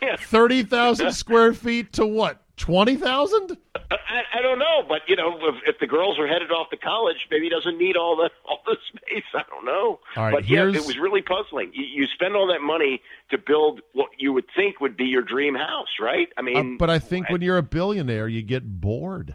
Yeah. 0.03 0.17
thirty 0.17 0.63
thousand 0.63 1.13
square 1.25 1.55
feet 1.55 1.93
to 1.95 2.07
what 2.07 2.43
twenty 2.59 2.97
thousand? 2.97 3.57
I, 3.91 4.23
I 4.35 4.43
don't 4.43 4.59
know, 4.59 4.83
but 4.89 5.03
you 5.09 5.17
know, 5.17 5.39
if, 5.41 5.55
if 5.75 5.79
the 5.81 5.87
girls 5.87 6.19
are 6.19 6.27
headed 6.27 6.51
off 6.51 6.69
to 6.71 6.77
college, 6.77 7.27
maybe 7.31 7.45
he 7.47 7.51
doesn't 7.51 7.79
need 7.79 7.97
all 7.97 8.17
the 8.17 8.31
all 8.49 8.61
the 8.67 8.77
space. 8.89 9.25
I 9.35 9.43
don't 9.49 9.65
know. 9.65 10.01
Right, 10.17 10.33
but 10.33 10.47
yeah, 10.49 10.67
it 10.69 10.85
was 10.85 10.99
really 10.99 11.23
puzzling. 11.23 11.71
You, 11.73 11.85
you 11.85 12.07
spend 12.09 12.35
all 12.37 12.47
that 12.49 12.61
money 12.61 13.01
to 13.31 13.39
build 13.39 13.81
what 13.95 14.11
you 14.19 14.33
would 14.35 14.47
think 14.55 14.81
would 14.81 14.97
be 14.97 15.05
your 15.05 15.23
dream 15.23 15.55
house, 15.55 15.89
right? 16.01 16.29
I 16.37 16.41
Uh, 16.41 16.43
mean, 16.43 16.77
but 16.77 16.91
I 16.91 16.99
think 16.99 17.31
when 17.31 17.41
you're 17.41 17.59
a 17.59 17.63
billionaire, 17.63 18.29
you 18.29 18.43
get 18.43 18.81
bored. 18.81 19.35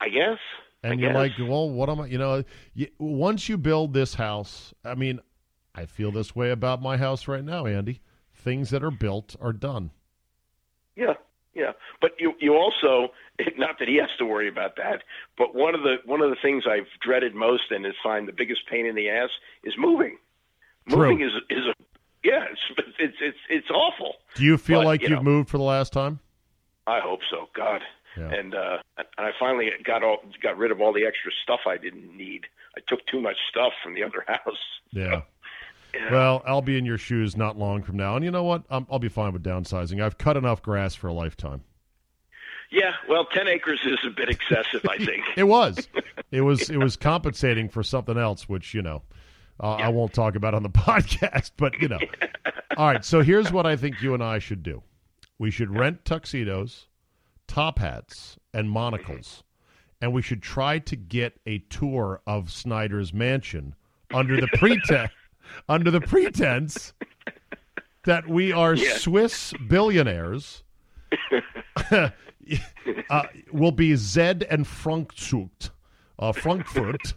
I 0.00 0.08
guess. 0.08 0.38
And 0.84 0.92
I 0.92 0.96
you're 1.02 1.12
guess. 1.12 1.38
like, 1.38 1.48
well, 1.48 1.68
what 1.70 1.88
am 1.88 2.00
I? 2.00 2.06
You 2.06 2.18
know, 2.18 2.44
you, 2.74 2.88
once 2.98 3.48
you 3.48 3.56
build 3.58 3.92
this 3.94 4.14
house, 4.14 4.72
I 4.84 4.94
mean, 4.94 5.20
I 5.74 5.86
feel 5.86 6.12
this 6.12 6.36
way 6.36 6.50
about 6.50 6.80
my 6.82 6.96
house 6.96 7.26
right 7.26 7.42
now, 7.44 7.66
Andy. 7.66 8.00
Things 8.32 8.70
that 8.70 8.84
are 8.84 8.90
built 8.90 9.34
are 9.40 9.52
done. 9.52 9.90
Yeah, 10.96 11.14
yeah. 11.54 11.72
But 12.00 12.12
you 12.18 12.34
you 12.38 12.54
also 12.54 13.12
not 13.56 13.78
that 13.78 13.88
he 13.88 13.96
has 13.96 14.10
to 14.18 14.26
worry 14.26 14.48
about 14.48 14.76
that, 14.76 15.02
but 15.38 15.54
one 15.54 15.74
of 15.74 15.82
the 15.82 15.96
one 16.04 16.20
of 16.20 16.30
the 16.30 16.36
things 16.42 16.64
I've 16.68 16.86
dreaded 17.00 17.34
most 17.34 17.70
and 17.70 17.84
is 17.86 17.94
find 18.02 18.28
the 18.28 18.32
biggest 18.32 18.60
pain 18.70 18.86
in 18.86 18.94
the 18.94 19.08
ass 19.08 19.30
is 19.64 19.74
moving. 19.78 20.18
True. 20.88 20.98
Moving 20.98 21.22
is 21.22 21.32
is 21.50 21.64
a 21.66 21.74
yeah, 22.22 22.44
it's 22.50 22.60
it's 22.98 23.16
it's 23.20 23.38
it's 23.48 23.70
awful. 23.70 24.14
Do 24.34 24.44
you 24.44 24.58
feel 24.58 24.80
But, 24.80 24.86
like 24.86 25.02
you 25.02 25.08
you've 25.08 25.22
moved 25.22 25.48
for 25.48 25.58
the 25.58 25.64
last 25.64 25.92
time? 25.92 26.20
I 26.86 27.00
hope 27.00 27.20
so, 27.30 27.48
God. 27.56 27.80
Yeah. 28.16 28.30
And 28.30 28.54
uh 28.54 28.78
and 28.98 29.06
I 29.26 29.30
finally 29.38 29.70
got 29.84 30.02
all 30.02 30.18
got 30.42 30.56
rid 30.56 30.70
of 30.70 30.80
all 30.80 30.92
the 30.92 31.04
extra 31.04 31.32
stuff 31.42 31.60
I 31.66 31.76
didn't 31.76 32.16
need. 32.16 32.46
I 32.76 32.80
took 32.86 33.06
too 33.06 33.20
much 33.20 33.36
stuff 33.50 33.72
from 33.82 33.94
the 33.94 34.04
other 34.04 34.24
house. 34.26 34.56
Yeah. 34.92 35.22
Yeah. 35.94 36.10
Well, 36.10 36.42
I'll 36.44 36.62
be 36.62 36.76
in 36.76 36.84
your 36.84 36.98
shoes 36.98 37.36
not 37.36 37.56
long 37.56 37.84
from 37.84 37.96
now, 37.96 38.16
and 38.16 38.24
you 38.24 38.32
know 38.32 38.42
what? 38.42 38.64
I'm, 38.68 38.84
I'll 38.90 38.98
be 38.98 39.08
fine 39.08 39.32
with 39.32 39.44
downsizing. 39.44 40.02
I've 40.02 40.18
cut 40.18 40.36
enough 40.36 40.60
grass 40.60 40.96
for 40.96 41.06
a 41.06 41.12
lifetime. 41.12 41.62
Yeah, 42.70 42.94
well, 43.08 43.26
10 43.26 43.46
acres 43.46 43.78
is 43.84 43.98
a 44.04 44.10
bit 44.10 44.28
excessive, 44.28 44.84
I 44.88 44.98
think. 44.98 45.22
It 45.36 45.44
was, 45.44 45.88
it 46.32 46.40
was, 46.40 46.68
it 46.68 46.78
was 46.78 46.96
compensating 46.96 47.68
for 47.68 47.84
something 47.84 48.18
else, 48.18 48.48
which 48.48 48.74
you 48.74 48.82
know, 48.82 49.02
uh, 49.60 49.74
I 49.74 49.88
won't 49.90 50.12
talk 50.12 50.34
about 50.34 50.54
on 50.54 50.64
the 50.64 50.68
podcast. 50.70 51.52
But 51.56 51.80
you 51.80 51.86
know, 51.86 52.00
all 52.76 52.86
right. 52.86 53.04
So 53.04 53.22
here's 53.22 53.52
what 53.52 53.66
I 53.66 53.76
think 53.76 54.02
you 54.02 54.14
and 54.14 54.22
I 54.22 54.40
should 54.40 54.64
do: 54.64 54.82
we 55.38 55.52
should 55.52 55.76
rent 55.76 56.04
tuxedos, 56.04 56.86
top 57.54 57.78
hats, 57.78 58.36
and 58.52 58.68
monocles, 58.68 59.44
and 60.00 60.12
we 60.12 60.20
should 60.20 60.42
try 60.42 60.80
to 60.80 60.96
get 60.96 61.38
a 61.46 61.58
tour 61.70 62.20
of 62.26 62.50
Snyder's 62.50 63.14
mansion 63.14 63.76
under 64.12 64.40
the 64.40 64.48
pretense 64.54 65.12
under 65.68 65.88
the 65.92 66.00
pretense 66.00 66.94
that 68.06 68.28
we 68.28 68.50
are 68.50 68.74
Yes. 68.74 69.02
Swiss 69.02 69.52
billionaires. 69.68 70.64
uh, 71.92 73.22
will 73.52 73.70
be 73.70 73.94
Zed 73.94 74.44
and 74.50 74.66
Frankfurt, 74.66 75.70
uh, 76.18 76.32
Frankfurt, 76.32 77.14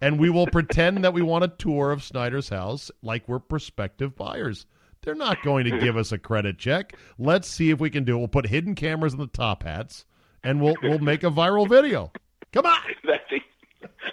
and 0.00 0.20
we 0.20 0.30
will 0.30 0.46
pretend 0.46 1.02
that 1.02 1.12
we 1.12 1.20
want 1.22 1.42
a 1.42 1.48
tour 1.48 1.90
of 1.90 2.04
Snyder's 2.04 2.48
house 2.48 2.92
like 3.02 3.26
we're 3.26 3.40
prospective 3.40 4.14
buyers. 4.14 4.66
They're 5.02 5.14
not 5.14 5.42
going 5.42 5.64
to 5.64 5.78
give 5.78 5.96
us 5.96 6.12
a 6.12 6.18
credit 6.18 6.58
check. 6.58 6.94
Let's 7.18 7.48
see 7.48 7.70
if 7.70 7.80
we 7.80 7.88
can 7.88 8.04
do 8.04 8.16
it. 8.16 8.18
We'll 8.18 8.28
put 8.28 8.46
hidden 8.46 8.74
cameras 8.74 9.14
in 9.14 9.18
the 9.18 9.26
top 9.26 9.62
hats, 9.62 10.04
and 10.44 10.60
we'll 10.60 10.76
we'll 10.82 10.98
make 10.98 11.22
a 11.22 11.30
viral 11.30 11.68
video. 11.68 12.12
Come 12.52 12.66
on, 12.66 12.78
that, 13.04 13.20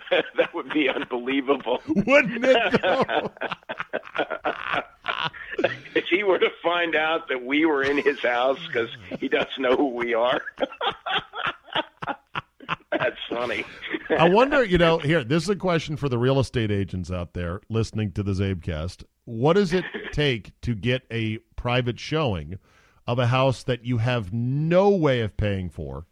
that 0.38 0.53
would 0.53 0.69
be 0.69 0.89
unbelievable. 0.89 1.81
wouldn't 1.88 2.45
it? 2.45 2.81
Though? 2.81 3.31
if 5.95 6.05
he 6.09 6.23
were 6.23 6.39
to 6.39 6.49
find 6.63 6.95
out 6.95 7.27
that 7.29 7.43
we 7.43 7.65
were 7.65 7.83
in 7.83 7.97
his 7.97 8.19
house 8.19 8.59
because 8.67 8.89
he 9.19 9.27
doesn't 9.27 9.59
know 9.59 9.75
who 9.75 9.89
we 9.89 10.13
are. 10.13 10.41
That's 12.91 13.17
funny. 13.29 13.65
I 14.09 14.29
wonder, 14.29 14.63
you 14.63 14.77
know, 14.77 14.99
here, 14.99 15.23
this 15.23 15.43
is 15.43 15.49
a 15.49 15.55
question 15.55 15.97
for 15.97 16.09
the 16.09 16.17
real 16.17 16.39
estate 16.39 16.71
agents 16.71 17.11
out 17.11 17.33
there 17.33 17.61
listening 17.69 18.11
to 18.13 18.23
the 18.23 18.31
Czabecast. 18.31 19.03
What 19.28 19.53
does 19.57 19.73
it 19.73 19.84
take 20.13 20.59
to 20.61 20.73
get 20.73 21.03
a 21.11 21.38
private 21.57 21.99
showing 21.99 22.57
of 23.05 23.19
a 23.19 23.28
house 23.28 23.61
that 23.63 23.84
you 23.86 23.97
have 23.97 24.32
no 24.32 24.89
way 24.89 25.19
of 25.19 25.36
paying 25.36 25.69
for 25.69 26.05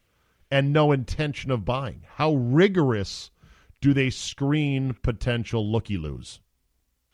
and 0.51 0.74
no 0.74 0.91
intention 0.91 1.49
of 1.49 1.63
buying? 1.63 2.03
How 2.16 2.34
rigorous 2.34 3.32
do 3.80 3.93
they 3.93 4.09
screen 4.09 4.97
potential 5.01 5.66
looky 5.72 5.97
loos? 5.97 6.41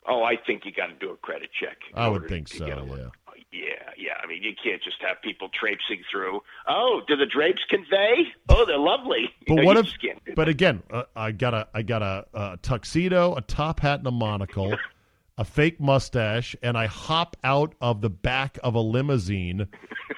Oh, 0.08 0.24
I 0.24 0.34
think 0.44 0.64
you 0.64 0.72
got 0.72 0.88
to 0.88 0.94
do 0.94 1.12
a 1.12 1.16
credit 1.18 1.50
check. 1.58 1.76
I 1.94 2.08
would 2.08 2.28
think 2.28 2.48
so, 2.48 2.66
yeah. 2.66 3.08
Yeah, 3.52 3.90
yeah. 3.98 4.12
I 4.22 4.26
mean, 4.26 4.42
you 4.42 4.52
can't 4.64 4.82
just 4.82 4.96
have 5.02 5.20
people 5.22 5.50
traipsing 5.52 6.02
through. 6.10 6.40
Oh, 6.66 7.02
do 7.06 7.16
the 7.16 7.26
drapes 7.26 7.60
convey? 7.68 8.32
Oh, 8.48 8.64
they're 8.64 8.78
lovely. 8.78 9.28
But 9.46 9.56
No, 9.56 9.64
what 9.64 10.02
you 10.02 10.14
if? 10.26 10.34
But 10.34 10.48
again, 10.48 10.82
uh, 10.90 11.04
I 11.14 11.32
got 11.32 11.52
a 11.52 11.68
I 11.74 11.82
got 11.82 12.02
a, 12.02 12.26
a 12.32 12.58
tuxedo, 12.62 13.34
a 13.34 13.42
top 13.42 13.80
hat, 13.80 13.98
and 13.98 14.06
a 14.06 14.10
monocle, 14.10 14.74
a 15.38 15.44
fake 15.44 15.80
mustache, 15.80 16.54
and 16.62 16.76
I 16.76 16.86
hop 16.86 17.36
out 17.42 17.74
of 17.80 18.00
the 18.00 18.10
back 18.10 18.58
of 18.62 18.74
a 18.74 18.80
limousine, 18.80 19.66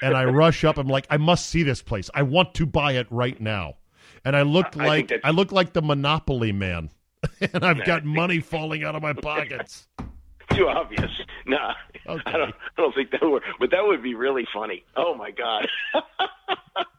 and 0.02 0.16
I 0.16 0.24
rush 0.24 0.64
up. 0.64 0.78
I'm 0.78 0.88
like, 0.88 1.06
I 1.10 1.16
must 1.16 1.46
see 1.46 1.62
this 1.62 1.82
place. 1.82 2.10
I 2.14 2.22
want 2.22 2.54
to 2.54 2.66
buy 2.66 2.92
it 2.92 3.06
right 3.10 3.40
now. 3.40 3.76
And 4.24 4.34
I 4.36 4.42
look 4.42 4.76
I 4.76 4.86
like 4.86 5.12
I 5.22 5.30
look 5.30 5.52
like 5.52 5.72
the 5.72 5.82
Monopoly 5.82 6.52
man, 6.52 6.90
and 7.52 7.64
I've 7.64 7.84
got 7.84 8.04
money 8.04 8.40
falling 8.40 8.84
out 8.84 8.94
of 8.94 9.02
my 9.02 9.12
pockets. 9.12 9.88
too 10.50 10.68
obvious. 10.68 11.10
Nah, 11.46 11.74
Okay. 12.06 12.22
I 12.26 12.32
don't. 12.32 12.50
I 12.54 12.80
don't 12.82 12.94
think 12.94 13.10
that 13.12 13.20
would. 13.22 13.42
But 13.58 13.70
that 13.70 13.80
would 13.84 14.02
be 14.02 14.14
really 14.14 14.46
funny. 14.52 14.84
Oh 14.96 15.14
my 15.14 15.30
god. 15.30 15.66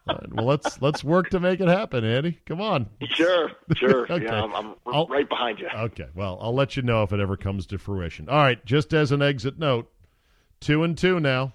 Right, 0.08 0.32
well, 0.34 0.46
let's 0.46 0.80
let's 0.80 1.02
work 1.04 1.30
to 1.30 1.40
make 1.40 1.60
it 1.60 1.68
happen, 1.68 2.04
Andy. 2.04 2.38
Come 2.46 2.60
on. 2.60 2.88
sure, 3.14 3.50
sure. 3.76 4.06
Okay. 4.10 4.24
Yeah, 4.24 4.42
I'm, 4.44 4.54
I'm 4.54 4.74
I'll- 4.86 5.06
right 5.08 5.28
behind 5.28 5.58
you. 5.58 5.68
Okay. 5.74 6.06
Well, 6.14 6.38
I'll 6.40 6.54
let 6.54 6.76
you 6.76 6.82
know 6.82 7.02
if 7.02 7.12
it 7.12 7.20
ever 7.20 7.36
comes 7.36 7.66
to 7.66 7.78
fruition. 7.78 8.28
All 8.28 8.36
right. 8.38 8.64
Just 8.64 8.94
as 8.94 9.10
an 9.12 9.20
exit 9.22 9.58
note, 9.58 9.90
two 10.60 10.82
and 10.84 10.96
two 10.96 11.18
now. 11.20 11.52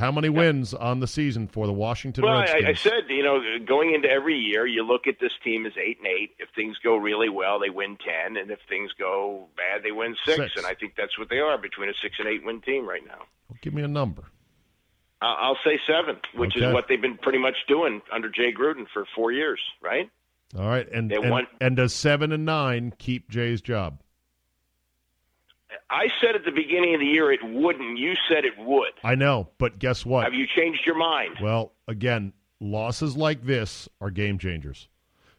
How 0.00 0.10
many 0.10 0.28
wins 0.30 0.72
on 0.74 0.98
the 1.00 1.06
season 1.06 1.46
for 1.46 1.66
the 1.66 1.72
Washington 1.72 2.24
Well, 2.24 2.38
I, 2.38 2.40
Redskins? 2.40 2.66
I 2.66 2.72
said, 2.74 3.02
you 3.10 3.22
know, 3.22 3.40
going 3.64 3.94
into 3.94 4.08
every 4.10 4.36
year, 4.36 4.66
you 4.66 4.82
look 4.82 5.06
at 5.06 5.20
this 5.20 5.32
team 5.44 5.66
as 5.66 5.72
eight 5.76 5.98
and 5.98 6.06
eight. 6.06 6.30
If 6.38 6.48
things 6.56 6.76
go 6.82 6.96
really 6.96 7.28
well, 7.28 7.60
they 7.60 7.70
win 7.70 7.96
ten, 7.98 8.36
and 8.36 8.50
if 8.50 8.58
things 8.68 8.90
go 8.98 9.46
bad, 9.56 9.82
they 9.84 9.92
win 9.92 10.16
six. 10.24 10.38
Six. 10.38 10.56
And 10.56 10.66
I 10.66 10.74
think 10.74 10.94
that's 10.96 11.18
what 11.18 11.28
they 11.28 11.38
are 11.38 11.58
between 11.58 11.88
a 11.90 11.92
six 12.02 12.16
and 12.18 12.26
eight 12.26 12.44
win 12.44 12.60
team 12.62 12.88
right 12.88 13.06
now. 13.06 13.22
Give 13.60 13.74
me 13.74 13.82
a 13.82 13.88
number. 13.88 14.24
I- 15.22 15.36
I'll 15.40 15.58
say 15.64 15.78
seven, 15.86 16.16
which 16.34 16.56
Okay. 16.56 16.66
is 16.66 16.72
what 16.72 16.86
they've 16.88 17.00
been 17.00 17.18
pretty 17.18 17.38
much 17.38 17.56
doing 17.68 18.00
under 18.10 18.30
Jay 18.30 18.52
Gruden 18.52 18.86
for 18.92 19.04
four 19.14 19.30
years, 19.32 19.60
right? 19.82 20.08
All 20.58 20.66
right. 20.66 20.88
And 20.90 21.12
and, 21.12 21.30
won- 21.30 21.46
and 21.60 21.76
does 21.76 21.92
seven 21.94 22.32
and 22.32 22.44
nine 22.46 22.92
keep 22.98 23.28
Jay's 23.28 23.60
job? 23.60 24.00
I 25.88 26.08
said 26.20 26.34
at 26.34 26.44
the 26.44 26.50
beginning 26.50 26.94
of 26.94 27.00
the 27.00 27.06
year 27.06 27.32
it 27.32 27.40
wouldn't. 27.42 27.98
You 27.98 28.14
said 28.28 28.44
it 28.44 28.54
would. 28.58 28.92
I 29.04 29.14
know, 29.14 29.48
but 29.58 29.78
guess 29.78 30.04
what? 30.06 30.24
Have 30.24 30.34
you 30.34 30.46
changed 30.56 30.80
your 30.86 30.96
mind? 30.98 31.36
well, 31.42 31.72
again, 31.88 32.32
losses 32.60 33.16
like 33.16 33.44
this 33.44 33.88
are 34.00 34.10
game 34.10 34.38
changers. 34.38 34.88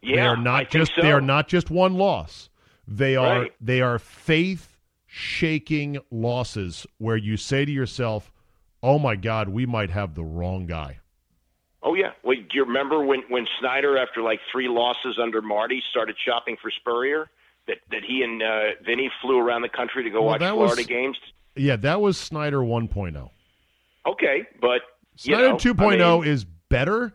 Yeah, 0.01 0.15
they 0.15 0.21
are 0.21 0.37
not 0.37 0.57
think 0.59 0.69
just 0.71 0.91
so. 0.95 1.01
they 1.01 1.11
are 1.11 1.21
not 1.21 1.47
just 1.47 1.69
one 1.69 1.93
loss. 1.95 2.49
They 2.87 3.15
are 3.15 3.41
Right. 3.41 3.53
they 3.61 3.81
are 3.81 3.99
faith 3.99 4.77
shaking 5.05 5.99
losses 6.09 6.87
where 6.97 7.17
you 7.17 7.37
say 7.37 7.65
to 7.65 7.71
yourself, 7.71 8.31
"Oh 8.81 8.97
my 8.97 9.15
God, 9.15 9.49
we 9.49 9.65
might 9.65 9.89
have 9.91 10.15
the 10.15 10.23
wrong 10.23 10.65
guy." 10.65 10.99
Oh 11.83 11.93
yeah. 11.95 12.11
Well, 12.23 12.37
do 12.37 12.43
you 12.53 12.63
remember 12.65 13.03
when 13.03 13.21
when 13.29 13.45
Snyder, 13.59 13.97
after 13.97 14.21
like 14.21 14.39
three 14.51 14.67
losses 14.67 15.19
under 15.21 15.41
Marty, 15.41 15.81
started 15.91 16.15
shopping 16.25 16.57
for 16.61 16.71
Spurrier? 16.71 17.29
That 17.67 17.77
that 17.91 18.01
he 18.07 18.23
and 18.23 18.41
uh, 18.41 18.81
Vinny 18.85 19.09
flew 19.21 19.37
around 19.37 19.61
the 19.61 19.69
country 19.69 20.03
to 20.03 20.09
go 20.09 20.21
Well, 20.21 20.31
watch 20.31 20.39
Florida 20.41 20.75
was- 20.77 20.85
games. 20.87 21.17
Yeah, 21.55 21.75
that 21.77 21.99
was 21.99 22.17
Snyder 22.17 22.59
1.0. 22.59 23.29
Okay, 24.07 24.47
but 24.61 24.81
you 25.17 25.35
Snyder 25.35 25.49
know, 25.49 25.55
2.0 25.57 26.01
I 26.01 26.19
mean, 26.21 26.27
is 26.31 26.45
better. 26.45 27.13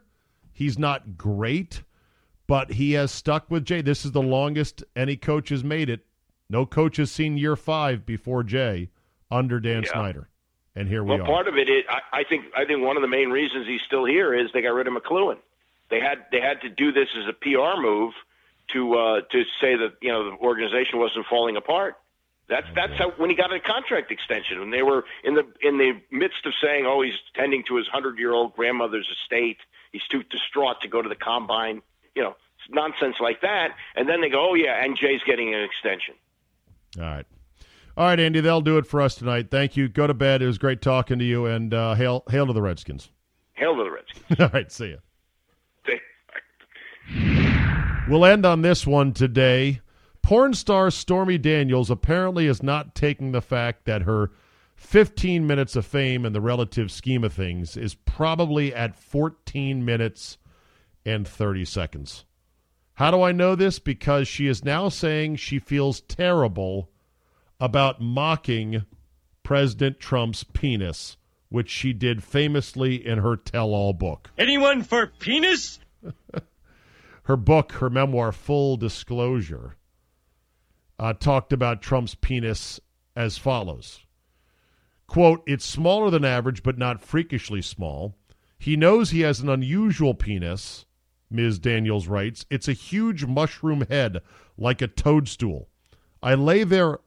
He's 0.53 0.79
not 0.79 1.17
great, 1.17 1.83
but 2.47 2.73
he 2.73 2.93
has 2.93 3.11
stuck 3.11 3.51
with 3.51 3.65
Jay. 3.65 3.81
This 3.81 4.05
is 4.05 4.13
the 4.13 4.23
longest 4.23 4.85
any 4.95 5.17
coach 5.17 5.49
has 5.49 5.65
made 5.65 5.89
it. 5.89 6.05
No 6.51 6.65
coach 6.67 6.99
has 6.99 7.11
seen 7.11 7.37
year 7.39 7.57
five 7.57 8.05
before 8.07 8.43
Jay 8.43 8.91
under 9.31 9.59
Dan 9.59 9.83
Yeah. 9.85 9.93
Snyder. 9.93 10.29
And 10.77 10.87
here 10.89 11.03
we 11.03 11.15
are. 11.15 11.19
Well, 11.19 11.23
are. 11.25 11.27
part 11.27 11.49
of 11.49 11.57
it 11.57 11.69
is 11.71 11.85
I, 11.89 12.21
I 12.21 12.25
think 12.29 12.45
I 12.55 12.65
think 12.67 12.83
one 12.85 12.97
of 12.97 13.03
the 13.03 13.09
main 13.09 13.31
reasons 13.31 13.67
he's 13.67 13.81
still 13.87 14.05
here 14.05 14.35
is 14.35 14.51
they 14.53 14.61
got 14.63 14.69
rid 14.75 14.87
of 14.87 14.93
McCloughan. 14.93 15.39
They 15.91 15.99
had 16.01 16.27
they 16.31 16.41
had 16.41 16.61
to 16.61 16.69
do 16.69 16.93
this 16.93 17.09
as 17.19 17.25
a 17.29 17.33
PR 17.33 17.81
move 17.81 18.13
to 18.73 18.95
uh, 18.95 19.21
to 19.31 19.43
say 19.61 19.77
that 19.77 19.95
you 20.01 20.11
know 20.11 20.31
the 20.31 20.37
organization 20.39 20.99
wasn't 20.99 21.27
falling 21.27 21.57
apart. 21.57 21.97
That's 22.49 22.67
that's 22.75 22.93
how 22.97 23.11
when 23.17 23.31
he 23.31 23.37
got 23.37 23.53
a 23.53 23.59
contract 23.59 24.13
extension 24.13 24.61
when 24.61 24.71
they 24.71 24.83
were 24.83 25.05
in 25.25 25.35
the 25.35 25.45
in 25.61 25.79
the 25.79 26.01
midst 26.11 26.47
of 26.47 26.53
saying 26.63 26.87
oh 26.87 27.03
he's 27.03 27.15
tending 27.35 27.65
to 27.69 27.77
his 27.77 27.89
hundred 27.89 28.19
year 28.19 28.33
old 28.33 28.55
grandmother's 28.55 29.09
estate 29.21 29.59
he's 29.91 30.07
too 30.11 30.23
distraught 30.31 30.81
to 30.83 30.89
go 30.89 31.03
to 31.03 31.09
the 31.09 31.17
combine 31.17 31.83
you 32.15 32.23
know 32.23 32.37
nonsense 32.71 33.17
like 33.21 33.41
that 33.41 33.71
and 33.97 34.09
then 34.09 34.21
they 34.21 34.29
go 34.29 34.51
oh 34.51 34.55
yeah 34.55 34.85
and 34.85 34.97
Jay's 34.97 35.23
getting 35.27 35.55
an 35.55 35.63
extension. 35.63 36.15
All 36.99 37.05
right. 37.05 37.27
All 37.97 38.05
right, 38.05 38.21
Andy, 38.21 38.41
that'll 38.41 38.61
do 38.61 38.77
it 38.77 38.87
for 38.87 39.01
us 39.01 39.15
tonight. 39.15 39.51
Thank 39.51 39.77
you. 39.77 39.89
Go 39.89 40.07
to 40.07 40.13
bed. 40.13 40.43
It 40.43 40.47
was 40.47 40.59
great 40.59 40.83
talking 40.83 41.19
to 41.19 41.25
you, 41.25 41.47
and 41.47 41.73
uh, 41.73 41.95
hail, 41.95 42.25
hail 42.29 42.47
to 42.47 42.53
the 42.53 42.61
Redskins. 42.61 43.11
Hail 43.55 43.75
to 43.75 43.85
the 43.85 43.91
Redskins. 43.91 44.25
All 44.41 44.51
right, 44.53 44.71
see 44.71 44.89
you. 44.89 44.99
We'll 48.09 48.25
end 48.25 48.47
on 48.47 48.63
this 48.63 48.87
one 48.87 49.13
today. 49.13 49.81
Porn 50.23 50.55
star 50.55 50.91
Stormy 50.91 51.39
Daniels 51.39 51.91
apparently 51.91 52.47
is 52.47 52.63
not 52.63 52.95
taking 52.95 53.33
the 53.33 53.41
fact 53.41 53.85
that 53.85 54.03
her 54.03 54.31
15 54.77 55.47
minutes 55.47 55.77
of 55.77 55.87
fame 55.87 56.25
in 56.25 56.33
the 56.33 56.41
relative 56.41 56.91
scheme 56.91 57.25
of 57.25 57.33
things 57.33 57.77
is 57.77 57.95
probably 57.95 58.75
at 58.75 58.97
14 58.97 59.85
minutes 59.85 60.39
and 61.05 61.27
30 61.27 61.65
seconds. 61.65 62.25
How 62.95 63.11
do 63.11 63.23
I 63.23 63.33
know 63.33 63.55
this? 63.55 63.79
Because 63.79 64.27
she 64.27 64.47
is 64.47 64.65
now 64.65 64.89
saying 64.89 65.37
she 65.37 65.59
feels 65.59 66.01
terrible 66.01 66.91
about 67.61 68.01
mocking 68.01 68.85
President 69.43 70.01
Trump's 70.01 70.45
penis, 70.45 71.17
which 71.49 71.71
she 71.71 71.93
did 71.93 72.23
famously 72.23 73.07
in 73.07 73.19
her 73.19 73.37
tell 73.37 73.75
all 73.75 73.93
book. 73.93 74.31
Anyone 74.39 74.83
for 74.83 75.07
penis? 75.07 75.79
her 77.27 77.37
book, 77.37 77.73
her 77.73 77.91
memoir, 77.91 78.31
Full 78.31 78.77
Disclosure, 78.77 79.77
uh, 80.97 81.13
talked 81.13 81.53
about 81.53 81.83
Trump's 81.83 82.15
penis 82.15 82.79
as 83.17 83.37
follows 83.37 84.05
Quote, 85.09 85.43
it's 85.45 85.65
smaller 85.65 86.09
than 86.09 86.25
average, 86.25 86.63
but 86.63 86.79
not 86.79 87.03
freakishly 87.03 87.63
small. 87.63 88.17
He 88.59 88.77
knows 88.77 89.11
he 89.11 89.21
has 89.21 89.41
an 89.41 89.49
unusual 89.49 90.15
penis, 90.15 90.87
Ms. 91.29 91.59
Daniels 91.59 92.07
writes. 92.07 92.47
It's 92.49 92.69
a 92.69 92.73
huge 92.73 93.25
mushroom 93.25 93.87
head, 93.89 94.19
like 94.57 94.81
a 94.81 94.89
toadstool. 94.89 95.69
I 96.23 96.35
lay 96.35 96.63
there 96.63 97.01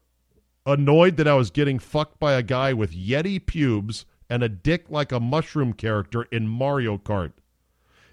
annoyed 0.66 1.16
that 1.16 1.28
I 1.28 1.34
was 1.34 1.50
getting 1.50 1.80
fucked 1.80 2.20
by 2.20 2.34
a 2.34 2.44
guy 2.44 2.74
with 2.74 2.94
Yeti 2.94 3.46
pubes 3.46 4.06
and 4.30 4.44
a 4.44 4.50
dick 4.50 4.90
like 4.90 5.14
a 5.14 5.20
mushroom 5.20 5.74
character 5.74 6.24
in 6.24 6.48
Mario 6.48 6.98
Kart. 6.98 7.32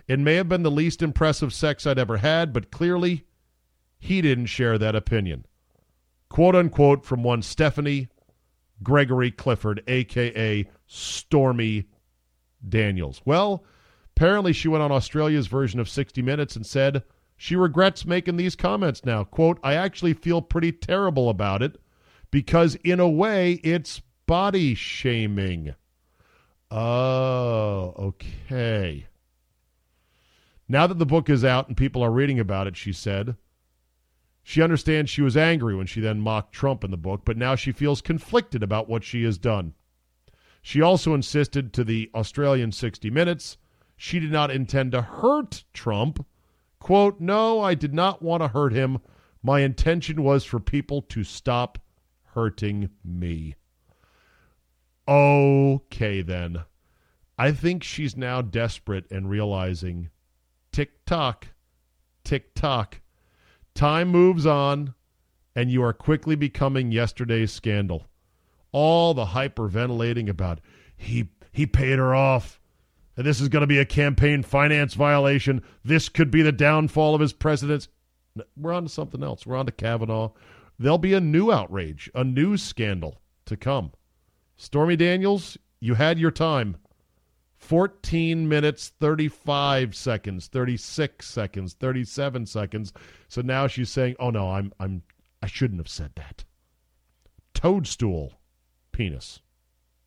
It 0.09 0.21
may 0.21 0.35
have 0.35 0.49
been 0.49 0.63
the 0.63 0.71
least 0.71 1.03
impressive 1.03 1.53
sex 1.53 1.87
I'd 1.87 1.99
ever 1.99 2.19
had, 2.19 2.53
but 2.53 2.71
clearly 2.71 3.25
he 3.99 4.23
didn't 4.23 4.47
share 4.47 4.79
that 4.79 4.95
opinion. 4.95 5.47
Quote 6.29 6.55
unquote 6.55 7.05
from 7.05 7.23
one 7.23 7.43
Stephanie 7.43 8.09
Gregory 8.83 9.31
Clifford, 9.31 9.83
aka 9.87 10.69
Stormy 10.87 11.87
Daniels. 12.69 13.21
Well, 13.25 13.65
apparently 14.17 14.53
she 14.53 14.69
went 14.69 14.83
on 14.83 14.93
Australia's 14.93 15.47
version 15.47 15.81
of 15.81 15.89
60 15.89 16.23
Minutes 16.23 16.57
and 16.57 16.67
said 16.67 17.03
she 17.37 17.57
regrets 17.57 18.07
making 18.07 18.37
these 18.37 18.57
comments 18.57 19.05
now. 19.05 19.25
Quote, 19.25 19.59
I 19.63 19.75
actually 19.75 20.15
feel 20.15 20.41
pretty 20.43 20.73
terrible 20.73 21.29
about 21.29 21.63
it 21.63 21.79
because, 22.31 22.77
in 22.77 23.01
a 23.01 23.09
way, 23.09 23.55
it's 23.65 24.03
body 24.27 24.75
shaming. 24.75 25.75
Oh, 26.71 27.95
okay. 27.99 29.07
Now 30.69 30.87
that 30.87 30.99
the 30.99 31.07
book 31.07 31.31
is 31.31 31.45
out 31.45 31.69
and 31.69 31.77
people 31.77 32.03
are 32.03 32.11
reading 32.11 32.41
about 32.41 32.67
it, 32.67 32.77
she 32.77 32.93
said, 32.93 33.37
she 34.43 34.63
understands 34.63 35.11
she 35.11 35.23
was 35.23 35.37
angry 35.37 35.75
when 35.75 35.87
she 35.87 36.01
then 36.01 36.21
mocked 36.21 36.53
Trump 36.53 36.85
in 36.85 36.91
the 36.91 36.97
book, 36.97 37.23
but 37.25 37.37
now 37.37 37.57
she 37.57 37.73
feels 37.73 38.01
conflicted 38.01 38.63
about 38.63 38.89
what 38.89 39.03
she 39.03 39.25
has 39.25 39.39
done. 39.39 39.75
She 40.63 40.81
also 40.81 41.15
insisted 41.15 41.73
to 41.73 41.85
the 41.85 42.11
Australian 42.15 42.73
60 42.73 43.11
Minutes 43.11 43.57
she 43.97 44.21
did 44.21 44.31
not 44.31 44.51
intend 44.51 44.93
to 44.93 45.01
hurt 45.01 45.65
Trump. 45.73 46.25
Quote, 46.79 47.19
No, 47.19 47.61
I 47.61 47.75
did 47.75 47.95
not 47.95 48.23
want 48.23 48.43
to 48.43 48.49
hurt 48.49 48.73
him. 48.73 48.99
My 49.43 49.61
intention 49.61 50.23
was 50.23 50.45
for 50.45 50.61
people 50.61 51.01
to 51.03 51.25
stop 51.25 51.79
hurting 52.35 52.91
me. 53.03 53.55
Okay, 55.09 56.21
then. 56.21 56.65
I 57.39 57.53
think 57.53 57.83
she's 57.83 58.17
now 58.17 58.43
desperate 58.43 59.11
and 59.11 59.31
realizing 59.31 60.11
tick 60.77 61.07
tock, 61.07 61.47
tick 62.23 62.55
tock. 62.55 63.01
Time 63.75 64.09
moves 64.09 64.45
on, 64.45 64.93
and 65.55 65.71
you 65.71 65.83
are 65.83 65.95
quickly 65.95 66.37
becoming 66.37 66.93
yesterday's 66.93 67.51
scandal. 67.51 68.07
all 68.73 69.15
the 69.15 69.25
hyperventilating 69.25 70.29
about 70.29 70.61
he 70.99 71.31
he 71.51 71.65
paid 71.67 71.99
her 71.99 72.15
off. 72.15 72.61
And 73.17 73.25
this 73.25 73.41
is 73.41 73.49
going 73.49 73.63
to 73.63 73.67
be 73.67 73.79
a 73.79 73.87
campaign 73.87 74.43
finance 74.43 74.93
violation. 74.93 75.63
This 75.83 76.11
could 76.11 76.31
be 76.31 76.43
the 76.43 76.53
downfall 76.53 77.15
of 77.15 77.23
his 77.23 77.33
presidency. 77.33 77.89
We're 78.55 78.75
on 78.75 78.83
to 78.83 78.91
something 78.91 79.23
else. 79.23 79.47
We're 79.47 79.57
on 79.57 79.65
to 79.65 79.73
Kavanaugh. 79.73 80.33
There'll 80.79 80.99
be 80.99 81.15
a 81.15 81.21
new 81.21 81.51
outrage, 81.51 82.11
a 82.15 82.23
new 82.23 82.59
scandal 82.59 83.23
to 83.47 83.57
come. 83.57 83.93
Stormy 84.59 84.97
Daniels, 84.97 85.57
you 85.81 85.95
had 85.95 86.19
your 86.19 86.31
time. 86.31 86.77
14 87.59 88.49
minutes 88.49 88.93
35 89.01 89.95
seconds 89.95 90.47
36 90.49 91.27
seconds 91.27 91.73
37 91.75 92.47
seconds. 92.47 92.93
So 93.29 93.41
now 93.41 93.67
she's 93.67 93.91
saying 93.91 94.17
oh 94.19 94.31
no 94.31 94.53
i'm 94.53 94.73
i'm 94.79 95.03
i 95.43 95.47
shouldn't 95.47 95.81
have 95.81 95.89
said 95.89 96.13
that. 96.17 96.45
Toadstool 97.55 98.35
penis. 98.93 99.41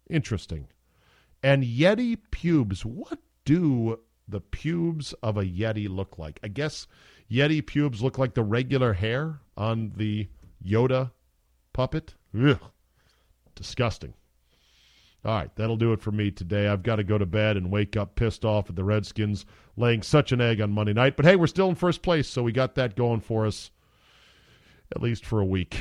Interesting. 0.09 0.67
And 1.43 1.63
yeti 1.63 2.17
pubes. 2.31 2.85
What 2.85 3.19
do 3.45 3.99
the 4.27 4.41
pubes 4.41 5.13
of 5.23 5.37
a 5.37 5.43
yeti 5.43 5.89
look 5.89 6.17
like? 6.17 6.39
I 6.43 6.47
guess 6.47 6.87
yeti 7.31 7.65
pubes 7.65 8.01
look 8.01 8.17
like 8.17 8.33
the 8.33 8.43
regular 8.43 8.93
hair 8.93 9.39
on 9.57 9.93
the 9.95 10.27
yoda 10.63 11.11
puppet? 11.73 12.13
Ugh. 12.37 12.59
disgusting 13.55 14.13
all 15.25 15.35
right, 15.35 15.53
that'll 15.55 15.77
do 15.77 15.91
it 15.91 16.01
for 16.01 16.11
me 16.11 16.31
today. 16.31 16.67
I've 16.67 16.83
got 16.83 16.95
to 16.95 17.03
go 17.03 17.17
to 17.17 17.25
bed 17.25 17.57
and 17.57 17.71
wake 17.71 17.97
up 17.97 18.15
pissed 18.15 18.45
off 18.45 18.69
at 18.69 18.75
the 18.75 18.83
Redskins 18.83 19.45
laying 19.75 20.01
such 20.01 20.31
an 20.31 20.41
egg 20.41 20.61
on 20.61 20.71
Monday 20.71 20.93
night. 20.93 21.17
But 21.17 21.25
hey, 21.25 21.35
we're 21.35 21.47
still 21.47 21.69
in 21.69 21.75
first 21.75 22.01
place, 22.01 22.27
so 22.27 22.43
we 22.43 22.51
got 22.51 22.75
that 22.75 22.95
going 22.95 23.21
for 23.21 23.45
us 23.45 23.71
at 24.95 25.01
least 25.01 25.25
for 25.25 25.39
a 25.39 25.45
week. 25.45 25.77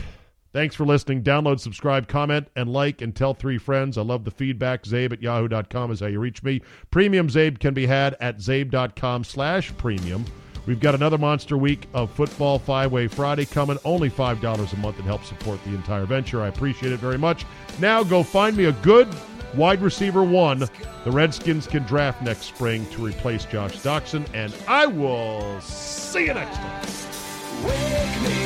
Thanks 0.53 0.74
for 0.74 0.86
listening. 0.86 1.22
Download, 1.22 1.61
subscribe, 1.61 2.09
comment, 2.09 2.49
and 2.57 2.72
like, 2.72 3.03
and 3.03 3.14
tell 3.14 3.34
three 3.34 3.59
friends. 3.59 3.99
I 3.99 4.03
love 4.03 4.24
the 4.24 4.30
feedback. 4.30 4.82
Czabe 4.82 5.12
at 5.12 5.22
yahoo.com 5.22 5.93
is 5.93 6.01
how 6.01 6.07
you 6.07 6.20
reach 6.20 6.43
me. 6.43 6.62
Premium 6.91 7.28
Czabe 7.28 7.59
can 7.59 7.74
be 7.74 7.86
had 7.86 8.16
at 8.20 8.39
czabe.com 8.39 9.24
slash 9.24 9.76
premium. 9.76 10.24
We've 10.66 10.80
got 10.80 10.95
another 10.95 11.16
monster 11.16 11.57
week 11.57 11.86
of 11.95 12.11
Football 12.11 12.59
Five 12.59 12.93
Way 12.93 13.09
Friday 13.09 13.47
coming. 13.47 13.78
Only 13.84 14.11
$5 14.11 14.72
a 14.72 14.76
month. 14.78 14.99
It 14.99 15.03
helps 15.03 15.28
support 15.28 15.62
the 15.64 15.70
entire 15.70 16.05
venture. 16.05 16.43
I 16.43 16.49
appreciate 16.49 16.93
it 16.93 17.01
very 17.01 17.18
much. 17.18 17.47
Now 17.78 18.03
go 18.03 18.22
find 18.22 18.57
me 18.57 18.66
a 18.66 18.72
good 18.72 19.09
wide 19.55 19.81
receiver 19.81 20.23
one 20.23 20.69
the 21.05 21.11
Redskins 21.11 21.67
can 21.67 21.83
draft 21.85 22.23
next 22.23 22.43
spring 22.43 22.87
to 22.91 23.05
replace 23.05 23.45
Josh 23.45 23.79
Doctson. 23.79 24.27
And 24.35 24.55
I 24.67 24.87
will 24.87 25.61
see 25.61 26.27
you 26.27 26.35
next 26.35 26.57
time. 26.57 28.38